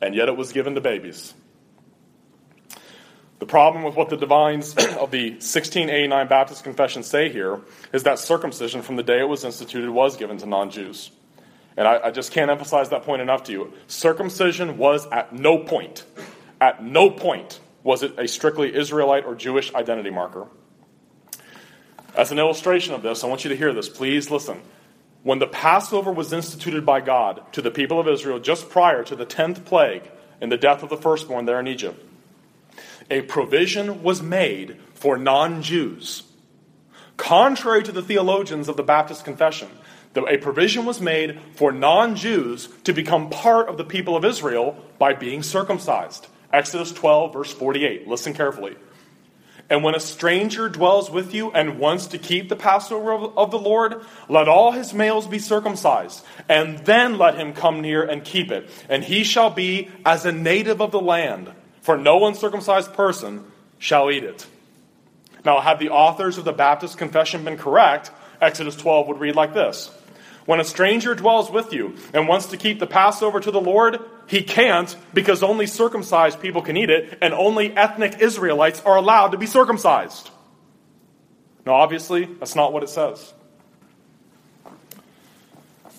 And 0.00 0.14
yet 0.14 0.28
it 0.28 0.36
was 0.36 0.52
given 0.52 0.74
to 0.74 0.80
babies. 0.80 1.34
The 3.38 3.46
problem 3.46 3.84
with 3.84 3.94
what 3.94 4.08
the 4.08 4.16
divines 4.16 4.72
of 4.76 5.10
the 5.10 5.30
1689 5.30 6.28
Baptist 6.28 6.64
Confession 6.64 7.02
say 7.02 7.30
here 7.30 7.60
is 7.92 8.02
that 8.02 8.18
circumcision 8.18 8.82
from 8.82 8.96
the 8.96 9.02
day 9.02 9.20
it 9.20 9.28
was 9.28 9.44
instituted 9.44 9.90
was 9.90 10.16
given 10.16 10.38
to 10.38 10.46
non 10.46 10.70
Jews. 10.70 11.10
And 11.76 11.86
I, 11.86 12.06
I, 12.06 12.10
just 12.10 12.32
can't 12.32 12.50
emphasize 12.50 12.88
that 12.88 13.04
point 13.04 13.22
enough 13.22 13.44
to 13.44 13.52
you. 13.52 13.72
Circumcision 13.86 14.78
was 14.78 15.06
at 15.12 15.32
no 15.32 15.58
point, 15.58 16.04
at 16.60 16.82
no 16.82 17.08
point 17.08 17.60
was 17.84 18.02
it 18.02 18.18
a 18.18 18.26
strictly 18.26 18.74
Israelite 18.74 19.24
or 19.24 19.36
Jewish 19.36 19.72
identity 19.72 20.10
marker. 20.10 20.48
As 22.16 22.32
an 22.32 22.40
illustration 22.40 22.94
of 22.94 23.02
this, 23.02 23.22
I 23.22 23.28
want 23.28 23.44
you 23.44 23.50
to 23.50 23.56
hear 23.56 23.72
this. 23.72 23.88
Please 23.88 24.28
listen. 24.28 24.60
When 25.22 25.38
the 25.38 25.46
Passover 25.46 26.10
was 26.10 26.32
instituted 26.32 26.84
by 26.84 27.00
God 27.00 27.42
to 27.52 27.62
the 27.62 27.70
people 27.70 28.00
of 28.00 28.08
Israel 28.08 28.40
just 28.40 28.70
prior 28.70 29.04
to 29.04 29.14
the 29.14 29.26
10th 29.26 29.64
plague 29.64 30.10
and 30.40 30.50
the 30.50 30.56
death 30.56 30.82
of 30.82 30.88
the 30.88 30.96
firstborn 30.96 31.44
there 31.44 31.60
in 31.60 31.68
Egypt, 31.68 32.04
a 33.10 33.22
provision 33.22 34.02
was 34.02 34.22
made 34.22 34.78
for 34.94 35.16
non 35.16 35.62
Jews. 35.62 36.24
Contrary 37.16 37.82
to 37.82 37.92
the 37.92 38.02
theologians 38.02 38.68
of 38.68 38.76
the 38.76 38.82
Baptist 38.82 39.24
Confession, 39.24 39.68
a 40.16 40.36
provision 40.38 40.84
was 40.84 41.00
made 41.00 41.40
for 41.54 41.72
non 41.72 42.16
Jews 42.16 42.68
to 42.84 42.92
become 42.92 43.30
part 43.30 43.68
of 43.68 43.76
the 43.76 43.84
people 43.84 44.16
of 44.16 44.24
Israel 44.24 44.76
by 44.98 45.14
being 45.14 45.42
circumcised. 45.42 46.26
Exodus 46.52 46.92
12, 46.92 47.32
verse 47.32 47.52
48. 47.52 48.08
Listen 48.08 48.34
carefully. 48.34 48.76
And 49.70 49.84
when 49.84 49.94
a 49.94 50.00
stranger 50.00 50.70
dwells 50.70 51.10
with 51.10 51.34
you 51.34 51.52
and 51.52 51.78
wants 51.78 52.06
to 52.08 52.18
keep 52.18 52.48
the 52.48 52.56
Passover 52.56 53.12
of 53.12 53.50
the 53.50 53.58
Lord, 53.58 54.00
let 54.26 54.48
all 54.48 54.72
his 54.72 54.94
males 54.94 55.26
be 55.26 55.38
circumcised, 55.38 56.24
and 56.48 56.78
then 56.86 57.18
let 57.18 57.34
him 57.34 57.52
come 57.52 57.82
near 57.82 58.02
and 58.02 58.24
keep 58.24 58.50
it. 58.50 58.70
And 58.88 59.04
he 59.04 59.24
shall 59.24 59.50
be 59.50 59.90
as 60.06 60.24
a 60.24 60.32
native 60.32 60.80
of 60.80 60.90
the 60.90 61.00
land 61.00 61.52
for 61.82 61.96
no 61.96 62.26
uncircumcised 62.26 62.92
person 62.92 63.44
shall 63.78 64.10
eat 64.10 64.24
it. 64.24 64.46
Now, 65.44 65.60
had 65.60 65.78
the 65.78 65.90
authors 65.90 66.38
of 66.38 66.44
the 66.44 66.52
Baptist 66.52 66.98
Confession 66.98 67.44
been 67.44 67.56
correct, 67.56 68.10
Exodus 68.40 68.76
12 68.76 69.08
would 69.08 69.20
read 69.20 69.36
like 69.36 69.54
this 69.54 69.90
When 70.46 70.60
a 70.60 70.64
stranger 70.64 71.14
dwells 71.14 71.50
with 71.50 71.72
you 71.72 71.96
and 72.12 72.28
wants 72.28 72.46
to 72.46 72.56
keep 72.56 72.78
the 72.78 72.86
Passover 72.86 73.40
to 73.40 73.50
the 73.50 73.60
Lord, 73.60 73.98
he 74.26 74.42
can't 74.42 74.94
because 75.14 75.42
only 75.42 75.66
circumcised 75.66 76.40
people 76.40 76.62
can 76.62 76.76
eat 76.76 76.90
it, 76.90 77.18
and 77.22 77.32
only 77.32 77.74
ethnic 77.76 78.20
Israelites 78.20 78.82
are 78.84 78.96
allowed 78.96 79.28
to 79.28 79.38
be 79.38 79.46
circumcised. 79.46 80.30
Now, 81.64 81.74
obviously, 81.74 82.24
that's 82.24 82.54
not 82.54 82.72
what 82.72 82.82
it 82.82 82.88
says. 82.88 83.32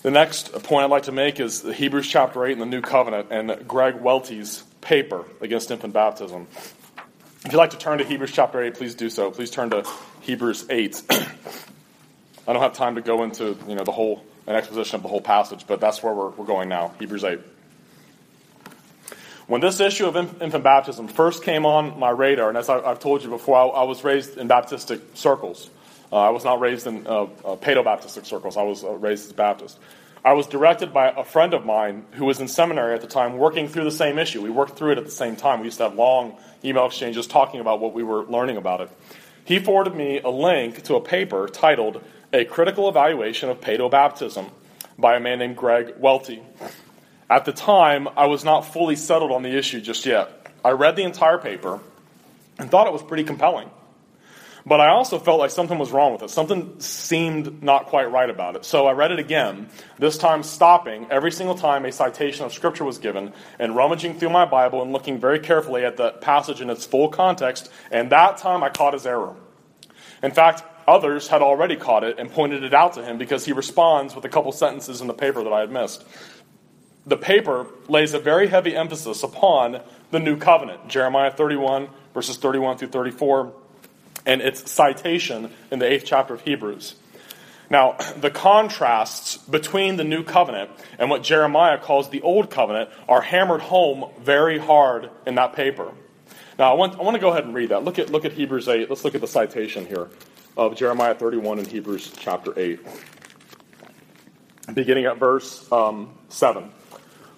The 0.02 0.10
next 0.10 0.52
point 0.62 0.84
I'd 0.84 0.90
like 0.90 1.02
to 1.04 1.12
make 1.12 1.40
is 1.40 1.62
Hebrews 1.62 2.08
chapter 2.08 2.46
8 2.46 2.52
in 2.52 2.58
the 2.58 2.66
New 2.66 2.80
Covenant 2.80 3.28
and 3.30 3.68
Greg 3.68 3.96
Welty's 3.96 4.64
paper 4.80 5.24
against 5.40 5.70
infant 5.70 5.92
baptism. 5.92 6.46
If 7.44 7.52
you'd 7.52 7.58
like 7.58 7.70
to 7.70 7.78
turn 7.78 7.98
to 7.98 8.04
Hebrews 8.04 8.32
chapter 8.32 8.62
8, 8.62 8.74
please 8.74 8.94
do 8.94 9.08
so. 9.08 9.30
Please 9.30 9.50
turn 9.50 9.70
to 9.70 9.88
Hebrews 10.20 10.66
8. 10.68 11.02
I 11.10 12.52
don't 12.52 12.62
have 12.62 12.74
time 12.74 12.96
to 12.96 13.00
go 13.00 13.22
into 13.22 13.56
you 13.68 13.74
know, 13.74 13.84
the 13.84 13.92
whole 13.92 14.24
an 14.46 14.56
exposition 14.56 14.96
of 14.96 15.02
the 15.02 15.08
whole 15.08 15.20
passage, 15.20 15.64
but 15.66 15.80
that's 15.80 16.02
where 16.02 16.12
we're, 16.12 16.30
we're 16.30 16.46
going 16.46 16.68
now. 16.68 16.92
Hebrews 16.98 17.24
8. 17.24 17.40
When 19.46 19.60
this 19.60 19.80
issue 19.80 20.06
of 20.06 20.16
infant 20.16 20.64
baptism 20.64 21.08
first 21.08 21.42
came 21.42 21.66
on 21.66 21.98
my 21.98 22.10
radar, 22.10 22.48
and 22.48 22.58
as 22.58 22.68
I, 22.68 22.80
have 22.88 23.00
told 23.00 23.22
you 23.22 23.30
before, 23.30 23.56
I, 23.56 23.80
I, 23.80 23.82
was 23.84 24.04
raised 24.04 24.38
in 24.38 24.48
Baptistic 24.48 25.00
circles. 25.14 25.70
Uh, 26.12 26.16
I 26.16 26.30
was 26.30 26.44
not 26.44 26.60
raised 26.60 26.86
in 26.86 27.06
uh, 27.06 27.22
uh, 27.22 27.26
Paedo-Baptistic 27.56 28.26
circles. 28.26 28.56
I 28.56 28.62
was 28.62 28.84
uh, 28.84 28.90
raised 28.90 29.24
as 29.26 29.30
a 29.32 29.34
Baptist. 29.34 29.78
I 30.22 30.34
was 30.34 30.46
directed 30.46 30.92
by 30.92 31.08
a 31.08 31.24
friend 31.24 31.54
of 31.54 31.64
mine 31.64 32.04
who 32.12 32.26
was 32.26 32.40
in 32.40 32.48
seminary 32.48 32.94
at 32.94 33.00
the 33.00 33.06
time 33.06 33.38
working 33.38 33.68
through 33.68 33.84
the 33.84 33.90
same 33.90 34.18
issue. 34.18 34.42
We 34.42 34.50
worked 34.50 34.76
through 34.76 34.92
it 34.92 34.98
at 34.98 35.04
the 35.04 35.10
same 35.10 35.34
time. 35.34 35.60
We 35.60 35.66
used 35.66 35.78
to 35.78 35.84
have 35.84 35.94
long 35.94 36.36
email 36.62 36.84
exchanges 36.84 37.26
talking 37.26 37.60
about 37.60 37.80
what 37.80 37.94
we 37.94 38.02
were 38.02 38.24
learning 38.24 38.58
about 38.58 38.82
it. 38.82 38.90
He 39.46 39.58
forwarded 39.58 39.94
me 39.94 40.20
a 40.20 40.28
link 40.28 40.82
to 40.84 40.96
a 40.96 41.00
paper 41.00 41.48
titled 41.48 42.04
A 42.34 42.44
Critical 42.44 42.88
Evaluation 42.88 43.48
of 43.48 43.62
Paedo-Baptism 43.62 44.46
by 44.98 45.16
a 45.16 45.20
man 45.20 45.38
named 45.38 45.56
Greg 45.56 45.94
Welty. 45.98 46.42
At 47.30 47.46
the 47.46 47.52
time, 47.52 48.06
I 48.14 48.26
was 48.26 48.44
not 48.44 48.60
fully 48.60 48.96
settled 48.96 49.32
on 49.32 49.42
the 49.42 49.56
issue 49.56 49.80
just 49.80 50.04
yet. 50.04 50.52
I 50.62 50.72
read 50.72 50.96
the 50.96 51.04
entire 51.04 51.38
paper 51.38 51.80
and 52.58 52.70
thought 52.70 52.86
it 52.86 52.92
was 52.92 53.02
pretty 53.02 53.24
compelling. 53.24 53.70
But 54.66 54.80
I 54.80 54.88
also 54.88 55.18
felt 55.18 55.38
like 55.38 55.50
something 55.50 55.78
was 55.78 55.90
wrong 55.90 56.12
with 56.12 56.22
it. 56.22 56.30
Something 56.30 56.78
seemed 56.80 57.62
not 57.62 57.86
quite 57.86 58.10
right 58.10 58.28
about 58.28 58.56
it. 58.56 58.64
So 58.64 58.86
I 58.86 58.92
read 58.92 59.10
it 59.10 59.18
again, 59.18 59.68
this 59.98 60.18
time 60.18 60.42
stopping 60.42 61.06
every 61.10 61.32
single 61.32 61.54
time 61.54 61.84
a 61.84 61.92
citation 61.92 62.44
of 62.44 62.52
Scripture 62.52 62.84
was 62.84 62.98
given 62.98 63.32
and 63.58 63.74
rummaging 63.74 64.18
through 64.18 64.30
my 64.30 64.44
Bible 64.44 64.82
and 64.82 64.92
looking 64.92 65.18
very 65.18 65.38
carefully 65.38 65.84
at 65.84 65.96
the 65.96 66.12
passage 66.12 66.60
in 66.60 66.68
its 66.68 66.84
full 66.84 67.08
context. 67.08 67.70
And 67.90 68.10
that 68.12 68.36
time 68.38 68.62
I 68.62 68.68
caught 68.68 68.92
his 68.92 69.06
error. 69.06 69.34
In 70.22 70.32
fact, 70.32 70.62
others 70.86 71.28
had 71.28 71.40
already 71.40 71.76
caught 71.76 72.04
it 72.04 72.18
and 72.18 72.30
pointed 72.30 72.62
it 72.62 72.74
out 72.74 72.94
to 72.94 73.04
him 73.04 73.16
because 73.16 73.44
he 73.44 73.52
responds 73.52 74.14
with 74.14 74.24
a 74.24 74.28
couple 74.28 74.52
sentences 74.52 75.00
in 75.00 75.06
the 75.06 75.14
paper 75.14 75.42
that 75.42 75.52
I 75.52 75.60
had 75.60 75.70
missed. 75.70 76.04
The 77.06 77.16
paper 77.16 77.66
lays 77.88 78.12
a 78.12 78.18
very 78.18 78.48
heavy 78.48 78.76
emphasis 78.76 79.22
upon 79.22 79.80
the 80.10 80.18
new 80.18 80.36
covenant, 80.36 80.88
Jeremiah 80.88 81.30
31, 81.30 81.88
verses 82.12 82.36
31 82.36 82.76
through 82.76 82.88
34 82.88 83.52
and 84.26 84.40
its 84.40 84.70
citation 84.70 85.52
in 85.70 85.78
the 85.78 85.90
eighth 85.90 86.04
chapter 86.06 86.34
of 86.34 86.42
Hebrews. 86.42 86.94
Now, 87.70 87.96
the 88.16 88.30
contrasts 88.30 89.36
between 89.36 89.96
the 89.96 90.02
new 90.02 90.24
covenant 90.24 90.70
and 90.98 91.08
what 91.08 91.22
Jeremiah 91.22 91.78
calls 91.78 92.10
the 92.10 92.20
old 92.22 92.50
covenant 92.50 92.90
are 93.08 93.20
hammered 93.20 93.60
home 93.60 94.10
very 94.20 94.58
hard 94.58 95.08
in 95.24 95.36
that 95.36 95.52
paper. 95.52 95.92
Now, 96.58 96.72
I 96.72 96.74
want, 96.74 96.98
I 96.98 97.02
want 97.02 97.14
to 97.14 97.20
go 97.20 97.30
ahead 97.30 97.44
and 97.44 97.54
read 97.54 97.68
that. 97.68 97.84
Look 97.84 98.00
at, 98.00 98.10
look 98.10 98.24
at 98.24 98.32
Hebrews 98.32 98.68
8. 98.68 98.90
Let's 98.90 99.04
look 99.04 99.14
at 99.14 99.20
the 99.20 99.28
citation 99.28 99.86
here 99.86 100.08
of 100.56 100.76
Jeremiah 100.76 101.14
31 101.14 101.60
and 101.60 101.66
Hebrews 101.66 102.12
chapter 102.18 102.52
8, 102.58 102.80
beginning 104.74 105.04
at 105.06 105.18
verse 105.18 105.70
um, 105.70 106.18
7. 106.28 106.70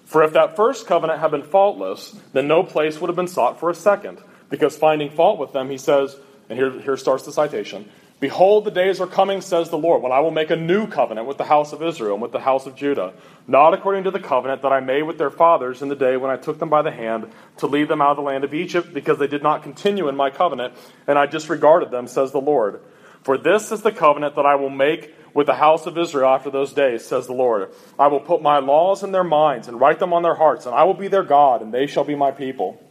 For 0.05 0.23
if 0.23 0.33
that 0.33 0.55
first 0.55 0.87
covenant 0.87 1.19
had 1.19 1.31
been 1.31 1.43
faultless, 1.43 2.15
then 2.33 2.47
no 2.47 2.63
place 2.63 2.99
would 2.99 3.07
have 3.07 3.15
been 3.15 3.27
sought 3.27 3.59
for 3.59 3.69
a 3.69 3.75
second. 3.75 4.19
Because 4.49 4.75
finding 4.75 5.09
fault 5.09 5.39
with 5.39 5.53
them, 5.53 5.69
he 5.69 5.77
says, 5.77 6.15
and 6.49 6.57
here, 6.57 6.71
here 6.81 6.97
starts 6.97 7.23
the 7.25 7.31
citation 7.31 7.89
Behold, 8.23 8.63
the 8.63 8.71
days 8.71 9.01
are 9.01 9.07
coming, 9.07 9.41
says 9.41 9.69
the 9.69 9.77
Lord, 9.77 10.01
when 10.01 10.13
I 10.13 10.21
will 10.21 10.31
make 10.31 10.49
a 10.49 10.55
new 10.55 10.87
covenant 10.87 11.27
with 11.27 11.37
the 11.37 11.43
house 11.43 11.73
of 11.73 11.83
Israel 11.83 12.13
and 12.13 12.21
with 12.21 12.31
the 12.31 12.39
house 12.39 12.65
of 12.65 12.73
Judah, 12.73 13.11
not 13.47 13.73
according 13.73 14.05
to 14.05 14.11
the 14.11 14.19
covenant 14.19 14.61
that 14.61 14.71
I 14.71 14.79
made 14.79 15.03
with 15.03 15.17
their 15.17 15.29
fathers 15.29 15.81
in 15.81 15.89
the 15.89 15.95
day 15.97 16.15
when 16.15 16.31
I 16.31 16.37
took 16.37 16.57
them 16.57 16.69
by 16.69 16.83
the 16.83 16.91
hand 16.91 17.29
to 17.57 17.67
lead 17.67 17.89
them 17.89 18.01
out 18.01 18.11
of 18.11 18.15
the 18.15 18.23
land 18.23 18.45
of 18.45 18.53
Egypt, 18.53 18.93
because 18.93 19.19
they 19.19 19.27
did 19.27 19.43
not 19.43 19.63
continue 19.63 20.07
in 20.07 20.15
my 20.15 20.29
covenant, 20.29 20.73
and 21.05 21.19
I 21.19 21.25
disregarded 21.25 21.91
them, 21.91 22.07
says 22.07 22.31
the 22.31 22.39
Lord. 22.39 22.79
For 23.23 23.37
this 23.37 23.73
is 23.73 23.81
the 23.81 23.91
covenant 23.91 24.37
that 24.37 24.45
I 24.45 24.55
will 24.55 24.69
make 24.69 25.13
with 25.33 25.47
the 25.47 25.55
house 25.55 25.85
of 25.85 25.97
Israel 25.97 26.29
after 26.29 26.49
those 26.49 26.71
days, 26.71 27.03
says 27.03 27.27
the 27.27 27.33
Lord. 27.33 27.71
I 27.99 28.07
will 28.07 28.21
put 28.21 28.41
my 28.41 28.59
laws 28.59 29.03
in 29.03 29.11
their 29.11 29.25
minds 29.25 29.67
and 29.67 29.81
write 29.81 29.99
them 29.99 30.13
on 30.13 30.23
their 30.23 30.35
hearts, 30.35 30.65
and 30.65 30.73
I 30.73 30.85
will 30.85 30.93
be 30.93 31.09
their 31.09 31.23
God, 31.23 31.61
and 31.61 31.73
they 31.73 31.87
shall 31.87 32.05
be 32.05 32.15
my 32.15 32.31
people. 32.31 32.81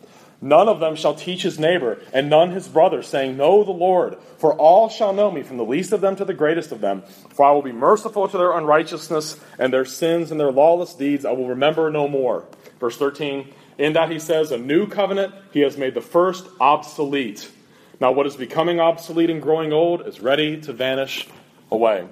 None 0.44 0.68
of 0.68 0.80
them 0.80 0.96
shall 0.96 1.14
teach 1.14 1.44
his 1.44 1.60
neighbor, 1.60 2.00
and 2.12 2.28
none 2.28 2.50
his 2.50 2.66
brother, 2.66 3.00
saying, 3.00 3.36
Know 3.36 3.62
the 3.62 3.70
Lord. 3.70 4.18
For 4.38 4.52
all 4.52 4.88
shall 4.88 5.12
know 5.12 5.30
me, 5.30 5.44
from 5.44 5.56
the 5.56 5.64
least 5.64 5.92
of 5.92 6.00
them 6.00 6.16
to 6.16 6.24
the 6.24 6.34
greatest 6.34 6.72
of 6.72 6.80
them. 6.80 7.02
For 7.30 7.46
I 7.46 7.52
will 7.52 7.62
be 7.62 7.70
merciful 7.70 8.26
to 8.26 8.36
their 8.36 8.58
unrighteousness, 8.58 9.38
and 9.60 9.72
their 9.72 9.84
sins 9.84 10.32
and 10.32 10.40
their 10.40 10.50
lawless 10.50 10.94
deeds 10.94 11.24
I 11.24 11.30
will 11.30 11.46
remember 11.46 11.90
no 11.90 12.08
more. 12.08 12.44
Verse 12.80 12.96
13, 12.96 13.54
in 13.78 13.92
that 13.92 14.10
he 14.10 14.18
says, 14.18 14.50
A 14.50 14.58
new 14.58 14.88
covenant 14.88 15.32
he 15.52 15.60
has 15.60 15.76
made 15.76 15.94
the 15.94 16.00
first 16.00 16.48
obsolete. 16.60 17.48
Now, 18.00 18.10
what 18.10 18.26
is 18.26 18.34
becoming 18.34 18.80
obsolete 18.80 19.30
and 19.30 19.40
growing 19.40 19.72
old 19.72 20.08
is 20.08 20.18
ready 20.18 20.60
to 20.62 20.72
vanish 20.72 21.28
away. 21.70 22.08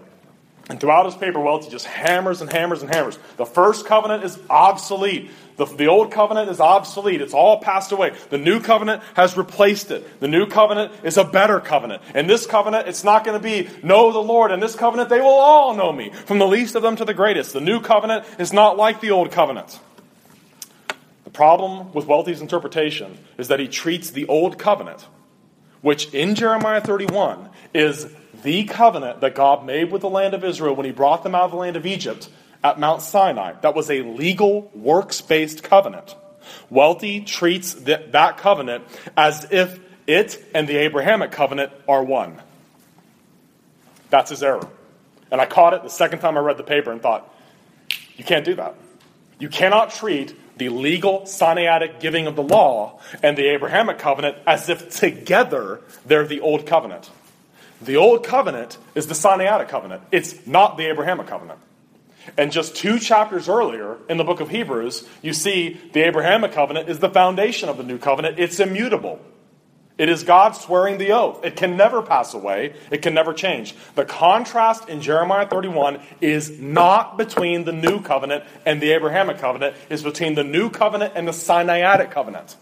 And 0.70 0.78
throughout 0.78 1.04
his 1.04 1.16
paper, 1.16 1.40
Welty 1.40 1.68
just 1.68 1.84
hammers 1.84 2.40
and 2.40 2.50
hammers 2.50 2.80
and 2.82 2.94
hammers. 2.94 3.18
The 3.36 3.44
first 3.44 3.86
covenant 3.86 4.22
is 4.22 4.38
obsolete. 4.48 5.32
The, 5.56 5.64
the 5.64 5.88
old 5.88 6.12
covenant 6.12 6.48
is 6.48 6.60
obsolete. 6.60 7.20
It's 7.20 7.34
all 7.34 7.58
passed 7.58 7.90
away. 7.90 8.14
The 8.28 8.38
new 8.38 8.60
covenant 8.60 9.02
has 9.14 9.36
replaced 9.36 9.90
it. 9.90 10.20
The 10.20 10.28
new 10.28 10.46
covenant 10.46 10.92
is 11.02 11.16
a 11.16 11.24
better 11.24 11.58
covenant. 11.58 12.02
In 12.14 12.28
this 12.28 12.46
covenant, 12.46 12.86
it's 12.86 13.02
not 13.02 13.24
going 13.24 13.36
to 13.36 13.42
be 13.42 13.68
know 13.82 14.12
the 14.12 14.20
Lord. 14.20 14.52
In 14.52 14.60
this 14.60 14.76
covenant, 14.76 15.08
they 15.08 15.20
will 15.20 15.26
all 15.26 15.74
know 15.74 15.92
me, 15.92 16.10
from 16.10 16.38
the 16.38 16.46
least 16.46 16.76
of 16.76 16.82
them 16.82 16.94
to 16.96 17.04
the 17.04 17.14
greatest. 17.14 17.52
The 17.52 17.60
new 17.60 17.80
covenant 17.80 18.24
is 18.38 18.52
not 18.52 18.76
like 18.76 19.00
the 19.00 19.10
old 19.10 19.32
covenant. 19.32 19.80
The 21.24 21.30
problem 21.30 21.92
with 21.92 22.06
Welty's 22.06 22.40
interpretation 22.40 23.18
is 23.38 23.48
that 23.48 23.58
he 23.58 23.66
treats 23.66 24.10
the 24.10 24.26
old 24.28 24.56
covenant, 24.56 25.04
which 25.80 26.14
in 26.14 26.36
Jeremiah 26.36 26.80
31 26.80 27.48
is 27.74 28.06
the 28.42 28.64
covenant 28.64 29.20
that 29.20 29.34
God 29.34 29.64
made 29.64 29.90
with 29.90 30.02
the 30.02 30.10
land 30.10 30.34
of 30.34 30.44
Israel 30.44 30.74
when 30.74 30.86
he 30.86 30.92
brought 30.92 31.22
them 31.22 31.34
out 31.34 31.44
of 31.44 31.50
the 31.50 31.56
land 31.56 31.76
of 31.76 31.86
Egypt 31.86 32.28
at 32.62 32.78
Mount 32.78 33.02
Sinai. 33.02 33.54
That 33.62 33.74
was 33.74 33.90
a 33.90 34.02
legal, 34.02 34.70
works 34.74 35.20
based 35.20 35.62
covenant. 35.62 36.14
Welty 36.68 37.20
treats 37.20 37.74
that, 37.74 38.12
that 38.12 38.38
covenant 38.38 38.84
as 39.16 39.46
if 39.50 39.78
it 40.06 40.44
and 40.54 40.68
the 40.68 40.76
Abrahamic 40.76 41.30
covenant 41.30 41.72
are 41.88 42.02
one. 42.02 42.40
That's 44.10 44.30
his 44.30 44.42
error. 44.42 44.66
And 45.30 45.40
I 45.40 45.46
caught 45.46 45.74
it 45.74 45.82
the 45.82 45.90
second 45.90 46.18
time 46.18 46.36
I 46.36 46.40
read 46.40 46.56
the 46.56 46.64
paper 46.64 46.90
and 46.90 47.00
thought, 47.00 47.32
you 48.16 48.24
can't 48.24 48.44
do 48.44 48.54
that. 48.56 48.74
You 49.38 49.48
cannot 49.48 49.92
treat 49.92 50.34
the 50.58 50.68
legal 50.68 51.22
Sinaitic 51.22 52.00
giving 52.00 52.26
of 52.26 52.36
the 52.36 52.42
law 52.42 53.00
and 53.22 53.36
the 53.36 53.46
Abrahamic 53.46 53.98
covenant 53.98 54.36
as 54.46 54.68
if 54.68 54.90
together 54.90 55.80
they're 56.04 56.26
the 56.26 56.40
old 56.40 56.66
covenant. 56.66 57.08
The 57.82 57.96
old 57.96 58.26
covenant 58.26 58.78
is 58.94 59.06
the 59.06 59.14
Sinaitic 59.14 59.68
covenant. 59.68 60.02
It's 60.12 60.46
not 60.46 60.76
the 60.76 60.86
Abrahamic 60.86 61.26
covenant. 61.26 61.58
And 62.36 62.52
just 62.52 62.76
two 62.76 62.98
chapters 62.98 63.48
earlier 63.48 63.96
in 64.08 64.18
the 64.18 64.24
book 64.24 64.40
of 64.40 64.50
Hebrews, 64.50 65.08
you 65.22 65.32
see 65.32 65.80
the 65.92 66.02
Abrahamic 66.02 66.52
covenant 66.52 66.88
is 66.88 66.98
the 66.98 67.08
foundation 67.08 67.68
of 67.68 67.78
the 67.78 67.82
new 67.82 67.98
covenant. 67.98 68.38
It's 68.38 68.60
immutable. 68.60 69.18
It 69.96 70.08
is 70.08 70.24
God 70.24 70.52
swearing 70.52 70.98
the 70.98 71.12
oath. 71.12 71.44
It 71.44 71.56
can 71.56 71.76
never 71.76 72.00
pass 72.00 72.32
away. 72.32 72.74
It 72.90 73.02
can 73.02 73.12
never 73.12 73.34
change. 73.34 73.74
The 73.94 74.04
contrast 74.04 74.88
in 74.88 75.02
Jeremiah 75.02 75.46
31 75.46 76.00
is 76.20 76.58
not 76.58 77.18
between 77.18 77.64
the 77.64 77.72
new 77.72 78.00
covenant 78.00 78.44
and 78.64 78.80
the 78.80 78.92
Abrahamic 78.92 79.38
covenant. 79.38 79.76
It's 79.90 80.02
between 80.02 80.34
the 80.34 80.44
new 80.44 80.70
covenant 80.70 81.14
and 81.16 81.28
the 81.28 81.32
Sinaitic 81.32 82.10
covenant 82.10 82.56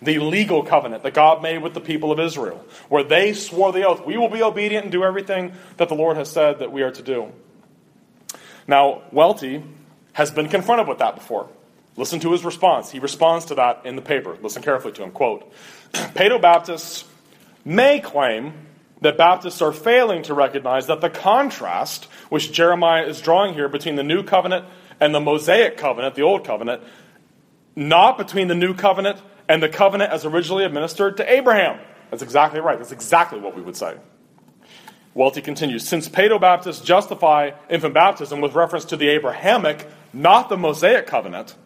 the 0.00 0.18
legal 0.18 0.62
covenant 0.62 1.02
that 1.02 1.14
God 1.14 1.42
made 1.42 1.62
with 1.62 1.74
the 1.74 1.80
people 1.80 2.12
of 2.12 2.20
Israel, 2.20 2.64
where 2.88 3.02
they 3.02 3.32
swore 3.32 3.72
the 3.72 3.86
oath, 3.86 4.04
we 4.06 4.16
will 4.16 4.28
be 4.28 4.42
obedient 4.42 4.84
and 4.84 4.92
do 4.92 5.04
everything 5.04 5.52
that 5.76 5.88
the 5.88 5.94
Lord 5.94 6.16
has 6.16 6.30
said 6.30 6.60
that 6.60 6.72
we 6.72 6.82
are 6.82 6.92
to 6.92 7.02
do. 7.02 7.32
Now, 8.66 9.02
Welty 9.12 9.64
has 10.12 10.30
been 10.30 10.48
confronted 10.48 10.88
with 10.88 10.98
that 10.98 11.14
before. 11.14 11.48
Listen 11.96 12.20
to 12.20 12.32
his 12.32 12.44
response. 12.44 12.90
He 12.90 13.00
responds 13.00 13.46
to 13.46 13.56
that 13.56 13.82
in 13.84 13.96
the 13.96 14.02
paper. 14.02 14.36
Listen 14.40 14.62
carefully 14.62 14.92
to 14.94 15.02
him. 15.02 15.10
Quote 15.10 15.52
Paedo 15.92 16.40
Baptists 16.40 17.04
may 17.64 17.98
claim 17.98 18.52
that 19.00 19.16
Baptists 19.16 19.62
are 19.62 19.72
failing 19.72 20.22
to 20.24 20.34
recognize 20.34 20.86
that 20.86 21.00
the 21.00 21.10
contrast 21.10 22.04
which 22.28 22.52
Jeremiah 22.52 23.04
is 23.04 23.20
drawing 23.20 23.54
here 23.54 23.68
between 23.68 23.96
the 23.96 24.02
new 24.02 24.22
covenant 24.22 24.66
and 25.00 25.14
the 25.14 25.20
Mosaic 25.20 25.76
covenant, 25.76 26.14
the 26.14 26.22
old 26.22 26.44
covenant, 26.44 26.82
not 27.74 28.18
between 28.18 28.48
the 28.48 28.54
new 28.54 28.74
covenant 28.74 29.20
and 29.48 29.62
the 29.62 29.68
covenant 29.68 30.12
as 30.12 30.24
originally 30.24 30.64
administered 30.64 31.16
to 31.16 31.32
Abraham. 31.32 31.80
That's 32.10 32.22
exactly 32.22 32.60
right. 32.60 32.78
That's 32.78 32.92
exactly 32.92 33.40
what 33.40 33.54
we 33.54 33.62
would 33.62 33.76
say. 33.76 33.96
Welty 35.14 35.42
continues 35.42 35.86
Since 35.86 36.08
Paedo 36.08 36.40
Baptists 36.40 36.80
justify 36.80 37.50
infant 37.68 37.94
baptism 37.94 38.40
with 38.40 38.54
reference 38.54 38.84
to 38.86 38.96
the 38.96 39.08
Abrahamic, 39.08 39.88
not 40.12 40.48
the 40.48 40.56
Mosaic 40.56 41.06
covenant, 41.06 41.56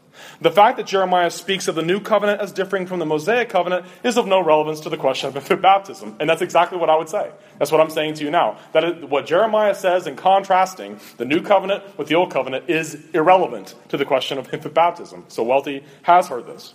the 0.41 0.51
fact 0.51 0.76
that 0.76 0.87
Jeremiah 0.87 1.30
speaks 1.30 1.68
of 1.68 1.74
the 1.74 1.83
new 1.83 2.01
covenant 2.01 2.41
as 2.41 2.53
differing 2.53 2.87
from 2.87 2.99
the 2.99 3.07
Mosaic 3.07 3.49
covenant 3.49 3.87
is 4.03 4.16
of 4.16 4.26
no 4.26 4.43
relevance 4.43 4.80
to 4.80 4.91
the 4.91 4.97
question 4.97 5.28
of 5.28 5.37
infant 5.37 5.62
baptism. 5.62 6.16
And 6.20 6.28
that's 6.28 6.43
exactly 6.43 6.78
what 6.78 6.91
I 6.91 6.97
would 6.97 7.09
say. 7.09 7.30
That's 7.59 7.72
what 7.72 7.80
I'm 7.80 7.91
saying 7.91 8.14
to 8.14 8.24
you 8.24 8.30
now. 8.30 8.59
That 8.72 8.85
is, 8.85 9.05
what 9.05 9.26
Jeremiah 9.26 9.74
says 9.74 10.07
in 10.07 10.16
contrasting 10.16 11.01
the 11.16 11.24
new 11.24 11.43
covenant 11.43 11.99
with 11.99 12.09
the 12.09 12.14
old 12.14 12.30
covenant 12.30 12.68
is 12.68 12.99
irrelevant 13.14 13.74
to 13.89 13.97
the 13.97 14.05
question 14.05 14.39
of 14.39 14.53
infant 14.53 14.74
baptism. 14.74 15.24
So 15.28 15.43
Welty 15.43 15.85
has 16.03 16.28
heard 16.28 16.47
this. 16.47 16.74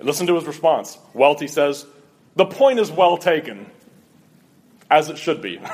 Listen 0.00 0.26
to 0.28 0.34
his 0.34 0.46
response. 0.46 0.98
Welty 1.14 1.48
says, 1.48 1.86
The 2.36 2.46
point 2.46 2.78
is 2.78 2.90
well 2.90 3.16
taken, 3.16 3.70
as 4.90 5.08
it 5.08 5.18
should 5.18 5.42
be. 5.42 5.60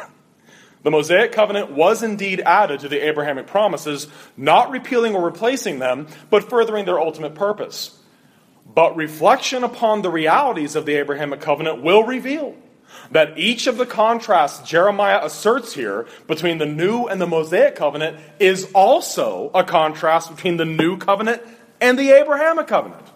The 0.84 0.90
Mosaic 0.90 1.32
covenant 1.32 1.70
was 1.70 2.02
indeed 2.02 2.42
added 2.44 2.80
to 2.80 2.88
the 2.88 3.08
Abrahamic 3.08 3.46
promises, 3.46 4.06
not 4.36 4.70
repealing 4.70 5.14
or 5.14 5.24
replacing 5.24 5.78
them, 5.78 6.08
but 6.28 6.50
furthering 6.50 6.84
their 6.84 7.00
ultimate 7.00 7.34
purpose. 7.34 7.98
But 8.66 8.94
reflection 8.94 9.64
upon 9.64 10.02
the 10.02 10.10
realities 10.10 10.76
of 10.76 10.84
the 10.84 10.96
Abrahamic 10.96 11.40
covenant 11.40 11.82
will 11.82 12.04
reveal 12.04 12.54
that 13.12 13.38
each 13.38 13.66
of 13.66 13.78
the 13.78 13.86
contrasts 13.86 14.68
Jeremiah 14.68 15.20
asserts 15.22 15.72
here 15.72 16.06
between 16.26 16.58
the 16.58 16.66
new 16.66 17.06
and 17.06 17.18
the 17.18 17.26
Mosaic 17.26 17.76
covenant 17.76 18.18
is 18.38 18.70
also 18.74 19.50
a 19.54 19.64
contrast 19.64 20.34
between 20.34 20.58
the 20.58 20.66
new 20.66 20.98
covenant 20.98 21.40
and 21.80 21.98
the 21.98 22.10
Abrahamic 22.10 22.66
covenant. 22.66 23.06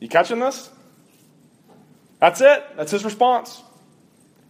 You 0.00 0.08
catching 0.08 0.40
this? 0.40 0.70
That's 2.18 2.40
it. 2.40 2.64
That's 2.76 2.90
his 2.90 3.04
response. 3.04 3.62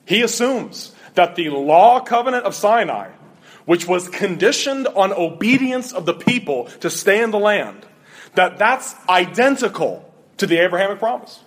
He 0.07 0.23
assumes 0.23 0.95
that 1.15 1.37
the 1.37 1.51
law 1.51 2.01
covenant 2.01 2.45
of 2.45 2.55
Sinai, 2.55 3.11
which 3.65 3.87
was 3.87 4.09
conditioned 4.09 4.87
on 4.89 5.13
obedience 5.13 5.93
of 5.93 6.07
the 6.07 6.15
people 6.15 6.65
to 6.81 6.91
stay 6.91 7.23
in 7.23 7.31
the 7.31 7.39
land, 7.39 7.85
that 8.35 8.59
that's 8.59 8.95
identical 9.09 10.13
to 10.39 10.47
the 10.47 10.59
Abrahamic 10.59 10.99
promise. 10.99 11.41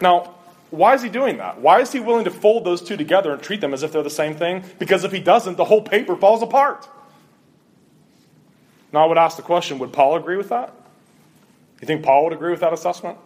Now, 0.00 0.34
why 0.70 0.94
is 0.94 1.02
he 1.02 1.08
doing 1.08 1.38
that? 1.38 1.60
Why 1.60 1.80
is 1.80 1.92
he 1.92 2.00
willing 2.00 2.24
to 2.24 2.30
fold 2.30 2.64
those 2.64 2.80
two 2.80 2.96
together 2.96 3.32
and 3.32 3.42
treat 3.42 3.60
them 3.60 3.74
as 3.74 3.82
if 3.82 3.92
they're 3.92 4.02
the 4.02 4.10
same 4.10 4.36
thing? 4.36 4.64
Because 4.78 5.04
if 5.04 5.12
he 5.12 5.20
doesn't, 5.20 5.56
the 5.56 5.64
whole 5.64 5.82
paper 5.82 6.16
falls 6.16 6.42
apart. 6.42 6.88
Now, 8.92 9.04
I 9.04 9.06
would 9.06 9.18
ask 9.18 9.36
the 9.36 9.42
question 9.42 9.78
would 9.78 9.92
Paul 9.92 10.16
agree 10.16 10.36
with 10.36 10.48
that? 10.48 10.74
You 11.80 11.86
think 11.86 12.02
Paul 12.02 12.24
would 12.24 12.32
agree 12.32 12.50
with 12.50 12.60
that 12.60 12.72
assessment? 12.72 13.18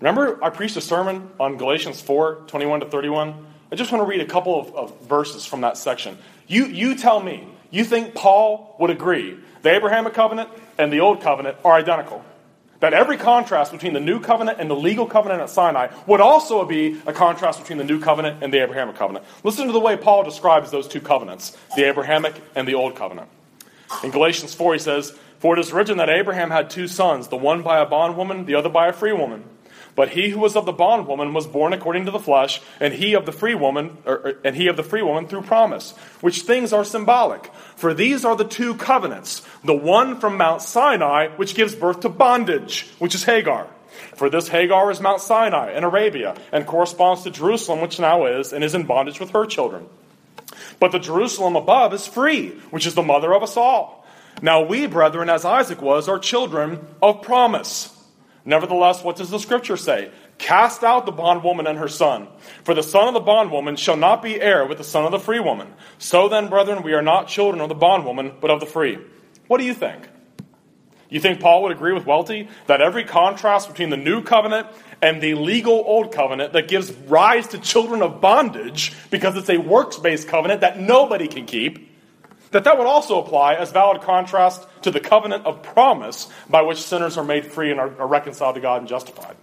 Remember, 0.00 0.42
I 0.42 0.50
preached 0.50 0.76
a 0.76 0.80
sermon 0.80 1.30
on 1.40 1.56
Galatians 1.56 2.00
4 2.00 2.44
21 2.46 2.80
to 2.80 2.86
31? 2.86 3.46
I 3.70 3.74
just 3.74 3.92
want 3.92 4.02
to 4.02 4.08
read 4.08 4.20
a 4.20 4.26
couple 4.26 4.58
of, 4.58 4.74
of, 4.74 5.00
verses 5.02 5.44
from 5.44 5.60
that 5.62 5.76
section. 5.76 6.16
You, 6.46 6.66
you 6.66 6.94
tell 6.94 7.20
me, 7.20 7.46
you 7.70 7.84
think 7.84 8.14
Paul 8.14 8.74
would 8.78 8.90
agree 8.90 9.38
the 9.62 9.70
Abrahamic 9.70 10.14
covenant 10.14 10.48
and 10.78 10.92
the 10.92 11.00
old 11.00 11.20
covenant 11.20 11.58
are 11.64 11.74
identical? 11.74 12.24
That 12.80 12.94
every 12.94 13.16
contrast 13.16 13.72
between 13.72 13.92
the 13.92 14.00
new 14.00 14.20
covenant 14.20 14.60
and 14.60 14.70
the 14.70 14.76
legal 14.76 15.04
covenant 15.04 15.42
at 15.42 15.50
Sinai 15.50 15.88
would 16.06 16.20
also 16.20 16.64
be 16.64 17.00
a 17.06 17.12
contrast 17.12 17.58
between 17.58 17.76
the 17.76 17.84
new 17.84 18.00
covenant 18.00 18.42
and 18.42 18.54
the 18.54 18.62
Abrahamic 18.62 18.94
covenant. 18.94 19.26
Listen 19.42 19.66
to 19.66 19.72
the 19.72 19.80
way 19.80 19.96
Paul 19.96 20.22
describes 20.22 20.70
those 20.70 20.86
two 20.86 21.00
covenants, 21.00 21.56
the 21.74 21.84
Abrahamic 21.84 22.40
and 22.54 22.68
the 22.68 22.74
old 22.74 22.94
covenant. 22.94 23.28
In 24.04 24.12
Galatians 24.12 24.54
4, 24.54 24.74
he 24.74 24.78
says, 24.78 25.18
For 25.38 25.56
it 25.56 25.60
is 25.60 25.72
written 25.72 25.98
that 25.98 26.10
Abraham 26.10 26.50
had 26.50 26.70
two 26.70 26.88
sons, 26.88 27.28
the 27.28 27.36
one 27.36 27.62
by 27.62 27.78
a 27.78 27.86
bondwoman, 27.86 28.44
the 28.44 28.56
other 28.56 28.68
by 28.68 28.88
a 28.88 28.92
free 28.92 29.12
woman. 29.12 29.44
But 29.94 30.10
he 30.10 30.28
who 30.28 30.38
was 30.38 30.54
of 30.54 30.64
the 30.64 30.72
bondwoman 30.72 31.34
was 31.34 31.46
born 31.46 31.72
according 31.72 32.04
to 32.04 32.12
the 32.12 32.20
flesh, 32.20 32.60
and 32.78 32.94
he 32.94 33.14
of 33.14 33.26
the 33.26 33.32
free 33.32 33.56
woman, 33.56 33.98
or, 34.06 34.34
and 34.44 34.54
he 34.54 34.68
of 34.68 34.76
the 34.76 34.84
free 34.84 35.02
woman 35.02 35.26
through 35.26 35.42
promise, 35.42 35.92
which 36.20 36.42
things 36.42 36.72
are 36.72 36.84
symbolic. 36.84 37.52
For 37.74 37.94
these 37.94 38.24
are 38.24 38.36
the 38.36 38.44
two 38.44 38.74
covenants: 38.74 39.42
the 39.64 39.74
one 39.74 40.20
from 40.20 40.36
Mount 40.36 40.62
Sinai, 40.62 41.28
which 41.36 41.56
gives 41.56 41.74
birth 41.74 42.00
to 42.00 42.08
bondage, 42.08 42.88
which 43.00 43.16
is 43.16 43.24
Hagar. 43.24 43.66
For 44.14 44.30
this 44.30 44.48
Hagar 44.48 44.90
is 44.92 45.00
Mount 45.00 45.20
Sinai 45.20 45.72
in 45.76 45.82
Arabia, 45.82 46.36
and 46.52 46.64
corresponds 46.64 47.22
to 47.22 47.32
Jerusalem, 47.32 47.80
which 47.80 47.98
now 47.98 48.26
is, 48.26 48.52
and 48.52 48.62
is 48.62 48.76
in 48.76 48.84
bondage 48.84 49.18
with 49.18 49.30
her 49.30 49.46
children. 49.46 49.88
But 50.78 50.92
the 50.92 51.00
Jerusalem 51.00 51.56
above 51.56 51.92
is 51.92 52.06
free, 52.06 52.50
which 52.70 52.86
is 52.86 52.94
the 52.94 53.02
mother 53.02 53.34
of 53.34 53.42
us 53.42 53.56
all. 53.56 53.97
Now 54.40 54.62
we, 54.62 54.86
brethren, 54.86 55.28
as 55.28 55.44
Isaac 55.44 55.82
was, 55.82 56.08
are 56.08 56.18
children 56.18 56.86
of 57.02 57.22
promise. 57.22 57.94
Nevertheless, 58.44 59.02
what 59.02 59.16
does 59.16 59.30
the 59.30 59.38
scripture 59.38 59.76
say? 59.76 60.10
Cast 60.38 60.84
out 60.84 61.04
the 61.04 61.12
bondwoman 61.12 61.66
and 61.66 61.78
her 61.78 61.88
son. 61.88 62.28
For 62.62 62.72
the 62.72 62.82
son 62.82 63.08
of 63.08 63.14
the 63.14 63.20
bondwoman 63.20 63.76
shall 63.76 63.96
not 63.96 64.22
be 64.22 64.40
heir 64.40 64.64
with 64.64 64.78
the 64.78 64.84
son 64.84 65.04
of 65.04 65.10
the 65.10 65.18
free 65.18 65.40
woman. 65.40 65.74
So 65.98 66.28
then, 66.28 66.48
brethren, 66.48 66.82
we 66.82 66.94
are 66.94 67.02
not 67.02 67.28
children 67.28 67.60
of 67.60 67.68
the 67.68 67.74
bondwoman, 67.74 68.32
but 68.40 68.50
of 68.50 68.60
the 68.60 68.66
free. 68.66 68.98
What 69.48 69.58
do 69.58 69.64
you 69.64 69.74
think? 69.74 70.08
You 71.10 71.20
think 71.20 71.40
Paul 71.40 71.62
would 71.62 71.72
agree 71.72 71.92
with 71.92 72.06
Welty 72.06 72.48
that 72.66 72.80
every 72.80 73.04
contrast 73.04 73.68
between 73.68 73.90
the 73.90 73.96
new 73.96 74.22
covenant 74.22 74.68
and 75.00 75.22
the 75.22 75.34
legal 75.34 75.82
old 75.86 76.12
covenant 76.12 76.52
that 76.52 76.68
gives 76.68 76.92
rise 76.92 77.48
to 77.48 77.58
children 77.58 78.02
of 78.02 78.20
bondage, 78.20 78.92
because 79.10 79.36
it's 79.36 79.48
a 79.48 79.58
works 79.58 79.96
based 79.96 80.28
covenant 80.28 80.60
that 80.60 80.78
nobody 80.78 81.26
can 81.26 81.46
keep, 81.46 81.87
that 82.50 82.64
that 82.64 82.78
would 82.78 82.86
also 82.86 83.22
apply 83.22 83.54
as 83.54 83.72
valid 83.72 84.02
contrast 84.02 84.66
to 84.82 84.90
the 84.90 85.00
covenant 85.00 85.46
of 85.46 85.62
promise 85.62 86.28
by 86.48 86.62
which 86.62 86.82
sinners 86.82 87.16
are 87.18 87.24
made 87.24 87.46
free 87.46 87.70
and 87.70 87.78
are, 87.78 88.00
are 88.00 88.06
reconciled 88.06 88.54
to 88.54 88.60
God 88.60 88.80
and 88.80 88.88
justified. 88.88 89.36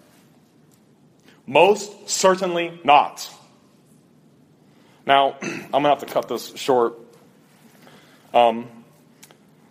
Most 1.45 2.09
certainly 2.09 2.79
not. 2.83 3.29
Now, 5.05 5.37
I'm 5.41 5.69
going 5.69 5.83
to 5.83 5.89
have 5.89 5.99
to 5.99 6.05
cut 6.07 6.27
this 6.27 6.55
short. 6.55 6.97
Um, 8.33 8.67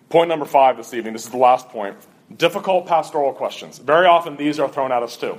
point 0.09 0.29
number 0.29 0.47
five 0.47 0.77
this 0.77 0.95
evening, 0.95 1.13
this 1.13 1.25
is 1.25 1.31
the 1.31 1.37
last 1.37 1.69
point 1.69 1.97
difficult 2.35 2.87
pastoral 2.87 3.33
questions. 3.33 3.79
Very 3.79 4.07
often 4.07 4.37
these 4.37 4.59
are 4.59 4.69
thrown 4.69 4.93
at 4.93 5.03
us 5.03 5.17
too. 5.17 5.39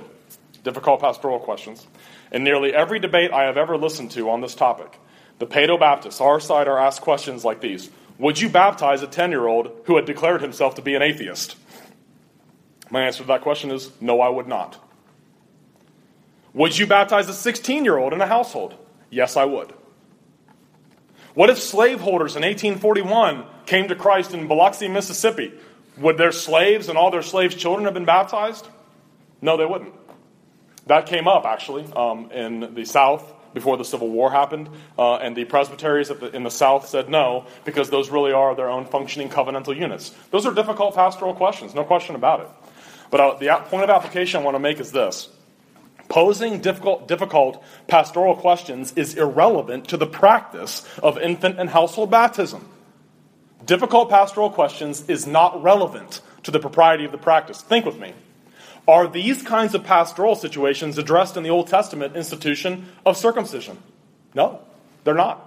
Difficult 0.62 1.00
pastoral 1.00 1.38
questions. 1.38 1.86
In 2.32 2.44
nearly 2.44 2.74
every 2.74 2.98
debate 2.98 3.32
I 3.32 3.44
have 3.44 3.56
ever 3.56 3.76
listened 3.76 4.10
to 4.12 4.30
on 4.30 4.40
this 4.40 4.54
topic, 4.54 4.98
the 5.38 5.46
Paedo 5.46 5.78
Baptists, 5.78 6.20
our 6.20 6.40
side, 6.40 6.68
are 6.68 6.78
asked 6.78 7.02
questions 7.02 7.44
like 7.44 7.60
these 7.60 7.90
Would 8.18 8.40
you 8.40 8.48
baptize 8.48 9.02
a 9.02 9.06
10 9.06 9.30
year 9.30 9.46
old 9.46 9.70
who 9.84 9.96
had 9.96 10.04
declared 10.04 10.40
himself 10.40 10.74
to 10.76 10.82
be 10.82 10.94
an 10.94 11.02
atheist? 11.02 11.56
My 12.90 13.02
answer 13.02 13.22
to 13.22 13.28
that 13.28 13.42
question 13.42 13.70
is 13.70 13.90
no, 14.00 14.20
I 14.20 14.28
would 14.28 14.46
not. 14.46 14.82
Would 16.54 16.78
you 16.78 16.86
baptize 16.86 17.28
a 17.28 17.34
16 17.34 17.84
year 17.84 17.98
old 17.98 18.12
in 18.12 18.20
a 18.20 18.26
household? 18.26 18.76
Yes, 19.10 19.36
I 19.36 19.44
would. 19.44 19.74
What 21.34 21.50
if 21.50 21.58
slaveholders 21.58 22.34
in 22.34 22.42
1841 22.42 23.44
came 23.66 23.88
to 23.88 23.94
Christ 23.94 24.32
in 24.32 24.48
Biloxi, 24.48 24.88
Mississippi? 24.88 25.52
Would 25.98 26.16
their 26.16 26.32
slaves 26.32 26.88
and 26.88 26.96
all 26.96 27.10
their 27.10 27.22
slaves' 27.22 27.54
children 27.54 27.84
have 27.84 27.92
been 27.92 28.06
baptized? 28.06 28.66
No, 29.42 29.58
they 29.58 29.66
wouldn't. 29.66 29.92
That 30.86 31.06
came 31.06 31.28
up, 31.28 31.44
actually, 31.44 31.84
um, 31.94 32.30
in 32.30 32.74
the 32.74 32.86
South 32.86 33.34
before 33.56 33.78
the 33.78 33.86
Civil 33.86 34.10
War 34.10 34.30
happened, 34.30 34.68
uh, 34.98 35.14
and 35.14 35.34
the 35.34 35.46
presbyteries 35.46 36.08
the, 36.08 36.30
in 36.36 36.42
the 36.42 36.50
South 36.50 36.86
said 36.86 37.08
no 37.08 37.46
because 37.64 37.88
those 37.88 38.10
really 38.10 38.30
are 38.30 38.54
their 38.54 38.68
own 38.68 38.84
functioning 38.84 39.30
covenantal 39.30 39.74
units. 39.74 40.10
Those 40.30 40.44
are 40.44 40.52
difficult 40.52 40.94
pastoral 40.94 41.32
questions, 41.32 41.74
no 41.74 41.82
question 41.82 42.14
about 42.14 42.40
it. 42.40 42.48
But 43.10 43.20
uh, 43.20 43.34
the 43.38 43.48
point 43.70 43.84
of 43.84 43.88
application 43.88 44.42
I 44.42 44.44
want 44.44 44.56
to 44.56 44.58
make 44.58 44.78
is 44.78 44.92
this. 44.92 45.30
Posing 46.10 46.60
difficult, 46.60 47.08
difficult 47.08 47.64
pastoral 47.86 48.36
questions 48.36 48.92
is 48.92 49.14
irrelevant 49.14 49.88
to 49.88 49.96
the 49.96 50.06
practice 50.06 50.86
of 51.02 51.16
infant 51.16 51.58
and 51.58 51.70
household 51.70 52.10
baptism. 52.10 52.68
Difficult 53.64 54.10
pastoral 54.10 54.50
questions 54.50 55.08
is 55.08 55.26
not 55.26 55.62
relevant 55.62 56.20
to 56.42 56.50
the 56.50 56.60
propriety 56.60 57.06
of 57.06 57.10
the 57.10 57.16
practice. 57.16 57.62
Think 57.62 57.86
with 57.86 57.98
me. 57.98 58.12
Are 58.88 59.08
these 59.08 59.42
kinds 59.42 59.74
of 59.74 59.82
pastoral 59.82 60.36
situations 60.36 60.96
addressed 60.96 61.36
in 61.36 61.42
the 61.42 61.50
Old 61.50 61.66
Testament 61.66 62.14
institution 62.14 62.86
of 63.04 63.16
circumcision? 63.16 63.78
No, 64.34 64.60
they're 65.04 65.14
not. 65.14 65.42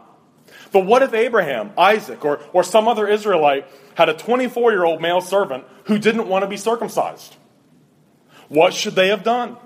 But 0.72 0.86
what 0.86 1.04
if 1.04 1.14
Abraham, 1.14 1.72
Isaac, 1.78 2.26
or, 2.26 2.42
or 2.54 2.64
some 2.64 2.88
other 2.88 3.08
Israelite 3.08 3.66
had 3.96 4.10
a 4.10 4.14
24 4.14 4.72
year 4.72 4.84
old 4.84 5.02
male 5.02 5.22
servant 5.22 5.64
who 5.86 5.98
didn't 5.98 6.28
want 6.28 6.44
to 6.44 6.48
be 6.48 6.58
circumcised? 6.58 7.36
What 8.50 8.74
should 8.74 8.96
they 8.96 9.08
have 9.08 9.24
done? 9.24 9.58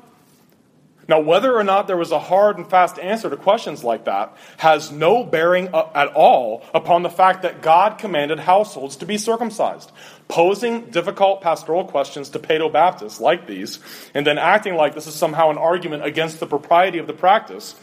Now, 1.08 1.20
whether 1.20 1.54
or 1.54 1.64
not 1.64 1.88
there 1.88 1.97
was 1.97 2.12
a 2.12 2.20
hard 2.20 2.58
and 2.58 2.70
fast 2.70 2.97
answer 2.97 3.30
to 3.30 3.36
questions 3.36 3.84
like 3.84 4.06
that 4.06 4.36
has 4.58 4.91
no 4.91 5.24
bearing 5.24 5.68
at 5.68 6.08
all 6.14 6.64
upon 6.74 7.04
the 7.04 7.10
fact 7.10 7.41
that 7.41 7.62
God 7.62 7.97
commanded 7.97 8.39
households 8.39 8.95
to 8.97 9.06
be 9.06 9.18
circumcised. 9.18 9.91
Posing 10.30 10.86
difficult 10.91 11.41
pastoral 11.41 11.84
questions 11.86 12.30
to 12.30 12.39
Paedo 12.39 12.72
Baptists 12.72 13.20
like 13.20 13.47
these, 13.47 13.80
and 14.14 14.26
then 14.26 14.38
acting 14.38 14.76
like 14.76 14.95
this 14.95 15.08
is 15.08 15.16
somehow 15.16 15.49
an 15.49 15.58
argument 15.58 16.06
against 16.06 16.39
the 16.39 16.47
propriety 16.47 16.99
of 16.99 17.08
the 17.08 17.14
practice, 17.14 17.76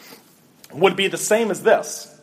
would 0.73 0.97
be 0.97 1.09
the 1.09 1.19
same 1.19 1.51
as 1.51 1.63
this. 1.63 2.17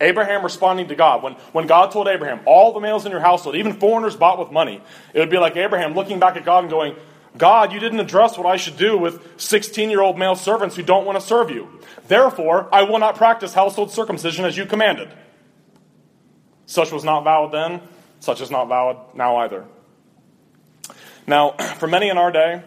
Abraham 0.00 0.42
responding 0.42 0.88
to 0.88 0.94
God. 0.94 1.22
When, 1.22 1.34
when 1.52 1.66
God 1.66 1.92
told 1.92 2.08
Abraham, 2.08 2.40
all 2.46 2.72
the 2.72 2.80
males 2.80 3.06
in 3.06 3.12
your 3.12 3.20
household, 3.20 3.56
even 3.56 3.74
foreigners 3.74 4.16
bought 4.16 4.38
with 4.38 4.50
money, 4.50 4.82
it 5.12 5.20
would 5.20 5.30
be 5.30 5.38
like 5.38 5.56
Abraham 5.56 5.94
looking 5.94 6.18
back 6.18 6.36
at 6.36 6.44
God 6.44 6.64
and 6.64 6.70
going, 6.70 6.96
God, 7.36 7.72
you 7.72 7.80
didn't 7.80 8.00
address 8.00 8.38
what 8.38 8.46
I 8.46 8.56
should 8.56 8.76
do 8.76 8.96
with 8.96 9.40
16 9.40 9.90
year 9.90 10.00
old 10.00 10.18
male 10.18 10.36
servants 10.36 10.76
who 10.76 10.82
don't 10.82 11.04
want 11.04 11.18
to 11.18 11.24
serve 11.24 11.50
you. 11.50 11.68
Therefore, 12.06 12.68
I 12.72 12.82
will 12.82 12.98
not 12.98 13.16
practice 13.16 13.54
household 13.54 13.90
circumcision 13.90 14.44
as 14.44 14.56
you 14.56 14.66
commanded. 14.66 15.08
Such 16.66 16.92
was 16.92 17.04
not 17.04 17.24
valid 17.24 17.52
then, 17.52 17.80
such 18.20 18.40
is 18.40 18.50
not 18.50 18.68
valid 18.68 18.96
now 19.14 19.36
either. 19.38 19.64
Now, 21.26 21.50
for 21.78 21.88
many 21.88 22.08
in 22.08 22.18
our 22.18 22.30
day, 22.30 22.62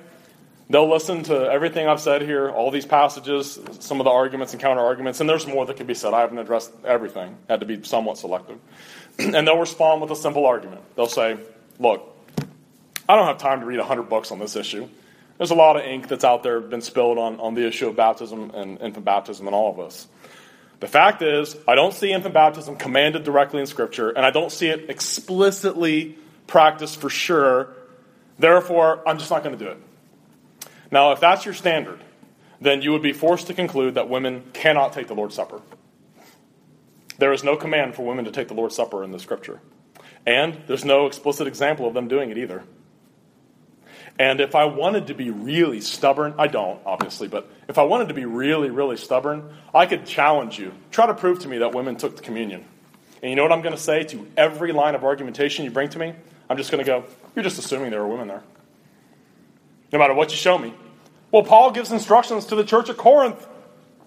they'll 0.69 0.89
listen 0.89 1.23
to 1.23 1.49
everything 1.49 1.87
I've 1.87 2.01
said 2.01 2.21
here, 2.21 2.49
all 2.49 2.69
these 2.69 2.85
passages, 2.85 3.59
some 3.79 4.01
of 4.01 4.03
the 4.03 4.11
arguments 4.11 4.53
and 4.53 4.61
counter 4.61 4.81
arguments, 4.81 5.21
and 5.21 5.29
there's 5.29 5.47
more 5.47 5.65
that 5.65 5.77
can 5.77 5.87
be 5.87 5.93
said. 5.93 6.13
I 6.13 6.21
haven't 6.21 6.39
addressed 6.39 6.71
everything, 6.83 7.37
had 7.47 7.61
to 7.61 7.65
be 7.65 7.83
somewhat 7.83 8.17
selective. 8.17 8.59
and 9.19 9.47
they'll 9.47 9.57
respond 9.57 10.01
with 10.01 10.11
a 10.11 10.15
simple 10.15 10.45
argument. 10.45 10.81
They'll 10.95 11.07
say, 11.07 11.37
Look, 11.79 12.16
I 13.09 13.15
don't 13.15 13.27
have 13.27 13.37
time 13.37 13.61
to 13.61 13.65
read 13.65 13.79
100 13.79 14.03
books 14.03 14.31
on 14.31 14.39
this 14.39 14.55
issue. 14.55 14.87
There's 15.37 15.51
a 15.51 15.55
lot 15.55 15.77
of 15.77 15.83
ink 15.83 16.07
that's 16.07 16.23
out 16.23 16.43
there 16.43 16.59
been 16.59 16.81
spilled 16.81 17.17
on, 17.17 17.39
on 17.39 17.53
the 17.53 17.65
issue 17.65 17.87
of 17.87 17.95
baptism 17.95 18.51
and 18.53 18.81
infant 18.81 19.05
baptism 19.05 19.45
and 19.47 19.55
all 19.55 19.71
of 19.71 19.77
this. 19.77 20.07
The 20.79 20.87
fact 20.87 21.21
is, 21.21 21.55
I 21.67 21.75
don't 21.75 21.93
see 21.93 22.11
infant 22.11 22.33
baptism 22.33 22.75
commanded 22.75 23.23
directly 23.23 23.61
in 23.61 23.67
Scripture, 23.67 24.09
and 24.09 24.25
I 24.25 24.31
don't 24.31 24.51
see 24.51 24.67
it 24.67 24.89
explicitly 24.89 26.17
practiced 26.45 26.99
for 26.99 27.09
sure. 27.09 27.69
Therefore, 28.37 29.07
I'm 29.07 29.17
just 29.17 29.31
not 29.31 29.43
going 29.43 29.57
to 29.57 29.63
do 29.63 29.71
it. 29.71 29.77
Now, 30.91 31.11
if 31.11 31.19
that's 31.19 31.45
your 31.45 31.53
standard, 31.53 31.99
then 32.61 32.81
you 32.81 32.91
would 32.91 33.01
be 33.01 33.13
forced 33.13 33.47
to 33.47 33.53
conclude 33.53 33.95
that 33.95 34.09
women 34.09 34.43
cannot 34.53 34.93
take 34.93 35.07
the 35.07 35.15
Lord's 35.15 35.35
Supper. 35.35 35.61
There 37.17 37.33
is 37.33 37.43
no 37.43 37.55
command 37.55 37.95
for 37.95 38.05
women 38.05 38.25
to 38.25 38.31
take 38.31 38.47
the 38.47 38.53
Lord's 38.53 38.75
Supper 38.75 39.03
in 39.03 39.11
the 39.11 39.19
Scripture. 39.19 39.59
And 40.25 40.57
there's 40.67 40.85
no 40.85 41.07
explicit 41.07 41.47
example 41.47 41.87
of 41.87 41.93
them 41.93 42.07
doing 42.07 42.29
it 42.29 42.37
either. 42.37 42.63
And 44.19 44.41
if 44.41 44.55
I 44.55 44.65
wanted 44.65 45.07
to 45.07 45.13
be 45.13 45.29
really 45.29 45.79
stubborn, 45.79 46.33
I 46.39 46.47
don't, 46.47 46.79
obviously, 46.85 47.27
but 47.27 47.49
if 47.67 47.77
I 47.77 47.83
wanted 47.83 48.07
to 48.07 48.15
be 48.15 48.25
really, 48.25 48.71
really 48.71 48.97
stubborn, 48.97 49.53
I 49.75 49.85
could 49.85 50.05
challenge 50.05 50.57
you. 50.57 50.73
Try 50.91 51.05
to 51.05 51.13
prove 51.13 51.39
to 51.39 51.47
me 51.47 51.59
that 51.59 51.75
women 51.75 51.97
took 51.97 52.15
the 52.15 52.23
communion. 52.23 52.65
And 53.21 53.29
you 53.29 53.35
know 53.35 53.43
what 53.43 53.51
I'm 53.51 53.61
going 53.61 53.75
to 53.75 53.81
say 53.81 54.03
to 54.05 54.27
every 54.35 54.71
line 54.71 54.95
of 54.95 55.03
argumentation 55.03 55.65
you 55.65 55.71
bring 55.71 55.89
to 55.89 55.99
me? 55.99 56.13
I'm 56.49 56.57
just 56.57 56.71
going 56.71 56.83
to 56.83 56.85
go, 56.85 57.03
you're 57.35 57.43
just 57.43 57.59
assuming 57.59 57.91
there 57.91 58.01
were 58.01 58.07
women 58.07 58.27
there. 58.27 58.43
No 59.91 59.99
matter 59.99 60.13
what 60.13 60.31
you 60.31 60.37
show 60.37 60.57
me. 60.57 60.73
Well, 61.31 61.43
Paul 61.43 61.71
gives 61.71 61.91
instructions 61.91 62.45
to 62.47 62.55
the 62.55 62.63
church 62.63 62.89
at 62.89 62.97
Corinth. 62.97 63.47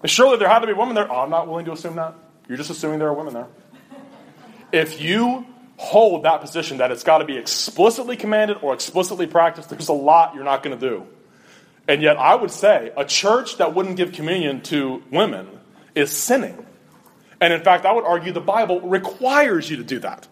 Surely 0.05 0.37
there 0.37 0.49
had 0.49 0.59
to 0.59 0.67
be 0.67 0.73
women 0.73 0.95
there. 0.95 1.09
Oh, 1.09 1.21
I'm 1.21 1.29
not 1.29 1.47
willing 1.47 1.65
to 1.65 1.71
assume 1.71 1.95
that. 1.95 2.15
You're 2.47 2.57
just 2.57 2.69
assuming 2.69 2.99
there 2.99 3.07
are 3.07 3.13
women 3.13 3.33
there. 3.33 3.47
If 4.71 5.01
you 5.01 5.45
hold 5.81 6.23
that 6.23 6.41
position 6.41 6.77
that 6.77 6.91
it's 6.91 7.03
got 7.03 7.17
to 7.17 7.25
be 7.25 7.37
explicitly 7.37 8.15
commanded 8.15 8.57
or 8.61 8.71
explicitly 8.71 9.25
practiced, 9.25 9.71
there's 9.71 9.89
a 9.89 9.93
lot 9.93 10.35
you're 10.35 10.43
not 10.43 10.61
going 10.61 10.79
to 10.79 10.89
do. 10.89 11.07
And 11.87 12.03
yet, 12.03 12.17
I 12.17 12.35
would 12.35 12.51
say 12.51 12.91
a 12.95 13.03
church 13.03 13.57
that 13.57 13.73
wouldn't 13.73 13.97
give 13.97 14.11
communion 14.11 14.61
to 14.63 15.01
women 15.11 15.47
is 15.95 16.11
sinning. 16.11 16.67
And 17.41 17.51
in 17.51 17.63
fact, 17.63 17.85
I 17.85 17.93
would 17.93 18.05
argue 18.05 18.31
the 18.31 18.39
Bible 18.39 18.79
requires 18.81 19.71
you 19.71 19.77
to 19.77 19.83
do 19.83 19.97
that. 19.99 20.27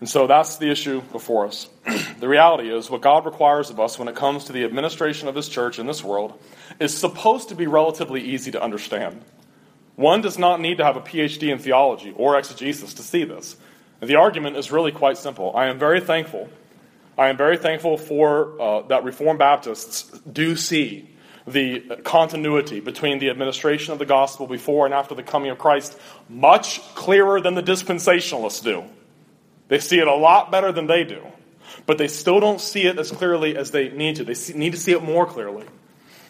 And 0.00 0.08
so 0.08 0.26
that's 0.26 0.56
the 0.56 0.70
issue 0.70 1.02
before 1.12 1.46
us. 1.46 1.68
the 2.18 2.28
reality 2.28 2.74
is, 2.74 2.88
what 2.88 3.02
God 3.02 3.26
requires 3.26 3.68
of 3.68 3.78
us 3.78 3.98
when 3.98 4.08
it 4.08 4.14
comes 4.14 4.44
to 4.44 4.52
the 4.52 4.64
administration 4.64 5.28
of 5.28 5.34
His 5.34 5.50
church 5.50 5.78
in 5.78 5.86
this 5.86 6.02
world 6.02 6.38
is 6.80 6.96
supposed 6.96 7.50
to 7.50 7.54
be 7.54 7.66
relatively 7.66 8.22
easy 8.22 8.50
to 8.52 8.62
understand. 8.62 9.22
One 9.96 10.20
does 10.20 10.38
not 10.38 10.60
need 10.60 10.78
to 10.78 10.84
have 10.84 10.96
a 10.96 11.00
PhD 11.00 11.50
in 11.50 11.58
theology 11.58 12.14
or 12.16 12.38
exegesis 12.38 12.94
to 12.94 13.02
see 13.02 13.24
this. 13.24 13.56
The 14.00 14.16
argument 14.16 14.56
is 14.56 14.70
really 14.70 14.92
quite 14.92 15.16
simple. 15.16 15.56
I 15.56 15.66
am 15.66 15.78
very 15.78 16.00
thankful. 16.00 16.48
I 17.18 17.28
am 17.28 17.38
very 17.38 17.56
thankful 17.56 17.96
for 17.96 18.60
uh, 18.60 18.82
that 18.88 19.04
Reformed 19.04 19.38
Baptists 19.38 20.02
do 20.20 20.54
see 20.54 21.08
the 21.46 22.00
continuity 22.04 22.80
between 22.80 23.20
the 23.20 23.30
administration 23.30 23.92
of 23.92 23.98
the 23.98 24.04
gospel 24.04 24.46
before 24.46 24.84
and 24.84 24.94
after 24.94 25.14
the 25.14 25.22
coming 25.22 25.50
of 25.50 25.58
Christ 25.58 25.96
much 26.28 26.80
clearer 26.94 27.40
than 27.40 27.54
the 27.54 27.62
dispensationalists 27.62 28.62
do. 28.62 28.84
They 29.68 29.78
see 29.78 29.98
it 29.98 30.08
a 30.08 30.14
lot 30.14 30.50
better 30.50 30.72
than 30.72 30.86
they 30.86 31.04
do, 31.04 31.22
but 31.86 31.98
they 31.98 32.08
still 32.08 32.40
don't 32.40 32.60
see 32.60 32.82
it 32.82 32.98
as 32.98 33.10
clearly 33.10 33.56
as 33.56 33.70
they 33.70 33.88
need 33.90 34.16
to. 34.16 34.24
They 34.24 34.34
see, 34.34 34.52
need 34.54 34.72
to 34.72 34.78
see 34.78 34.92
it 34.92 35.02
more 35.02 35.24
clearly. 35.24 35.64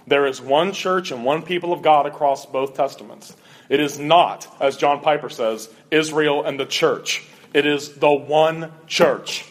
There 0.07 0.27
is 0.27 0.41
one 0.41 0.73
church 0.73 1.11
and 1.11 1.25
one 1.25 1.43
people 1.43 1.73
of 1.73 1.83
God 1.83 2.07
across 2.07 2.47
both 2.47 2.75
testaments. 2.75 3.35
It 3.69 3.81
is 3.81 3.99
not, 3.99 4.47
as 4.61 4.77
John 4.77 5.01
Piper 5.01 5.29
says, 5.29 5.69
Israel 5.91 6.45
and 6.45 6.61
the 6.61 6.67
church. 6.67 7.25
It 7.53 7.67
is 7.67 7.95
the 7.95 8.13
one 8.13 8.73
church. 8.87 9.45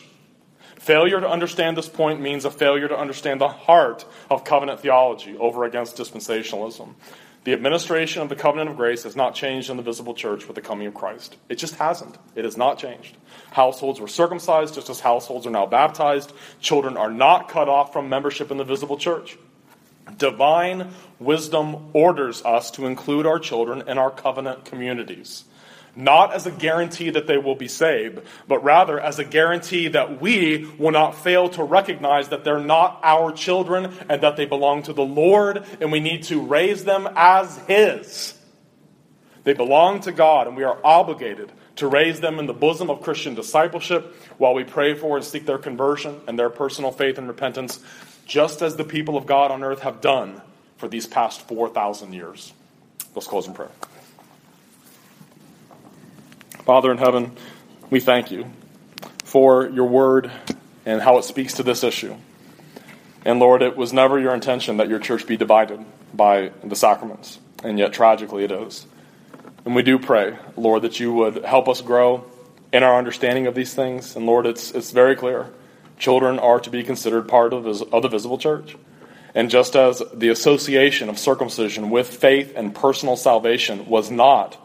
Failure 0.77 1.19
to 1.19 1.27
understand 1.27 1.75
this 1.75 1.89
point 1.89 2.21
means 2.21 2.45
a 2.45 2.51
failure 2.51 2.87
to 2.87 2.97
understand 2.97 3.41
the 3.41 3.47
heart 3.47 4.05
of 4.29 4.43
covenant 4.43 4.79
theology 4.79 5.35
over 5.37 5.65
against 5.65 5.97
dispensationalism. 5.97 6.93
The 7.43 7.53
administration 7.53 8.21
of 8.21 8.29
the 8.29 8.35
covenant 8.35 8.69
of 8.69 8.77
grace 8.77 9.03
has 9.03 9.15
not 9.15 9.35
changed 9.35 9.69
in 9.69 9.77
the 9.77 9.83
visible 9.83 10.13
church 10.13 10.47
with 10.47 10.55
the 10.55 10.61
coming 10.61 10.87
of 10.87 10.93
Christ. 10.93 11.37
It 11.49 11.55
just 11.55 11.75
hasn't. 11.75 12.17
It 12.35 12.45
has 12.45 12.55
not 12.55 12.79
changed. 12.79 13.17
Households 13.51 13.99
were 13.99 14.07
circumcised 14.07 14.73
just 14.75 14.89
as 14.89 14.99
households 14.99 15.45
are 15.45 15.51
now 15.51 15.65
baptized. 15.65 16.33
Children 16.59 16.97
are 16.97 17.11
not 17.11 17.49
cut 17.49 17.67
off 17.67 17.91
from 17.91 18.09
membership 18.09 18.51
in 18.51 18.57
the 18.57 18.63
visible 18.63 18.97
church. 18.97 19.37
Divine 20.17 20.91
wisdom 21.19 21.89
orders 21.93 22.43
us 22.43 22.71
to 22.71 22.85
include 22.85 23.25
our 23.25 23.39
children 23.39 23.87
in 23.87 23.97
our 23.97 24.11
covenant 24.11 24.65
communities, 24.65 25.45
not 25.95 26.33
as 26.33 26.45
a 26.45 26.51
guarantee 26.51 27.09
that 27.09 27.25
they 27.25 27.37
will 27.37 27.55
be 27.55 27.67
saved, 27.67 28.21
but 28.47 28.63
rather 28.63 28.99
as 28.99 29.17
a 29.17 29.23
guarantee 29.23 29.87
that 29.89 30.21
we 30.21 30.69
will 30.77 30.91
not 30.91 31.15
fail 31.15 31.49
to 31.49 31.63
recognize 31.63 32.29
that 32.29 32.43
they're 32.43 32.59
not 32.59 32.99
our 33.03 33.31
children 33.31 33.93
and 34.07 34.21
that 34.21 34.37
they 34.37 34.45
belong 34.45 34.83
to 34.83 34.93
the 34.93 35.05
Lord 35.05 35.65
and 35.81 35.91
we 35.91 35.99
need 35.99 36.23
to 36.23 36.41
raise 36.41 36.83
them 36.83 37.09
as 37.15 37.57
His. 37.67 38.37
They 39.43 39.53
belong 39.53 40.01
to 40.01 40.11
God 40.11 40.47
and 40.47 40.55
we 40.55 40.63
are 40.63 40.79
obligated 40.83 41.51
to 41.77 41.87
raise 41.87 42.19
them 42.19 42.39
in 42.39 42.45
the 42.45 42.53
bosom 42.53 42.89
of 42.89 43.01
Christian 43.01 43.35
discipleship 43.35 44.15
while 44.37 44.53
we 44.53 44.63
pray 44.63 44.93
for 44.93 45.17
and 45.17 45.25
seek 45.25 45.45
their 45.45 45.57
conversion 45.57 46.21
and 46.27 46.37
their 46.37 46.49
personal 46.49 46.91
faith 46.91 47.17
and 47.17 47.27
repentance 47.27 47.79
just 48.25 48.61
as 48.61 48.75
the 48.75 48.83
people 48.83 49.17
of 49.17 49.25
God 49.25 49.51
on 49.51 49.63
earth 49.63 49.81
have 49.81 50.01
done 50.01 50.41
for 50.77 50.87
these 50.87 51.05
past 51.05 51.47
4,000 51.47 52.13
years. 52.13 52.53
Let's 53.13 53.27
close 53.27 53.47
in 53.47 53.53
prayer. 53.53 53.71
Father 56.65 56.91
in 56.91 56.97
heaven, 56.97 57.31
we 57.89 57.99
thank 57.99 58.31
you 58.31 58.47
for 59.23 59.69
your 59.69 59.85
word 59.85 60.31
and 60.85 61.01
how 61.01 61.17
it 61.17 61.23
speaks 61.23 61.53
to 61.55 61.63
this 61.63 61.83
issue. 61.83 62.15
And 63.23 63.39
Lord, 63.39 63.61
it 63.61 63.77
was 63.77 63.93
never 63.93 64.19
your 64.19 64.33
intention 64.33 64.77
that 64.77 64.89
your 64.89 64.99
church 64.99 65.27
be 65.27 65.37
divided 65.37 65.83
by 66.13 66.51
the 66.63 66.75
sacraments, 66.75 67.39
and 67.63 67.77
yet 67.77 67.93
tragically 67.93 68.43
it 68.43 68.51
is. 68.51 68.85
And 69.65 69.75
we 69.75 69.83
do 69.83 69.97
pray, 69.97 70.37
Lord, 70.55 70.83
that 70.83 70.99
you 70.99 71.13
would 71.13 71.43
help 71.43 71.67
us 71.67 71.81
grow 71.81 72.25
in 72.71 72.83
our 72.83 72.97
understanding 72.97 73.47
of 73.47 73.55
these 73.55 73.73
things. 73.73 74.15
And 74.15 74.25
Lord, 74.25 74.45
it's, 74.45 74.71
it's 74.71 74.91
very 74.91 75.15
clear 75.15 75.47
children 75.97 76.39
are 76.39 76.59
to 76.59 76.69
be 76.69 76.83
considered 76.83 77.27
part 77.27 77.53
of, 77.53 77.65
of 77.65 78.01
the 78.01 78.09
visible 78.09 78.37
church. 78.37 78.75
And 79.33 79.49
just 79.49 79.75
as 79.75 80.01
the 80.13 80.29
association 80.29 81.09
of 81.09 81.19
circumcision 81.19 81.89
with 81.89 82.07
faith 82.07 82.53
and 82.55 82.73
personal 82.73 83.17
salvation 83.17 83.87
was 83.87 84.09
not 84.09 84.57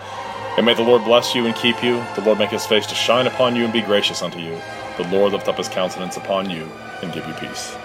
And 0.57 0.66
may 0.66 0.74
the 0.74 0.84
Lord 0.84 1.05
bless 1.05 1.34
you 1.34 1.45
and 1.45 1.55
keep 1.55 1.82
you. 1.82 2.03
The 2.16 2.22
Lord 2.26 2.38
make 2.38 2.49
His 2.49 2.66
face 2.66 2.86
to 2.88 2.95
shine 2.95 3.28
upon 3.28 3.55
you 3.55 3.63
and 3.63 3.72
be 3.72 3.80
gracious 3.80 4.22
unto 4.22 4.39
you. 4.39 4.59
the 4.97 5.07
Lord 5.07 5.32
lift 5.32 5.47
up 5.47 5.55
his 5.55 5.70
countenance 5.70 6.18
upon 6.18 6.49
you 6.49 6.70
and 7.01 7.13
give 7.13 7.26
you 7.26 7.34
peace. 7.36 7.78